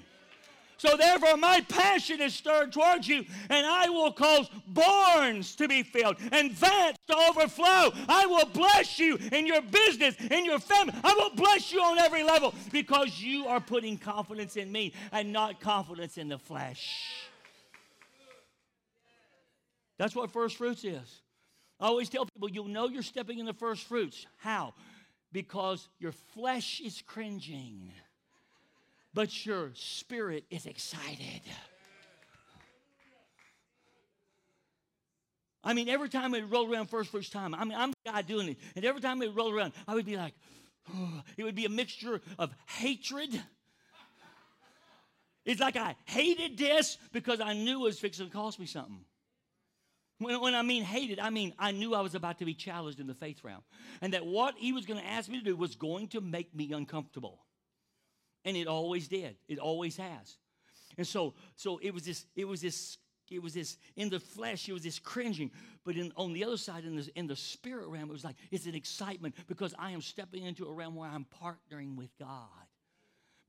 So 0.82 0.98
therefore, 0.98 1.38
my 1.38 1.62
passion 1.70 2.22
is 2.22 2.34
stirred 2.34 2.74
towards 2.74 3.08
you, 3.08 3.24
and 3.52 3.68
I 3.68 3.88
will 3.90 4.12
cause 4.12 4.50
barns 4.66 5.56
to 5.58 5.68
be 5.68 5.84
filled 5.84 6.16
and 6.32 6.52
vats 6.54 6.98
to 7.08 7.16
overflow. 7.30 7.94
I 8.10 8.26
will 8.26 8.48
bless 8.48 8.98
you 8.98 9.20
in 9.32 9.46
your 9.46 9.62
business, 9.62 10.16
in 10.32 10.44
your 10.44 10.58
family. 10.58 10.96
I 11.04 11.14
will 11.14 11.36
bless 11.36 11.72
you 11.72 11.84
on 11.84 12.00
every 12.00 12.24
level 12.24 12.56
because 12.72 13.22
you 13.22 13.46
are 13.46 13.60
putting 13.60 13.96
confidence 13.96 14.58
in 14.58 14.72
me 14.72 14.94
and 15.12 15.32
not 15.32 15.60
confidence 15.60 16.18
in 16.18 16.30
the 16.30 16.40
flesh. 16.40 17.14
That's 20.00 20.16
what 20.16 20.32
first 20.32 20.58
fruits 20.58 20.84
is. 20.84 21.22
I 21.80 21.86
always 21.86 22.10
tell 22.10 22.26
people 22.26 22.50
you'll 22.50 22.68
know 22.68 22.88
you're 22.88 23.04
stepping 23.04 23.38
in 23.38 23.46
the 23.46 23.54
first 23.54 23.84
fruits. 23.84 24.26
How? 24.38 24.74
Because 25.32 25.88
your 26.00 26.14
flesh 26.34 26.82
is 26.84 27.04
cringing 27.06 27.92
but 29.14 29.46
your 29.46 29.72
spirit 29.74 30.46
is 30.50 30.66
excited. 30.66 31.42
I 35.64 35.74
mean, 35.74 35.90
every 35.90 36.10
time 36.10 36.34
it 36.34 36.44
rolled 36.50 36.72
around 36.72 36.90
first 36.90 37.12
first 37.12 37.32
time, 37.32 37.54
I 37.54 37.64
mean, 37.66 37.78
I'm 37.78 37.92
the 37.92 38.12
guy 38.12 38.22
doing 38.24 38.50
it, 38.50 38.58
and 38.76 38.84
every 38.84 39.02
time 39.02 39.22
it 39.22 39.34
rolled 39.36 39.54
around, 39.54 39.74
I 39.88 39.94
would 39.94 40.06
be 40.06 40.18
like, 40.18 40.34
oh, 40.94 41.22
it 41.38 41.44
would 41.44 41.56
be 41.56 41.66
a 41.66 41.70
mixture 41.70 42.22
of 42.40 42.52
hatred. 42.66 43.40
It's 45.46 45.60
like 45.60 45.76
I 45.76 45.96
hated 46.06 46.58
this 46.58 46.98
because 47.12 47.42
I 47.42 47.54
knew 47.54 47.82
it 47.82 47.84
was 47.84 48.00
fixing 48.00 48.28
to 48.28 48.32
cost 48.32 48.60
me 48.60 48.66
something. 48.66 49.04
When, 50.20 50.40
when, 50.40 50.54
I 50.54 50.62
mean 50.62 50.84
hated, 50.84 51.20
I 51.20 51.32
mean 51.32 51.54
I 51.58 51.72
knew 51.72 51.96
I 51.96 52.02
was 52.02 52.14
about 52.14 52.38
to 52.40 52.46
be 52.46 52.54
challenged 52.54 53.00
in 53.00 53.08
the 53.08 53.16
faith 53.16 53.44
realm. 53.44 53.64
And 54.02 54.14
that 54.14 54.24
what 54.24 54.54
he 54.56 54.72
was 54.72 54.86
going 54.86 55.00
to 55.00 55.06
ask 55.06 55.30
me 55.30 55.40
to 55.40 55.44
do 55.44 55.56
was 55.56 55.76
going 55.76 56.10
to 56.10 56.22
make 56.22 56.54
me 56.54 56.72
uncomfortable. 56.74 57.40
And 58.46 58.58
it 58.58 58.68
always 58.68 59.08
did. 59.08 59.36
It 59.48 59.60
always 59.60 59.98
has. 59.98 60.38
And 60.98 61.08
so, 61.08 61.34
so 61.56 61.80
it 61.82 61.94
was 61.94 62.04
this, 62.04 62.26
it 62.36 62.48
was 62.48 62.62
this, 62.62 62.98
it 63.30 63.42
was 63.42 63.54
this 63.54 63.78
in 63.96 64.10
the 64.10 64.20
flesh, 64.20 64.68
it 64.68 64.74
was 64.74 64.84
this 64.84 65.00
cringing. 65.00 65.52
But 65.86 65.96
in, 65.96 66.12
on 66.16 66.34
the 66.34 66.44
other 66.44 66.58
side, 66.58 66.84
in 66.84 66.96
the, 66.96 67.10
in 67.16 67.28
the 67.28 67.36
spirit 67.36 67.88
realm, 67.88 68.10
it 68.10 68.14
was 68.14 68.24
like 68.24 68.36
it's 68.52 68.66
an 68.66 68.76
excitement 68.76 69.36
because 69.48 69.74
I 69.80 69.92
am 69.92 70.02
stepping 70.02 70.44
into 70.44 70.66
a 70.66 70.74
realm 70.74 70.96
where 70.96 71.10
I'm 71.10 71.26
partnering 71.42 71.96
with 71.96 72.10
God. 72.20 72.48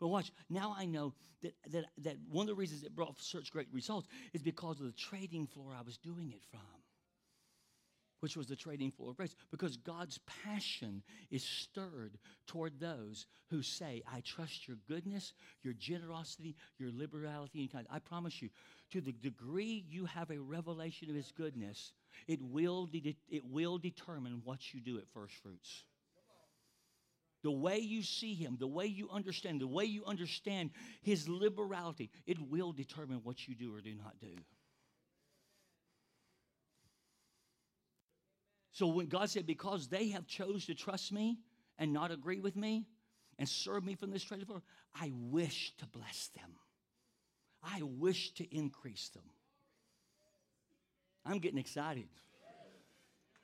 But 0.00 0.08
watch, 0.08 0.32
now 0.50 0.74
I 0.76 0.86
know 0.86 1.14
that, 1.42 1.54
that, 1.70 1.84
that 1.98 2.16
one 2.30 2.44
of 2.44 2.48
the 2.48 2.54
reasons 2.54 2.82
it 2.82 2.94
brought 2.94 3.20
such 3.20 3.52
great 3.52 3.68
results 3.72 4.08
is 4.32 4.42
because 4.42 4.80
of 4.80 4.86
the 4.86 4.92
trading 4.92 5.46
floor 5.46 5.72
I 5.78 5.82
was 5.82 5.96
doing 5.96 6.32
it 6.32 6.42
from 6.50 6.60
which 8.22 8.36
was 8.36 8.46
the 8.46 8.54
trading 8.54 8.92
floor 8.92 9.10
of 9.10 9.16
grace, 9.16 9.34
because 9.50 9.76
God's 9.76 10.20
passion 10.44 11.02
is 11.32 11.42
stirred 11.42 12.18
toward 12.46 12.78
those 12.78 13.26
who 13.50 13.62
say, 13.62 14.00
I 14.06 14.20
trust 14.20 14.68
your 14.68 14.76
goodness, 14.86 15.32
your 15.64 15.74
generosity, 15.74 16.54
your 16.78 16.92
liberality, 16.92 17.62
and 17.62 17.72
kind. 17.72 17.84
I 17.90 17.98
promise 17.98 18.40
you, 18.40 18.48
to 18.92 19.00
the 19.00 19.10
degree 19.10 19.84
you 19.88 20.04
have 20.04 20.30
a 20.30 20.38
revelation 20.38 21.10
of 21.10 21.16
his 21.16 21.32
goodness, 21.32 21.92
it 22.28 22.40
will, 22.40 22.86
de- 22.86 23.16
it 23.28 23.44
will 23.44 23.78
determine 23.78 24.40
what 24.44 24.72
you 24.72 24.80
do 24.80 24.98
at 24.98 25.08
first 25.12 25.34
fruits. 25.42 25.82
The 27.42 27.50
way 27.50 27.78
you 27.78 28.04
see 28.04 28.34
him, 28.34 28.56
the 28.60 28.68
way 28.68 28.86
you 28.86 29.10
understand, 29.10 29.60
the 29.60 29.66
way 29.66 29.84
you 29.84 30.04
understand 30.04 30.70
his 31.02 31.28
liberality, 31.28 32.08
it 32.24 32.38
will 32.40 32.70
determine 32.70 33.22
what 33.24 33.48
you 33.48 33.56
do 33.56 33.74
or 33.74 33.80
do 33.80 33.96
not 33.96 34.20
do. 34.20 34.36
So 38.72 38.86
when 38.86 39.06
God 39.06 39.30
said, 39.30 39.46
because 39.46 39.88
they 39.88 40.08
have 40.08 40.26
chose 40.26 40.66
to 40.66 40.74
trust 40.74 41.12
me 41.12 41.38
and 41.78 41.92
not 41.92 42.10
agree 42.10 42.40
with 42.40 42.56
me 42.56 42.86
and 43.38 43.48
serve 43.48 43.84
me 43.84 43.94
from 43.94 44.10
this 44.10 44.24
treasure 44.24 44.46
floor, 44.46 44.62
I 44.94 45.12
wish 45.14 45.74
to 45.78 45.86
bless 45.86 46.28
them. 46.28 46.56
I 47.62 47.82
wish 47.82 48.32
to 48.34 48.56
increase 48.56 49.10
them. 49.10 49.24
I'm 51.24 51.38
getting 51.38 51.58
excited. 51.58 52.08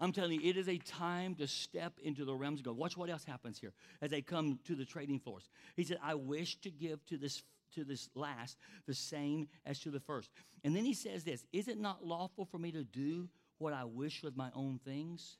I'm 0.01 0.12
telling 0.12 0.41
you, 0.41 0.49
it 0.49 0.57
is 0.57 0.68
a 0.68 0.79
time 0.79 1.35
to 1.37 1.47
step 1.47 1.95
into 2.03 2.24
the 2.24 2.35
realms 2.35 2.61
of 2.61 2.66
God. 2.66 2.76
Watch 2.76 2.97
what 2.97 3.11
else 3.11 3.24
happens 3.24 3.59
here 3.59 3.72
as 4.01 4.11
they 4.11 4.22
come 4.22 4.61
to 4.64 4.74
the 4.74 4.85
trading 4.85 5.18
floors. 5.18 5.49
He 5.74 5.85
said, 5.85 5.99
I 6.03 6.14
wish 6.14 6.61
to 6.61 6.70
give 6.70 7.05
to 7.07 7.16
this 7.16 7.43
to 7.74 7.85
this 7.85 8.09
last 8.14 8.57
the 8.87 8.95
same 8.95 9.47
as 9.66 9.79
to 9.81 9.91
the 9.91 10.01
first. 10.01 10.31
And 10.64 10.74
then 10.74 10.85
he 10.85 10.95
says 10.95 11.24
this, 11.24 11.45
is 11.53 11.68
it 11.68 11.79
not 11.79 12.05
lawful 12.05 12.47
for 12.47 12.59
me 12.59 12.72
to 12.72 12.83
do 12.83 13.29
what 13.59 13.73
I 13.73 13.85
wish 13.85 14.23
with 14.23 14.37
my 14.37 14.51
own 14.55 14.81
things? 14.85 15.37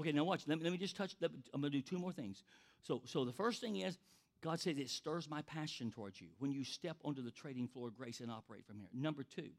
Okay, 0.00 0.12
now 0.12 0.24
watch. 0.24 0.42
Let 0.46 0.58
me, 0.58 0.64
let 0.64 0.72
me 0.72 0.78
just 0.78 0.96
touch. 0.96 1.14
I'm 1.22 1.60
going 1.60 1.70
to 1.72 1.78
do 1.78 1.82
two 1.82 1.98
more 1.98 2.12
things. 2.12 2.42
So, 2.82 3.02
so 3.04 3.24
the 3.24 3.32
first 3.32 3.60
thing 3.60 3.76
is, 3.76 3.98
God 4.42 4.58
says 4.58 4.76
it 4.76 4.90
stirs 4.90 5.30
my 5.30 5.42
passion 5.42 5.90
towards 5.90 6.20
you 6.20 6.28
when 6.38 6.50
you 6.50 6.64
step 6.64 6.96
onto 7.04 7.22
the 7.22 7.30
trading 7.30 7.68
floor 7.68 7.88
of 7.88 7.96
grace 7.96 8.20
and 8.20 8.30
operate 8.30 8.66
from 8.66 8.78
here. 8.78 8.88
Number 8.92 9.22
two, 9.22 9.50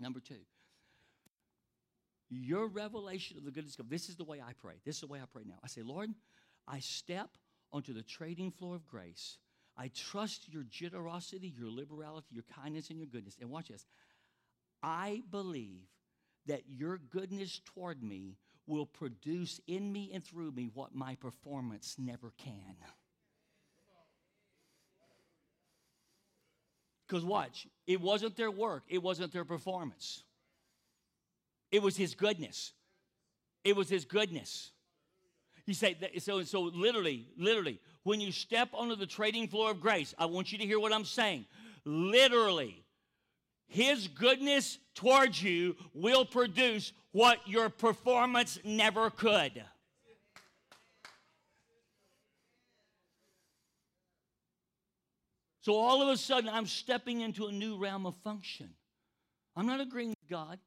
number 0.00 0.18
two, 0.18 0.40
your 2.28 2.66
revelation 2.66 3.36
of 3.38 3.44
the 3.44 3.50
goodness 3.50 3.74
of 3.74 3.84
God. 3.84 3.90
This 3.90 4.08
is 4.08 4.16
the 4.16 4.24
way 4.24 4.40
I 4.40 4.52
pray. 4.60 4.74
This 4.84 4.96
is 4.96 5.00
the 5.02 5.06
way 5.06 5.20
I 5.20 5.26
pray 5.32 5.42
now. 5.46 5.56
I 5.62 5.68
say, 5.68 5.82
Lord, 5.82 6.10
I 6.66 6.80
step 6.80 7.30
onto 7.72 7.92
the 7.92 8.02
trading 8.02 8.50
floor 8.50 8.74
of 8.74 8.86
grace. 8.86 9.38
I 9.76 9.90
trust 9.94 10.48
your 10.48 10.64
generosity, 10.64 11.54
your 11.56 11.70
liberality, 11.70 12.26
your 12.32 12.44
kindness, 12.62 12.90
and 12.90 12.98
your 12.98 13.06
goodness. 13.06 13.36
And 13.40 13.50
watch 13.50 13.68
this. 13.68 13.86
I 14.82 15.22
believe 15.30 15.82
that 16.50 16.62
your 16.68 16.98
goodness 16.98 17.60
toward 17.64 18.02
me 18.02 18.36
will 18.66 18.84
produce 18.84 19.60
in 19.68 19.92
me 19.92 20.10
and 20.12 20.24
through 20.24 20.50
me 20.50 20.68
what 20.74 20.92
my 20.92 21.14
performance 21.14 21.94
never 21.96 22.32
can. 22.38 22.74
Because 27.06 27.24
watch, 27.24 27.68
it 27.86 28.00
wasn't 28.00 28.36
their 28.36 28.50
work, 28.50 28.82
it 28.88 29.00
wasn't 29.00 29.32
their 29.32 29.44
performance. 29.44 30.24
It 31.70 31.82
was 31.82 31.96
His 31.96 32.16
goodness. 32.16 32.72
It 33.62 33.76
was 33.76 33.88
His 33.88 34.04
goodness. 34.04 34.72
You 35.66 35.74
say 35.74 35.96
that, 36.00 36.20
so. 36.20 36.42
So 36.42 36.62
literally, 36.62 37.28
literally, 37.38 37.78
when 38.02 38.20
you 38.20 38.32
step 38.32 38.70
onto 38.74 38.96
the 38.96 39.06
trading 39.06 39.46
floor 39.46 39.70
of 39.70 39.80
grace, 39.80 40.14
I 40.18 40.26
want 40.26 40.50
you 40.50 40.58
to 40.58 40.66
hear 40.66 40.80
what 40.80 40.92
I'm 40.92 41.04
saying. 41.04 41.46
Literally, 41.84 42.82
his 43.70 44.08
goodness 44.08 44.78
towards 44.96 45.40
you 45.40 45.76
will 45.94 46.24
produce 46.24 46.92
what 47.12 47.38
your 47.46 47.68
performance 47.68 48.58
never 48.64 49.10
could. 49.10 49.62
So 55.60 55.76
all 55.76 56.02
of 56.02 56.08
a 56.08 56.16
sudden, 56.16 56.50
I'm 56.50 56.66
stepping 56.66 57.20
into 57.20 57.46
a 57.46 57.52
new 57.52 57.78
realm 57.78 58.06
of 58.06 58.16
function. 58.24 58.70
I'm 59.54 59.66
not 59.66 59.80
agreeing 59.80 60.10
with 60.10 60.28
God. 60.28 60.58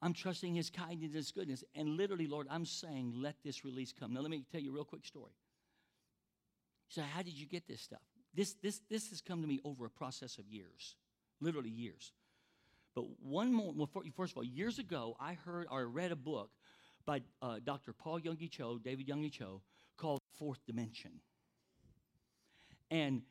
I'm 0.00 0.14
trusting 0.14 0.54
His 0.54 0.70
kindness, 0.70 1.12
His 1.12 1.32
goodness. 1.32 1.64
And 1.74 1.98
literally, 1.98 2.28
Lord, 2.28 2.46
I'm 2.50 2.64
saying, 2.64 3.12
let 3.14 3.34
this 3.44 3.62
release 3.62 3.92
come. 3.92 4.14
Now, 4.14 4.20
let 4.20 4.30
me 4.30 4.42
tell 4.50 4.60
you 4.60 4.70
a 4.70 4.74
real 4.74 4.84
quick 4.84 5.04
story. 5.04 5.32
So, 6.88 7.02
how 7.02 7.20
did 7.20 7.34
you 7.34 7.46
get 7.46 7.68
this 7.68 7.82
stuff? 7.82 8.00
This, 8.32 8.54
this, 8.62 8.80
this 8.88 9.10
has 9.10 9.20
come 9.20 9.42
to 9.42 9.48
me 9.48 9.60
over 9.64 9.84
a 9.84 9.90
process 9.90 10.38
of 10.38 10.46
years 10.48 10.94
literally 11.40 11.70
years. 11.70 12.12
But 12.94 13.04
one 13.20 13.52
more, 13.52 13.72
well, 13.74 13.90
first 14.16 14.32
of 14.32 14.38
all, 14.38 14.44
years 14.44 14.78
ago, 14.78 15.16
I 15.20 15.34
heard 15.34 15.66
or 15.70 15.86
read 15.86 16.12
a 16.12 16.16
book 16.16 16.50
by 17.04 17.22
uh, 17.42 17.58
Dr. 17.62 17.92
Paul 17.92 18.20
Yonggi 18.20 18.50
Cho, 18.50 18.78
David 18.78 19.06
Yonggi 19.06 19.30
Cho, 19.30 19.60
called 19.96 20.20
Fourth 20.38 20.64
Dimension. 20.66 21.12
And 22.90 23.22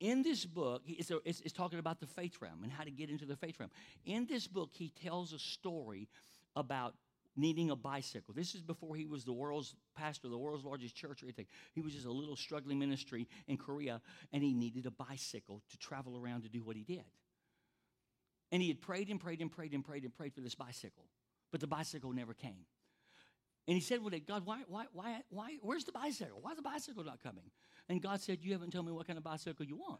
in 0.00 0.22
this 0.22 0.44
book, 0.44 0.82
it's, 0.86 1.10
a, 1.10 1.18
it's, 1.24 1.40
it's, 1.40 1.52
talking 1.52 1.78
about 1.78 2.00
the 2.00 2.06
faith 2.06 2.36
realm 2.40 2.62
and 2.62 2.72
how 2.72 2.84
to 2.84 2.90
get 2.90 3.10
into 3.10 3.26
the 3.26 3.36
faith 3.36 3.58
realm. 3.58 3.70
In 4.04 4.26
this 4.26 4.46
book, 4.46 4.70
he 4.72 4.90
tells 5.02 5.32
a 5.32 5.38
story 5.38 6.08
about 6.56 6.94
needing 7.36 7.70
a 7.70 7.76
bicycle. 7.76 8.34
This 8.34 8.54
is 8.54 8.62
before 8.62 8.96
he 8.96 9.06
was 9.06 9.24
the 9.24 9.32
world's 9.32 9.74
pastor, 9.96 10.28
the 10.28 10.38
world's 10.38 10.64
largest 10.64 10.94
church 10.94 11.22
or 11.22 11.26
anything. 11.26 11.46
He 11.72 11.80
was 11.80 11.92
just 11.92 12.06
a 12.06 12.12
little 12.12 12.36
struggling 12.36 12.78
ministry 12.78 13.28
in 13.48 13.56
Korea, 13.56 14.00
and 14.32 14.42
he 14.42 14.52
needed 14.52 14.86
a 14.86 14.90
bicycle 14.90 15.62
to 15.70 15.78
travel 15.78 16.16
around 16.16 16.42
to 16.42 16.48
do 16.48 16.62
what 16.62 16.76
he 16.76 16.84
did. 16.84 17.04
And 18.54 18.62
he 18.62 18.68
had 18.68 18.80
prayed 18.80 19.10
and 19.10 19.18
prayed 19.18 19.40
and 19.40 19.50
prayed 19.50 19.72
and 19.72 19.84
prayed 19.84 20.04
and 20.04 20.14
prayed 20.14 20.32
for 20.32 20.40
this 20.40 20.54
bicycle, 20.54 21.06
but 21.50 21.60
the 21.60 21.66
bicycle 21.66 22.12
never 22.12 22.34
came. 22.34 22.66
And 23.66 23.74
he 23.74 23.80
said, 23.80 24.00
Well, 24.00 24.14
God, 24.28 24.46
why, 24.46 24.60
why, 24.68 24.84
why, 24.92 25.22
why, 25.28 25.56
where's 25.60 25.82
the 25.82 25.90
bicycle? 25.90 26.38
Why's 26.40 26.54
the 26.54 26.62
bicycle 26.62 27.02
not 27.02 27.20
coming? 27.20 27.50
And 27.88 28.00
God 28.00 28.20
said, 28.20 28.38
You 28.42 28.52
haven't 28.52 28.70
told 28.70 28.86
me 28.86 28.92
what 28.92 29.08
kind 29.08 29.16
of 29.16 29.24
bicycle 29.24 29.66
you 29.66 29.74
want. 29.74 29.98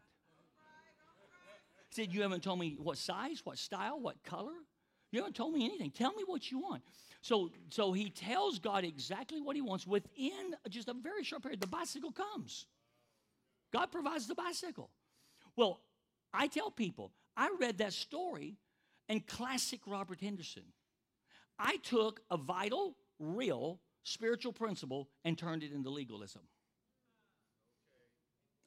He 1.89 2.01
said, 2.01 2.13
You 2.13 2.21
haven't 2.21 2.43
told 2.43 2.57
me 2.57 2.77
what 2.81 2.97
size, 2.97 3.41
what 3.43 3.57
style, 3.57 3.99
what 3.99 4.23
color. 4.23 4.55
You 5.11 5.19
haven't 5.19 5.35
told 5.35 5.53
me 5.53 5.65
anything. 5.65 5.91
Tell 5.91 6.13
me 6.13 6.23
what 6.25 6.49
you 6.49 6.59
want. 6.59 6.81
So, 7.19 7.51
so 7.71 7.91
he 7.91 8.09
tells 8.09 8.59
God 8.59 8.85
exactly 8.85 9.41
what 9.41 9.57
he 9.57 9.61
wants 9.61 9.85
within 9.85 10.55
just 10.69 10.87
a 10.87 10.93
very 10.93 11.25
short 11.25 11.41
period. 11.41 11.59
The 11.59 11.67
bicycle 11.67 12.13
comes. 12.13 12.67
God 13.73 13.91
provides 13.91 14.27
the 14.27 14.35
bicycle. 14.35 14.91
Well, 15.57 15.81
I 16.33 16.47
tell 16.47 16.71
people, 16.71 17.11
I 17.37 17.49
read 17.59 17.79
that 17.79 17.93
story 17.93 18.55
in 19.09 19.21
classic 19.21 19.81
Robert 19.85 20.21
Henderson. 20.21 20.63
I 21.59 21.77
took 21.77 22.21
a 22.29 22.37
vital, 22.37 22.95
real 23.19 23.79
spiritual 24.03 24.53
principle 24.53 25.09
and 25.23 25.37
turned 25.37 25.63
it 25.63 25.71
into 25.71 25.89
legalism. 25.89 26.41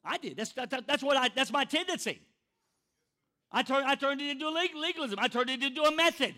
I 0.03 0.17
did. 0.17 0.37
That's, 0.37 0.51
that, 0.53 0.69
that's 0.87 1.03
what 1.03 1.17
I, 1.17 1.29
that's 1.29 1.51
my 1.51 1.65
tendency. 1.65 2.19
I 3.51 3.63
turned, 3.63 3.85
I 3.85 3.95
turned 3.95 4.21
it 4.21 4.29
into 4.29 4.49
legalism. 4.49 5.19
I 5.19 5.27
turned 5.27 5.49
it 5.49 5.63
into 5.63 5.81
a 5.83 5.95
method. 5.95 6.35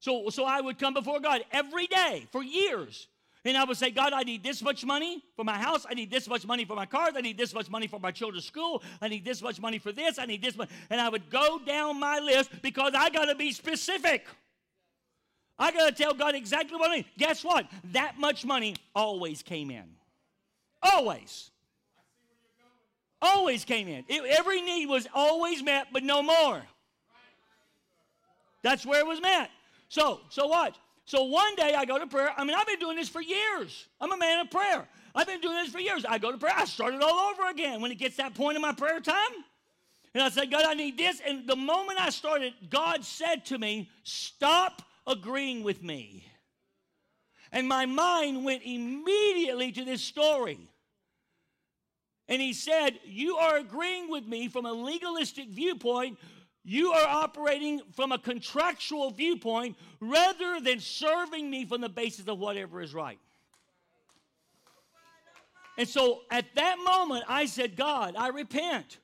So, 0.00 0.28
so 0.30 0.44
I 0.44 0.60
would 0.60 0.78
come 0.78 0.94
before 0.94 1.20
God 1.20 1.42
every 1.52 1.86
day 1.86 2.26
for 2.32 2.42
years. 2.42 3.08
And 3.46 3.56
I 3.56 3.62
would 3.62 3.76
say, 3.76 3.90
God, 3.90 4.12
I 4.12 4.24
need 4.24 4.42
this 4.42 4.60
much 4.60 4.84
money 4.84 5.22
for 5.36 5.44
my 5.44 5.56
house. 5.56 5.86
I 5.88 5.94
need 5.94 6.10
this 6.10 6.28
much 6.28 6.44
money 6.44 6.64
for 6.64 6.74
my 6.74 6.84
cars. 6.84 7.12
I 7.16 7.20
need 7.20 7.38
this 7.38 7.54
much 7.54 7.70
money 7.70 7.86
for 7.86 8.00
my 8.00 8.10
children's 8.10 8.44
school. 8.44 8.82
I 9.00 9.06
need 9.06 9.24
this 9.24 9.40
much 9.40 9.60
money 9.60 9.78
for 9.78 9.92
this. 9.92 10.18
I 10.18 10.26
need 10.26 10.42
this 10.42 10.56
much. 10.56 10.68
And 10.90 11.00
I 11.00 11.08
would 11.08 11.30
go 11.30 11.60
down 11.64 12.00
my 12.00 12.18
list 12.18 12.50
because 12.60 12.92
I 12.96 13.08
got 13.08 13.26
to 13.26 13.36
be 13.36 13.52
specific. 13.52 14.26
I 15.60 15.70
got 15.70 15.88
to 15.88 16.02
tell 16.02 16.12
God 16.12 16.34
exactly 16.34 16.76
what 16.76 16.90
I 16.90 16.96
need. 16.96 17.06
Guess 17.18 17.44
what? 17.44 17.66
That 17.92 18.18
much 18.18 18.44
money 18.44 18.74
always 18.96 19.42
came 19.42 19.70
in. 19.70 19.84
Always. 20.82 21.52
Always 23.22 23.64
came 23.64 23.86
in. 23.86 24.04
It, 24.08 24.24
every 24.36 24.60
need 24.60 24.86
was 24.86 25.06
always 25.14 25.62
met, 25.62 25.88
but 25.92 26.02
no 26.02 26.20
more. 26.20 26.62
That's 28.62 28.84
where 28.84 28.98
it 28.98 29.06
was 29.06 29.20
met. 29.20 29.50
So, 29.88 30.20
so 30.30 30.48
what? 30.48 30.76
So 31.06 31.22
one 31.22 31.54
day 31.54 31.74
I 31.74 31.84
go 31.84 31.98
to 31.98 32.06
prayer. 32.06 32.30
I 32.36 32.44
mean, 32.44 32.56
I've 32.56 32.66
been 32.66 32.80
doing 32.80 32.96
this 32.96 33.08
for 33.08 33.22
years. 33.22 33.86
I'm 34.00 34.12
a 34.12 34.16
man 34.16 34.40
of 34.40 34.50
prayer. 34.50 34.86
I've 35.14 35.26
been 35.26 35.40
doing 35.40 35.54
this 35.54 35.70
for 35.70 35.78
years. 35.78 36.04
I 36.04 36.18
go 36.18 36.32
to 36.32 36.38
prayer. 36.38 36.54
I 36.54 36.64
start 36.64 36.94
it 36.94 37.02
all 37.02 37.30
over 37.30 37.48
again 37.48 37.80
when 37.80 37.92
it 37.92 37.94
gets 37.94 38.16
that 38.16 38.34
point 38.34 38.56
in 38.56 38.62
my 38.62 38.72
prayer 38.72 39.00
time. 39.00 39.14
And 40.14 40.22
I 40.22 40.28
say, 40.30 40.46
God, 40.46 40.64
I 40.66 40.74
need 40.74 40.98
this. 40.98 41.20
And 41.24 41.46
the 41.46 41.56
moment 41.56 42.00
I 42.00 42.10
started, 42.10 42.54
God 42.70 43.04
said 43.04 43.44
to 43.46 43.58
me, 43.58 43.88
Stop 44.02 44.82
agreeing 45.06 45.62
with 45.62 45.82
me. 45.82 46.26
And 47.52 47.68
my 47.68 47.86
mind 47.86 48.44
went 48.44 48.62
immediately 48.64 49.70
to 49.72 49.84
this 49.84 50.02
story. 50.02 50.58
And 52.28 52.42
he 52.42 52.52
said, 52.52 52.98
You 53.04 53.36
are 53.36 53.58
agreeing 53.58 54.10
with 54.10 54.26
me 54.26 54.48
from 54.48 54.66
a 54.66 54.72
legalistic 54.72 55.50
viewpoint. 55.50 56.18
You 56.68 56.90
are 56.90 57.06
operating 57.06 57.80
from 57.94 58.10
a 58.10 58.18
contractual 58.18 59.12
viewpoint 59.12 59.76
rather 60.00 60.60
than 60.60 60.80
serving 60.80 61.48
me 61.48 61.64
from 61.64 61.80
the 61.80 61.88
basis 61.88 62.26
of 62.26 62.40
whatever 62.40 62.82
is 62.82 62.92
right. 62.92 63.20
And 65.78 65.88
so 65.88 66.22
at 66.28 66.46
that 66.56 66.78
moment, 66.84 67.22
I 67.28 67.46
said, 67.46 67.76
God, 67.76 68.16
I 68.18 68.28
repent. 68.28 68.98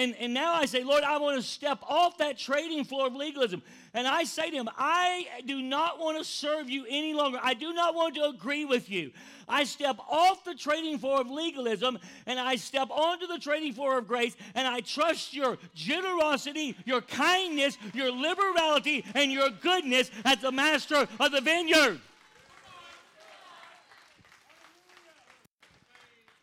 And, 0.00 0.16
and 0.18 0.32
now 0.32 0.54
I 0.54 0.64
say, 0.64 0.82
Lord, 0.82 1.04
I 1.04 1.18
want 1.18 1.36
to 1.36 1.42
step 1.42 1.80
off 1.86 2.16
that 2.18 2.38
trading 2.38 2.84
floor 2.84 3.08
of 3.08 3.14
legalism. 3.14 3.62
And 3.92 4.08
I 4.08 4.24
say 4.24 4.48
to 4.48 4.56
him, 4.56 4.70
I 4.78 5.26
do 5.44 5.60
not 5.60 5.98
want 5.98 6.16
to 6.16 6.24
serve 6.24 6.70
you 6.70 6.86
any 6.88 7.12
longer. 7.12 7.38
I 7.42 7.52
do 7.52 7.74
not 7.74 7.94
want 7.94 8.14
to 8.14 8.24
agree 8.24 8.64
with 8.64 8.88
you. 8.88 9.10
I 9.46 9.64
step 9.64 9.98
off 10.08 10.42
the 10.42 10.54
trading 10.54 10.96
floor 10.96 11.20
of 11.20 11.30
legalism 11.30 11.98
and 12.24 12.40
I 12.40 12.56
step 12.56 12.88
onto 12.88 13.26
the 13.26 13.38
trading 13.38 13.74
floor 13.74 13.98
of 13.98 14.08
grace 14.08 14.34
and 14.54 14.66
I 14.66 14.80
trust 14.80 15.34
your 15.34 15.58
generosity, 15.74 16.76
your 16.86 17.02
kindness, 17.02 17.76
your 17.92 18.10
liberality, 18.10 19.04
and 19.14 19.30
your 19.30 19.50
goodness 19.50 20.10
as 20.24 20.38
the 20.38 20.50
master 20.50 21.06
of 21.18 21.30
the 21.30 21.42
vineyard. 21.42 22.00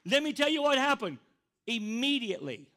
Let 0.05 0.21
me 0.21 0.31
tell 0.31 0.49
you 0.49 0.61
what 0.61 0.77
happened. 0.77 1.17
Immediately, 1.65 2.67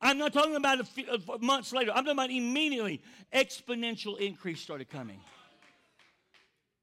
I'm 0.00 0.18
not 0.18 0.32
talking 0.32 0.54
about 0.54 0.80
a 0.80 0.84
few 0.84 1.04
uh, 1.10 1.38
months 1.40 1.72
later. 1.72 1.90
I'm 1.90 2.04
talking 2.04 2.12
about 2.12 2.30
immediately. 2.30 3.02
Exponential 3.32 4.18
increase 4.18 4.60
started 4.60 4.88
coming. 4.88 5.20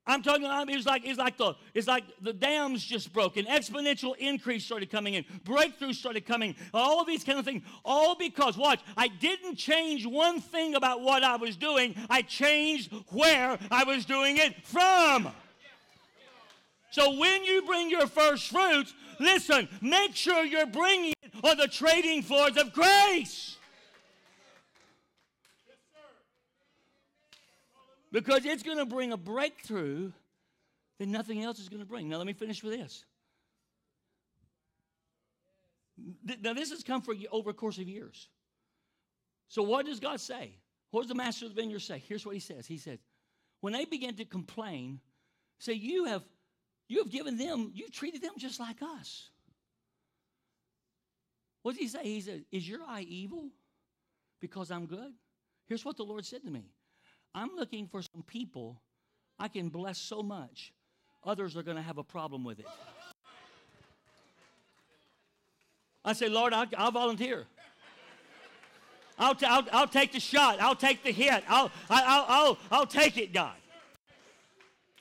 I'm 0.07 0.21
talking. 0.21 0.45
about 0.45 0.69
it's 0.69 0.85
like 0.85 1.03
it's 1.05 1.17
like 1.17 1.37
the 1.37 1.55
it's 1.73 1.87
like 1.87 2.03
the 2.21 2.33
dams 2.33 2.83
just 2.83 3.11
broke. 3.11 3.37
An 3.37 3.45
exponential 3.45 4.15
increase 4.17 4.63
started 4.63 4.91
coming 4.91 5.15
in. 5.15 5.25
Breakthroughs 5.43 5.95
started 5.95 6.25
coming. 6.25 6.55
All 6.73 7.03
these 7.05 7.23
kind 7.23 7.39
of 7.39 7.45
things. 7.45 7.63
All 7.83 8.15
because 8.15 8.57
watch. 8.57 8.81
I 8.95 9.07
didn't 9.07 9.55
change 9.55 10.05
one 10.05 10.41
thing 10.41 10.75
about 10.75 11.01
what 11.01 11.23
I 11.23 11.37
was 11.37 11.57
doing. 11.57 11.95
I 12.09 12.21
changed 12.21 12.93
where 13.09 13.57
I 13.71 13.83
was 13.83 14.05
doing 14.05 14.37
it 14.37 14.65
from. 14.65 15.29
So 16.91 17.17
when 17.17 17.43
you 17.43 17.63
bring 17.63 17.89
your 17.89 18.07
first 18.07 18.49
fruits, 18.51 18.93
listen. 19.19 19.67
Make 19.81 20.15
sure 20.15 20.45
you're 20.45 20.67
bringing 20.67 21.14
on 21.43 21.57
the 21.57 21.67
trading 21.67 22.21
floors 22.21 22.57
of 22.57 22.73
grace. 22.73 23.57
Because 28.11 28.45
it's 28.45 28.63
going 28.63 28.77
to 28.77 28.85
bring 28.85 29.11
a 29.11 29.17
breakthrough 29.17 30.11
that 30.99 31.07
nothing 31.07 31.43
else 31.43 31.59
is 31.59 31.67
going 31.67 31.81
to 31.81 31.85
bring. 31.85 32.07
Now, 32.07 32.17
let 32.17 32.27
me 32.27 32.33
finish 32.33 32.63
with 32.63 32.73
this. 32.79 33.03
Now, 36.41 36.53
this 36.53 36.71
has 36.71 36.83
come 36.83 37.01
for 37.01 37.13
over 37.31 37.49
a 37.49 37.53
course 37.53 37.77
of 37.77 37.87
years. 37.87 38.29
So, 39.49 39.63
what 39.63 39.85
does 39.85 39.99
God 39.99 40.19
say? 40.19 40.51
What 40.91 41.01
does 41.01 41.09
the 41.09 41.15
master 41.15 41.45
of 41.45 41.55
the 41.55 41.61
vineyard 41.61 41.81
say? 41.81 42.01
Here's 42.07 42.25
what 42.25 42.35
he 42.35 42.39
says. 42.39 42.65
He 42.65 42.77
says, 42.77 42.99
when 43.61 43.73
they 43.73 43.85
begin 43.85 44.15
to 44.15 44.25
complain, 44.25 44.99
say, 45.59 45.73
you 45.73 46.05
have, 46.05 46.23
you 46.87 46.99
have 46.99 47.09
given 47.09 47.37
them, 47.37 47.71
you've 47.73 47.91
treated 47.91 48.21
them 48.21 48.33
just 48.37 48.59
like 48.59 48.81
us. 48.81 49.29
What 51.65 51.71
does 51.71 51.79
he 51.79 51.87
say? 51.87 52.03
He 52.03 52.21
said, 52.21 52.45
Is 52.51 52.69
your 52.69 52.81
eye 52.87 53.07
evil 53.09 53.49
because 54.39 54.69
I'm 54.69 54.85
good? 54.85 55.11
Here's 55.65 55.83
what 55.83 55.97
the 55.97 56.03
Lord 56.03 56.23
said 56.23 56.43
to 56.43 56.51
me 56.51 56.61
I'm 57.33 57.55
looking 57.55 57.87
for 57.87 58.03
some 58.03 58.21
people 58.21 58.83
I 59.39 59.47
can 59.47 59.69
bless 59.69 59.97
so 59.97 60.21
much, 60.21 60.73
others 61.23 61.57
are 61.57 61.63
going 61.63 61.77
to 61.77 61.81
have 61.81 61.97
a 61.97 62.03
problem 62.03 62.43
with 62.43 62.59
it. 62.59 62.67
I 66.05 66.13
say, 66.13 66.29
Lord, 66.29 66.53
I'll, 66.53 66.67
I'll 66.77 66.91
volunteer. 66.91 67.47
I'll, 69.17 69.33
t- 69.33 69.47
I'll, 69.47 69.65
I'll 69.71 69.87
take 69.87 70.11
the 70.11 70.19
shot. 70.19 70.61
I'll 70.61 70.75
take 70.75 71.03
the 71.03 71.11
hit. 71.11 71.43
I'll, 71.47 71.71
I'll, 71.89 72.25
I'll, 72.27 72.57
I'll 72.69 72.85
take 72.85 73.17
it, 73.17 73.33
God. 73.33 73.55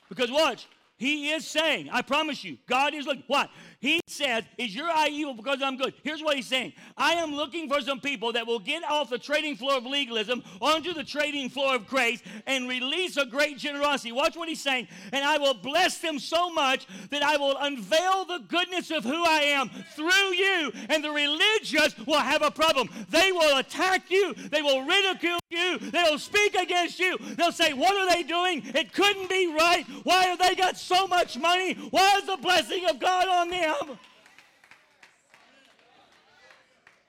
Because 0.09 0.31
watch, 0.31 0.67
he 0.97 1.31
is 1.31 1.47
saying, 1.47 1.91
I 1.93 2.01
promise 2.01 2.43
you, 2.43 2.57
God 2.67 2.95
is 2.95 3.05
looking. 3.05 3.25
What? 3.27 3.51
He 3.85 4.01
says, 4.07 4.45
Is 4.57 4.75
your 4.75 4.89
eye 4.89 5.11
evil 5.13 5.35
because 5.35 5.61
I'm 5.61 5.77
good? 5.77 5.93
Here's 6.03 6.23
what 6.23 6.37
he's 6.37 6.47
saying 6.47 6.73
I 6.97 7.13
am 7.17 7.35
looking 7.35 7.69
for 7.69 7.83
some 7.83 8.01
people 8.01 8.33
that 8.33 8.47
will 8.47 8.59
get 8.59 8.83
off 8.83 9.11
the 9.11 9.19
trading 9.19 9.57
floor 9.57 9.77
of 9.77 9.85
legalism 9.85 10.43
onto 10.63 10.95
the 10.95 11.05
trading 11.05 11.51
floor 11.51 11.75
of 11.75 11.87
grace 11.87 12.23
and 12.47 12.67
release 12.67 13.19
a 13.19 13.27
great 13.27 13.59
generosity. 13.59 14.11
Watch 14.11 14.37
what 14.37 14.49
he's 14.49 14.63
saying. 14.63 14.89
And 15.13 15.23
I 15.23 15.37
will 15.37 15.53
bless 15.53 15.99
them 15.99 16.19
so 16.19 16.49
much 16.49 16.87
that 17.11 17.23
I 17.23 17.37
will 17.37 17.59
unveil 17.59 18.25
the 18.25 18.39
goodness 18.49 18.91
of 18.91 19.05
who 19.05 19.23
I 19.23 19.41
am 19.41 19.69
through 19.95 20.33
you, 20.33 20.73
and 20.89 21.05
the 21.05 21.11
religious 21.11 21.95
will 22.07 22.21
have 22.21 22.41
a 22.41 22.51
problem. 22.51 22.89
They 23.11 23.33
will 23.33 23.59
attack 23.59 24.11
you, 24.11 24.33
they 24.33 24.63
will 24.63 24.87
ridicule 24.87 25.41
you, 25.51 25.79
they'll 25.79 26.19
speak 26.19 26.55
against 26.55 26.99
you. 26.99 27.19
They'll 27.37 27.53
say, 27.53 27.75
What 27.75 27.95
are 27.95 28.15
they 28.15 28.23
doing? 28.23 28.63
It 28.75 28.95
couldn't 28.95 29.29
be 29.29 29.53
right. 29.53 29.85
Why 30.05 30.25
have 30.25 30.39
they 30.39 30.55
got 30.55 30.79
so 30.79 31.07
much 31.07 31.37
money? 31.37 31.75
Why 31.91 32.17
is 32.17 32.25
the 32.25 32.39
blessing 32.39 32.87
of 32.89 32.99
God 32.99 33.29
on 33.29 33.51
them? 33.51 33.74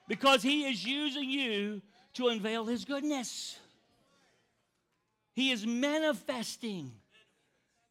Because 0.08 0.44
he 0.44 0.66
is 0.66 0.86
using 0.86 1.30
you 1.30 1.82
to 2.14 2.28
unveil 2.28 2.66
his 2.66 2.86
goodness. 2.86 3.58
He 5.34 5.52
is 5.52 5.66
manifesting 5.66 6.92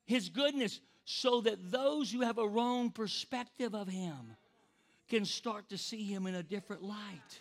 his 0.07 0.29
goodness 0.29 0.81
so 1.05 1.41
that 1.43 1.71
those 1.71 2.11
who 2.11 2.23
have 2.23 2.39
a 2.39 2.47
wrong 2.47 2.91
perspective 2.91 3.75
of 3.75 3.89
him 3.89 4.37
can 5.09 5.25
start 5.25 5.69
to 5.69 5.79
see 5.79 6.05
him 6.05 6.27
in 6.27 6.35
a 6.35 6.43
different 6.43 6.83
light. 6.83 7.41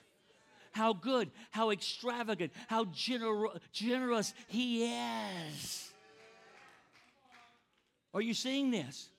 How 0.73 0.91
good, 0.91 1.31
how 1.51 1.69
extravagant, 1.69 2.51
how 2.67 2.85
gener- 2.85 3.59
generous 3.71 4.33
he 4.47 4.85
is. 4.85 5.91
Are 8.13 8.21
you 8.21 8.33
seeing 8.33 8.71
this? 8.71 9.09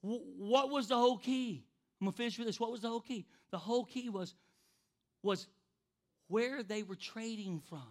What 0.00 0.70
was 0.70 0.88
the 0.88 0.96
whole 0.96 1.18
key? 1.18 1.64
I'm 2.00 2.06
gonna 2.06 2.16
finish 2.16 2.38
with 2.38 2.46
this. 2.46 2.60
What 2.60 2.70
was 2.70 2.80
the 2.80 2.88
whole 2.88 3.00
key? 3.00 3.26
The 3.50 3.58
whole 3.58 3.84
key 3.84 4.08
was, 4.08 4.34
was 5.22 5.46
where 6.28 6.62
they 6.62 6.82
were 6.82 6.96
trading 6.96 7.60
from. 7.68 7.82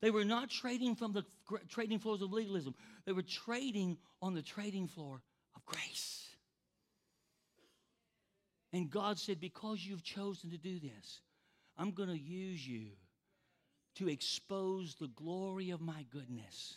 They 0.00 0.10
were 0.10 0.24
not 0.24 0.48
trading 0.48 0.94
from 0.94 1.12
the 1.12 1.24
trading 1.68 1.98
floors 1.98 2.22
of 2.22 2.32
legalism. 2.32 2.74
They 3.04 3.12
were 3.12 3.22
trading 3.22 3.98
on 4.22 4.34
the 4.34 4.42
trading 4.42 4.86
floor 4.86 5.20
of 5.56 5.66
grace. 5.66 6.28
And 8.72 8.90
God 8.90 9.18
said, 9.18 9.40
Because 9.40 9.84
you've 9.84 10.04
chosen 10.04 10.50
to 10.50 10.58
do 10.58 10.78
this, 10.78 11.20
I'm 11.76 11.90
going 11.90 12.10
to 12.10 12.18
use 12.18 12.66
you 12.66 12.90
to 13.96 14.08
expose 14.08 14.94
the 14.94 15.08
glory 15.08 15.70
of 15.70 15.80
my 15.80 16.04
goodness. 16.10 16.76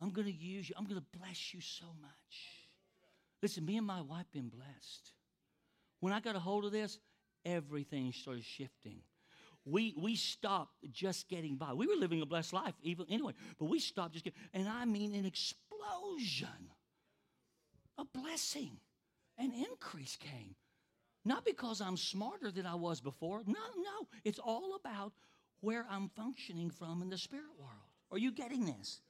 I'm 0.00 0.10
going 0.10 0.26
to 0.26 0.32
use 0.32 0.68
you. 0.68 0.74
I'm 0.78 0.84
going 0.84 1.00
to 1.00 1.18
bless 1.18 1.54
you 1.54 1.60
so 1.60 1.86
much. 2.00 2.36
Listen, 3.42 3.64
me 3.64 3.76
and 3.76 3.86
my 3.86 4.00
wife 4.00 4.26
been 4.32 4.48
blessed. 4.48 5.12
When 6.00 6.12
I 6.12 6.20
got 6.20 6.36
a 6.36 6.38
hold 6.38 6.64
of 6.64 6.72
this, 6.72 6.98
everything 7.44 8.12
started 8.12 8.44
shifting. 8.44 9.00
We, 9.64 9.94
we 9.96 10.14
stopped 10.14 10.74
just 10.92 11.28
getting 11.28 11.56
by. 11.56 11.72
We 11.72 11.86
were 11.86 11.96
living 11.96 12.22
a 12.22 12.26
blessed 12.26 12.52
life 12.52 12.74
even 12.82 13.06
anyway, 13.10 13.32
but 13.58 13.66
we 13.66 13.80
stopped 13.80 14.12
just 14.12 14.24
getting, 14.24 14.38
and 14.54 14.68
I 14.68 14.84
mean 14.84 15.14
an 15.14 15.24
explosion, 15.24 16.70
a 17.98 18.04
blessing, 18.04 18.78
an 19.38 19.52
increase 19.52 20.16
came. 20.16 20.54
Not 21.24 21.44
because 21.44 21.80
I'm 21.80 21.96
smarter 21.96 22.52
than 22.52 22.66
I 22.66 22.76
was 22.76 23.00
before. 23.00 23.42
No, 23.46 23.54
no. 23.76 24.06
It's 24.24 24.38
all 24.38 24.76
about 24.76 25.12
where 25.60 25.84
I'm 25.90 26.10
functioning 26.10 26.70
from 26.70 27.02
in 27.02 27.10
the 27.10 27.18
spirit 27.18 27.50
world. 27.58 27.72
Are 28.12 28.18
you 28.18 28.30
getting 28.30 28.66
this? 28.66 29.00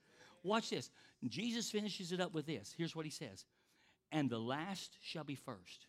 Watch 0.46 0.70
this. 0.70 0.90
Jesus 1.28 1.70
finishes 1.70 2.12
it 2.12 2.20
up 2.20 2.32
with 2.32 2.46
this. 2.46 2.74
Here's 2.76 2.94
what 2.94 3.04
he 3.04 3.10
says 3.10 3.44
And 4.12 4.30
the 4.30 4.38
last 4.38 4.96
shall 5.00 5.24
be 5.24 5.34
first. 5.34 5.86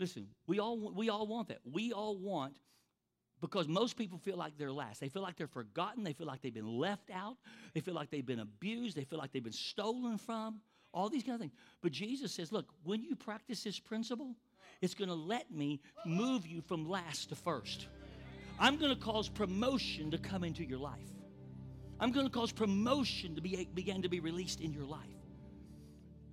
Listen, 0.00 0.28
we 0.46 0.58
all, 0.58 0.92
we 0.92 1.08
all 1.08 1.26
want 1.26 1.48
that. 1.48 1.60
We 1.70 1.92
all 1.92 2.16
want, 2.16 2.56
because 3.40 3.68
most 3.68 3.96
people 3.96 4.18
feel 4.18 4.36
like 4.36 4.58
they're 4.58 4.72
last. 4.72 5.00
They 5.00 5.08
feel 5.08 5.22
like 5.22 5.36
they're 5.36 5.46
forgotten. 5.46 6.02
They 6.02 6.12
feel 6.12 6.26
like 6.26 6.42
they've 6.42 6.52
been 6.52 6.78
left 6.78 7.10
out. 7.10 7.36
They 7.74 7.80
feel 7.80 7.94
like 7.94 8.10
they've 8.10 8.26
been 8.26 8.40
abused. 8.40 8.96
They 8.96 9.04
feel 9.04 9.18
like 9.18 9.32
they've 9.32 9.44
been 9.44 9.52
stolen 9.52 10.18
from. 10.18 10.60
All 10.92 11.08
these 11.08 11.22
kind 11.22 11.34
of 11.34 11.40
things. 11.40 11.52
But 11.80 11.92
Jesus 11.92 12.32
says, 12.32 12.52
look, 12.52 12.66
when 12.84 13.02
you 13.02 13.16
practice 13.16 13.64
this 13.64 13.78
principle, 13.78 14.34
it's 14.80 14.94
going 14.94 15.08
to 15.08 15.14
let 15.14 15.50
me 15.50 15.80
move 16.06 16.46
you 16.46 16.60
from 16.60 16.88
last 16.88 17.30
to 17.30 17.34
first. 17.36 17.88
I'm 18.58 18.76
going 18.76 18.94
to 18.94 19.00
cause 19.00 19.28
promotion 19.28 20.10
to 20.12 20.18
come 20.18 20.44
into 20.44 20.64
your 20.64 20.78
life. 20.78 21.23
I'm 22.00 22.12
going 22.12 22.26
to 22.26 22.32
cause 22.32 22.52
promotion 22.52 23.34
to 23.36 23.40
be 23.40 23.68
begin 23.74 24.02
to 24.02 24.08
be 24.08 24.20
released 24.20 24.60
in 24.60 24.72
your 24.72 24.84
life. 24.84 25.00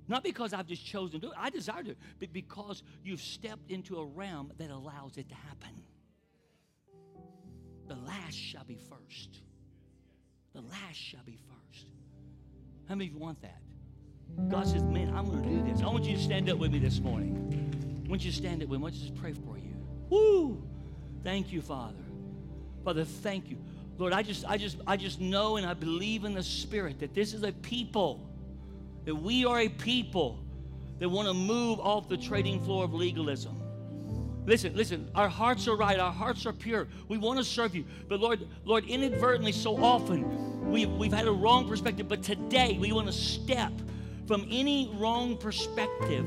Not 0.08 0.24
because 0.24 0.54
I've 0.54 0.68
just 0.68 0.86
chosen 0.86 1.22
to 1.22 1.28
do 1.28 1.32
it, 1.32 1.38
I 1.40 1.50
desire 1.50 1.84
to, 1.84 1.96
but 2.20 2.34
because 2.34 2.84
you've 3.04 3.22
stepped 3.22 3.70
into 3.72 3.98
a 3.98 4.06
realm 4.06 4.52
that 4.58 4.70
allows 4.70 5.18
it 5.18 5.30
to 5.30 5.36
happen. 5.36 5.84
The 7.88 7.96
last 7.96 8.36
shall 8.36 8.64
be 8.64 8.78
first. 8.90 9.42
The 10.54 10.62
last 10.62 10.96
shall 10.96 11.24
be 11.26 11.38
first. 11.48 11.88
How 12.90 12.96
many 12.96 13.08
of 13.08 13.14
you 13.14 13.20
want 13.20 13.42
that? 13.42 13.62
God 14.50 14.68
says, 14.68 14.84
Man, 14.84 15.14
I'm 15.16 15.26
going 15.26 15.44
to 15.44 15.50
do 15.50 15.72
this. 15.72 15.82
I 15.82 15.88
want 15.88 16.06
you 16.06 16.16
to 16.16 16.22
stand 16.22 16.50
up 16.50 16.58
with 16.58 16.72
me 16.72 16.80
this 16.80 17.00
morning. 17.00 18.04
I 18.06 18.10
want 18.10 18.24
you 18.24 18.32
to 18.32 18.38
stand 18.38 18.64
up 18.64 18.70
with 18.70 18.80
me. 18.80 18.84
I 18.84 18.84
want 18.84 18.96
you 18.96 19.02
to 19.02 19.08
just 19.08 19.22
pray 19.22 19.34
for 19.34 19.58
you. 19.58 19.76
Woo! 20.10 20.62
Thank 21.24 21.52
you, 21.52 21.62
Father. 21.62 22.04
Father, 22.84 23.06
thank 23.06 23.50
you. 23.50 23.58
Lord, 24.02 24.14
I 24.14 24.24
just, 24.24 24.46
I 24.50 24.58
just, 24.58 24.78
I 24.88 24.98
just 24.98 25.22
know 25.22 25.58
and 25.58 25.66
I 25.66 25.76
believe 25.76 26.26
in 26.26 26.34
the 26.34 26.42
Spirit 26.42 27.00
that 27.02 27.14
this 27.14 27.36
is 27.36 27.44
a 27.44 27.52
people, 27.52 28.28
that 29.06 29.14
we 29.14 29.46
are 29.46 29.60
a 29.60 29.70
people 29.70 30.40
that 30.98 31.08
want 31.08 31.28
to 31.28 31.36
move 31.36 31.80
off 31.80 32.10
the 32.10 32.18
trading 32.18 32.60
floor 32.64 32.84
of 32.84 32.96
legalism. 32.96 33.56
Listen, 34.48 34.76
listen, 34.76 35.08
our 35.14 35.30
hearts 35.30 35.68
are 35.68 35.76
right, 35.76 36.00
our 36.00 36.12
hearts 36.12 36.48
are 36.48 36.52
pure. 36.52 36.88
We 37.10 37.20
want 37.20 37.38
to 37.38 37.46
serve 37.46 37.76
you. 37.76 37.86
But 38.10 38.20
Lord, 38.20 38.48
Lord, 38.66 38.86
inadvertently, 38.86 39.52
so 39.52 39.78
often 39.78 40.72
we've, 40.72 40.90
we've 40.94 41.14
had 41.14 41.28
a 41.28 41.32
wrong 41.32 41.70
perspective. 41.70 42.08
But 42.08 42.24
today 42.24 42.80
we 42.82 42.92
want 42.94 43.06
to 43.06 43.14
step 43.14 43.72
from 44.26 44.48
any 44.50 44.92
wrong 44.98 45.38
perspective 45.38 46.26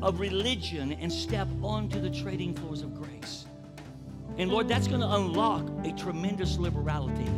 of 0.00 0.18
religion 0.18 0.92
and 0.92 1.12
step 1.12 1.48
onto 1.62 2.00
the 2.00 2.08
trading 2.08 2.54
floors 2.54 2.80
of. 2.80 2.93
And 4.36 4.50
Lord, 4.50 4.68
that's 4.68 4.88
going 4.88 5.00
to 5.00 5.14
unlock 5.14 5.68
a 5.84 5.92
tremendous 5.92 6.58
liberality. 6.58 7.30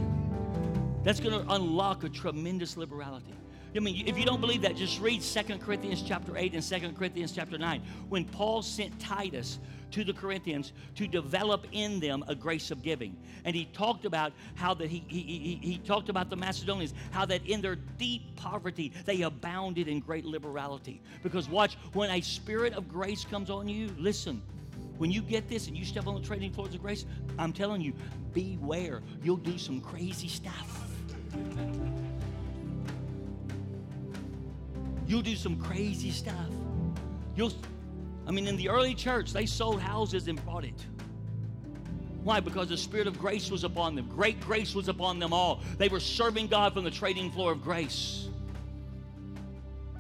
That's 1.03 1.21
going 1.21 1.45
to 1.45 1.53
unlock 1.53 2.05
a 2.05 2.09
tremendous 2.09 2.77
liberality. 2.77 3.35
I 3.77 3.81
mean, 3.81 4.07
if 4.07 4.19
you 4.19 4.25
don't 4.25 4.41
believe 4.41 4.63
that, 4.63 4.77
just 4.77 5.01
read 5.01 5.21
2 5.21 5.59
Corinthians 5.59 6.03
chapter 6.03 6.37
8 6.37 6.55
and 6.55 6.63
2 6.63 6.93
Corinthians 6.93 7.33
chapter 7.33 7.59
9. 7.59 7.83
When 8.09 8.25
Paul 8.25 8.63
sent 8.63 8.99
Titus 8.99 9.59
to 9.93 10.05
the 10.05 10.13
Corinthians 10.13 10.73
to 10.95 11.07
develop 11.07 11.67
in 11.73 12.01
them 12.01 12.25
a 12.29 12.35
grace 12.35 12.71
of 12.71 12.83
giving. 12.83 13.17
And 13.45 13.55
he 13.55 13.67
talked 13.67 14.05
about 14.05 14.33
how 14.55 14.75
that 14.75 14.89
he, 14.89 15.05
he, 15.09 15.21
he, 15.21 15.61
he 15.63 15.79
talked 15.79 16.09
about 16.09 16.31
the 16.31 16.37
Macedonians, 16.37 16.95
how 17.11 17.25
that 17.27 17.47
in 17.47 17.61
their 17.61 17.77
deep 17.77 18.37
poverty 18.37 18.93
they 19.05 19.23
abounded 19.23 19.89
in 19.89 20.01
great 20.01 20.25
liberality. 20.25 21.01
Because 21.23 21.49
watch, 21.49 21.77
when 21.93 22.11
a 22.11 22.21
spirit 22.21 22.73
of 22.73 22.89
grace 22.89 23.25
comes 23.25 23.51
on 23.51 23.69
you, 23.69 23.91
listen, 23.99 24.43
when 24.99 25.11
you 25.11 25.23
get 25.23 25.49
this 25.49 25.69
and 25.69 25.77
you 25.77 25.85
step 25.85 26.07
on 26.07 26.15
the 26.15 26.27
trading 26.27 26.53
floors 26.53 26.75
of 26.75 26.83
grace, 26.83 27.05
I'm 27.39 27.53
telling 27.53 27.81
you, 27.81 27.93
beware. 28.33 29.03
You'll 29.23 29.37
do 29.37 29.59
some 29.59 29.81
crazy 29.81 30.29
stuff. 30.29 30.83
You'll 35.07 35.23
do 35.23 35.37
some 35.37 35.57
crazy 35.61 36.11
stuff. 36.11 36.51
You'll, 37.37 37.53
I 38.27 38.31
mean, 38.31 38.47
in 38.49 38.57
the 38.57 38.69
early 38.69 38.95
church, 38.95 39.33
they 39.33 39.47
sold 39.47 39.81
houses 39.81 40.29
and 40.29 40.45
bought 40.45 40.65
it. 40.65 40.87
Why? 42.25 42.41
Because 42.41 42.71
the 42.71 42.77
Spirit 42.77 43.07
of 43.07 43.19
grace 43.21 43.53
was 43.53 43.63
upon 43.63 43.95
them. 43.95 44.09
Great 44.09 44.41
grace 44.41 44.75
was 44.75 44.89
upon 44.89 45.21
them 45.21 45.33
all. 45.33 45.61
They 45.79 45.89
were 45.89 46.01
serving 46.01 46.49
God 46.49 46.75
from 46.75 46.83
the 46.83 46.91
trading 46.91 47.31
floor 47.31 47.53
of 47.53 47.63
grace. 47.63 48.29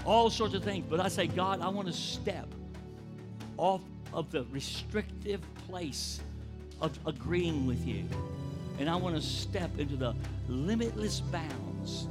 All 0.05 0.29
sorts 0.29 0.55
of 0.55 0.65
things. 0.65 0.87
But 0.89 0.99
I 0.99 1.07
say, 1.07 1.29
God, 1.29 1.61
I 1.61 1.69
want 1.69 1.87
to 1.87 1.95
step 1.95 2.53
off 3.57 3.81
of 4.17 4.33
the 4.33 4.45
restrictive 4.51 5.43
place 5.69 6.21
of 6.81 6.99
agreeing 7.07 7.67
with 7.67 7.87
you. 7.87 8.05
And 8.81 8.91
I 8.91 8.97
want 8.97 9.15
to 9.15 9.23
step 9.23 9.79
into 9.79 9.95
the 9.95 10.15
limitless 10.49 11.21
bounds 11.21 12.09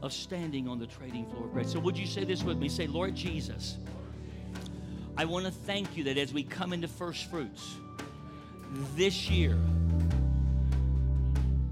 of 0.00 0.12
standing 0.12 0.68
on 0.68 0.78
the 0.78 0.86
trading 0.86 1.26
floor 1.26 1.44
of 1.44 1.52
grace. 1.52 1.72
So, 1.72 1.80
would 1.80 1.98
you 1.98 2.06
say 2.06 2.24
this 2.24 2.44
with 2.44 2.58
me? 2.58 2.68
Say, 2.68 2.86
Lord 2.86 3.14
Jesus, 3.14 3.76
I 5.16 5.24
want 5.24 5.46
to 5.46 5.50
thank 5.50 5.96
you 5.96 6.04
that 6.04 6.16
as 6.16 6.32
we 6.32 6.44
come 6.44 6.72
into 6.72 6.86
first 6.86 7.28
fruits 7.28 7.74
this 8.94 9.28
year, 9.28 9.58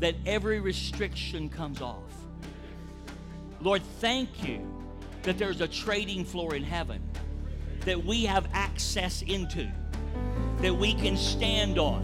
that 0.01 0.16
every 0.26 0.59
restriction 0.61 1.49
comes 1.49 1.80
off. 1.80 2.03
Lord, 3.61 3.82
thank 4.01 4.47
you 4.47 4.66
that 5.22 5.39
there's 5.39 5.61
a 5.61 5.68
trading 5.68 6.24
floor 6.24 6.57
in 6.57 6.64
heaven 6.64 7.01
that 7.87 8.05
we 8.05 8.24
have 8.24 8.47
access 8.53 9.22
into, 9.22 9.66
that 10.59 10.74
we 10.74 10.93
can 10.95 11.16
stand 11.16 11.78
on, 11.78 12.03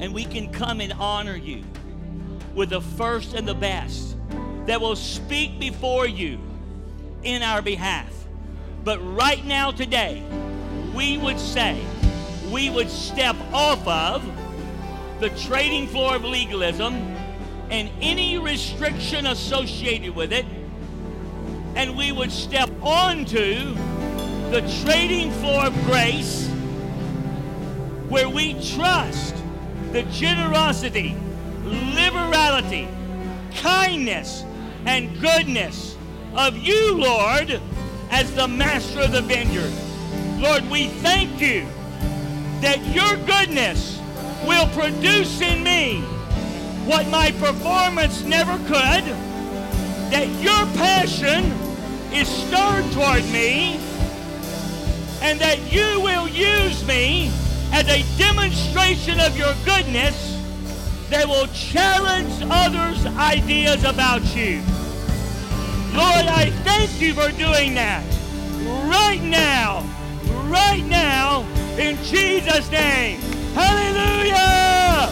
and 0.00 0.12
we 0.12 0.24
can 0.24 0.52
come 0.52 0.80
and 0.80 0.92
honor 0.94 1.36
you 1.36 1.62
with 2.54 2.70
the 2.70 2.80
first 2.80 3.34
and 3.34 3.46
the 3.46 3.54
best 3.54 4.16
that 4.66 4.80
will 4.80 4.96
speak 4.96 5.60
before 5.60 6.06
you 6.06 6.40
in 7.22 7.42
our 7.42 7.62
behalf. 7.62 8.12
But 8.82 8.98
right 8.98 9.44
now, 9.44 9.70
today, 9.70 10.22
we 10.94 11.16
would 11.16 11.38
say, 11.38 11.80
we 12.50 12.68
would 12.68 12.90
step 12.90 13.36
off 13.52 13.86
of 13.86 14.28
the 15.20 15.30
trading 15.30 15.86
floor 15.86 16.16
of 16.16 16.24
legalism 16.24 16.94
and 17.70 17.88
any 18.00 18.38
restriction 18.38 19.26
associated 19.26 20.16
with 20.16 20.32
it, 20.32 20.46
and 21.76 21.96
we 21.96 22.10
would 22.10 22.32
step 22.32 22.68
onto 22.82 23.76
the 24.50 24.82
trading 24.82 25.30
floor 25.30 25.66
of 25.66 25.74
grace 25.84 26.48
where 28.08 28.28
we 28.28 28.54
trust 28.74 29.36
the 29.92 30.02
generosity, 30.10 31.14
liberality, 31.62 32.88
kindness, 33.54 34.44
and 34.86 35.20
goodness 35.20 35.96
of 36.34 36.56
you, 36.56 36.96
Lord, 36.96 37.60
as 38.10 38.34
the 38.34 38.48
master 38.48 39.02
of 39.02 39.12
the 39.12 39.22
vineyard. 39.22 39.72
Lord, 40.42 40.68
we 40.68 40.88
thank 40.88 41.40
you 41.40 41.64
that 42.60 42.84
your 42.92 43.16
goodness 43.26 44.00
will 44.48 44.66
produce 44.70 45.40
in 45.40 45.62
me 45.62 46.00
what 46.86 47.06
my 47.06 47.30
performance 47.32 48.24
never 48.24 48.56
could, 48.66 49.04
that 50.10 50.26
your 50.42 50.66
passion 50.76 51.44
is 52.12 52.26
stirred 52.26 52.90
toward 52.90 53.24
me, 53.30 53.78
and 55.22 55.40
that 55.40 55.72
you 55.72 56.00
will 56.00 56.28
use 56.28 56.86
me 56.86 57.30
as 57.72 57.86
a 57.88 58.04
demonstration 58.18 59.20
of 59.20 59.36
your 59.36 59.54
goodness 59.64 60.38
that 61.10 61.26
will 61.26 61.46
challenge 61.48 62.32
others' 62.50 63.04
ideas 63.16 63.84
about 63.84 64.22
you. 64.34 64.62
Lord, 65.92 66.26
I 66.26 66.50
thank 66.64 67.00
you 67.00 67.14
for 67.14 67.30
doing 67.32 67.74
that 67.74 68.04
right 68.86 69.20
now, 69.22 69.84
right 70.44 70.84
now, 70.86 71.42
in 71.76 71.96
Jesus' 72.04 72.70
name. 72.70 73.20
Hallelujah! 73.54 75.10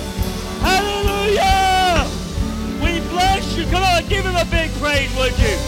Hallelujah! 0.63 2.07
We 2.83 3.01
bless 3.11 3.57
you. 3.57 3.65
Come 3.65 3.83
on, 3.83 4.07
give 4.07 4.25
him 4.25 4.37
a 4.37 4.45
big 4.45 4.71
praise, 4.81 5.15
would 5.17 5.37
you? 5.39 5.59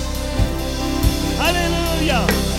Hallelujah! 1.37 2.50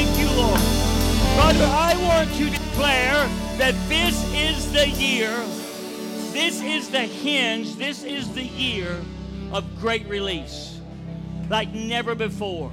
Thank 0.00 0.16
you, 0.16 0.30
Lord. 0.36 0.60
Father, 0.60 1.64
I 1.64 1.96
want 2.06 2.30
you 2.38 2.50
to 2.50 2.52
declare 2.52 3.26
that 3.58 3.74
this 3.88 4.32
is 4.32 4.70
the 4.70 4.88
year, 4.88 5.36
this 6.32 6.62
is 6.62 6.88
the 6.88 7.00
hinge, 7.00 7.74
this 7.74 8.04
is 8.04 8.32
the 8.32 8.44
year 8.44 8.96
of 9.50 9.64
great 9.80 10.06
release 10.06 10.78
like 11.50 11.72
never 11.74 12.14
before. 12.14 12.70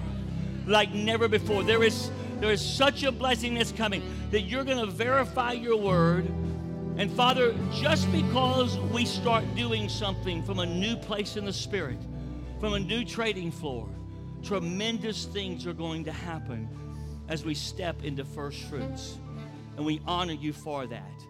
Like 0.68 0.94
never 0.94 1.28
before. 1.28 1.64
There 1.64 1.84
is, 1.84 2.12
there 2.42 2.52
is 2.52 2.62
such 2.62 3.02
a 3.02 3.12
blessing 3.12 3.56
that's 3.56 3.72
coming 3.72 4.04
that 4.30 4.42
you're 4.42 4.64
going 4.64 4.86
to 4.86 4.92
verify 4.92 5.54
your 5.54 5.78
word. 5.78 6.28
And 6.98 7.12
Father, 7.12 7.56
just 7.74 8.12
because 8.12 8.78
we 8.94 9.04
start 9.04 9.44
doing 9.56 9.90
something 9.90 10.44
from 10.44 10.60
a 10.60 10.66
new 10.68 10.96
place 10.96 11.38
in 11.38 11.46
the 11.46 11.54
Spirit, 11.54 11.98
from 12.60 12.74
a 12.74 12.80
new 12.80 13.04
trading 13.04 13.52
floor, 13.52 13.90
tremendous 14.44 15.26
things 15.26 15.66
are 15.66 15.74
going 15.74 16.04
to 16.04 16.12
happen 16.12 16.70
as 17.28 17.46
we 17.46 17.54
step 17.54 18.04
into 18.04 18.24
first 18.24 18.64
fruits. 18.64 19.18
And 19.78 19.86
we 19.86 20.02
honor 20.08 20.34
you 20.34 20.54
for 20.54 20.86
that 20.88 21.24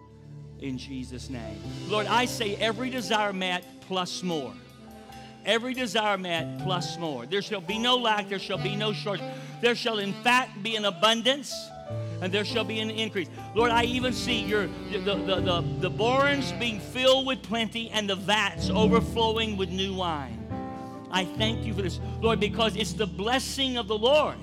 in 0.60 0.78
Jesus' 0.78 1.28
name. 1.28 1.60
Lord, 1.88 2.06
I 2.06 2.26
say 2.26 2.56
every 2.56 2.90
desire 2.90 3.32
met 3.32 3.64
plus 3.82 4.22
more 4.22 4.52
every 5.46 5.72
desire 5.72 6.18
met 6.18 6.58
plus 6.58 6.98
more. 6.98 7.24
There 7.24 7.40
shall 7.40 7.60
be 7.60 7.78
no 7.78 7.96
lack, 7.96 8.28
there 8.28 8.38
shall 8.38 8.58
be 8.58 8.76
no 8.76 8.92
shortage. 8.92 9.24
There 9.62 9.74
shall, 9.74 9.98
in 9.98 10.12
fact, 10.12 10.62
be 10.62 10.76
an 10.76 10.84
abundance 10.84 11.54
and 12.20 12.32
there 12.32 12.44
shall 12.44 12.64
be 12.64 12.80
an 12.80 12.90
increase. 12.90 13.28
Lord, 13.54 13.70
I 13.70 13.84
even 13.84 14.12
see 14.12 14.42
your 14.42 14.66
the, 14.90 14.98
the, 14.98 15.14
the, 15.40 15.64
the 15.80 15.90
barns 15.90 16.52
being 16.52 16.80
filled 16.80 17.26
with 17.26 17.42
plenty 17.42 17.90
and 17.90 18.10
the 18.10 18.16
vats 18.16 18.68
overflowing 18.68 19.56
with 19.56 19.70
new 19.70 19.94
wine. 19.94 20.42
I 21.10 21.24
thank 21.24 21.64
you 21.64 21.72
for 21.72 21.82
this, 21.82 22.00
Lord, 22.20 22.40
because 22.40 22.74
it's 22.76 22.92
the 22.92 23.06
blessing 23.06 23.76
of 23.76 23.86
the 23.86 23.96
Lord 23.96 24.36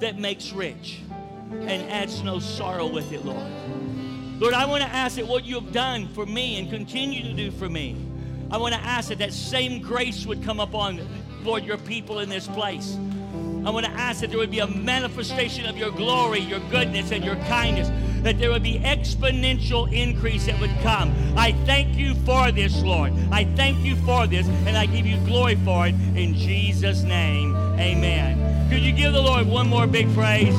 that 0.00 0.18
makes 0.18 0.52
rich 0.52 1.00
and 1.50 1.90
adds 1.90 2.22
no 2.22 2.38
sorrow 2.38 2.86
with 2.86 3.12
it, 3.12 3.24
Lord. 3.24 3.46
Lord, 4.40 4.54
I 4.54 4.66
want 4.66 4.82
to 4.82 4.88
ask 4.88 5.16
that 5.16 5.26
what 5.26 5.44
you 5.44 5.56
have 5.56 5.72
done 5.72 6.08
for 6.08 6.24
me 6.26 6.58
and 6.58 6.70
continue 6.70 7.22
to 7.22 7.32
do 7.34 7.50
for 7.50 7.68
me 7.68 7.96
I 8.50 8.56
want 8.56 8.74
to 8.74 8.80
ask 8.80 9.10
that 9.10 9.18
that 9.18 9.34
same 9.34 9.82
grace 9.82 10.24
would 10.24 10.42
come 10.42 10.58
upon, 10.58 11.06
Lord, 11.42 11.64
your 11.64 11.76
people 11.76 12.20
in 12.20 12.30
this 12.30 12.48
place. 12.48 12.96
I 13.68 13.70
want 13.70 13.84
to 13.84 13.92
ask 13.92 14.22
that 14.22 14.30
there 14.30 14.38
would 14.38 14.50
be 14.50 14.60
a 14.60 14.66
manifestation 14.66 15.66
of 15.66 15.76
your 15.76 15.90
glory, 15.90 16.40
your 16.40 16.58
goodness, 16.70 17.12
and 17.12 17.22
your 17.22 17.36
kindness, 17.36 17.90
that 18.22 18.38
there 18.38 18.48
would 18.48 18.62
be 18.62 18.78
exponential 18.78 19.92
increase 19.92 20.46
that 20.46 20.58
would 20.58 20.74
come. 20.80 21.14
I 21.36 21.52
thank 21.66 21.94
you 21.94 22.14
for 22.24 22.50
this, 22.50 22.82
Lord. 22.82 23.12
I 23.30 23.44
thank 23.44 23.84
you 23.84 23.94
for 23.96 24.26
this, 24.26 24.48
and 24.48 24.74
I 24.74 24.86
give 24.86 25.04
you 25.04 25.18
glory 25.26 25.56
for 25.56 25.86
it 25.86 25.94
in 26.16 26.32
Jesus' 26.32 27.02
name. 27.02 27.54
Amen. 27.78 28.70
Could 28.70 28.80
you 28.80 28.92
give 28.92 29.12
the 29.12 29.20
Lord 29.20 29.46
one 29.46 29.68
more 29.68 29.86
big 29.86 30.10
praise? 30.14 30.56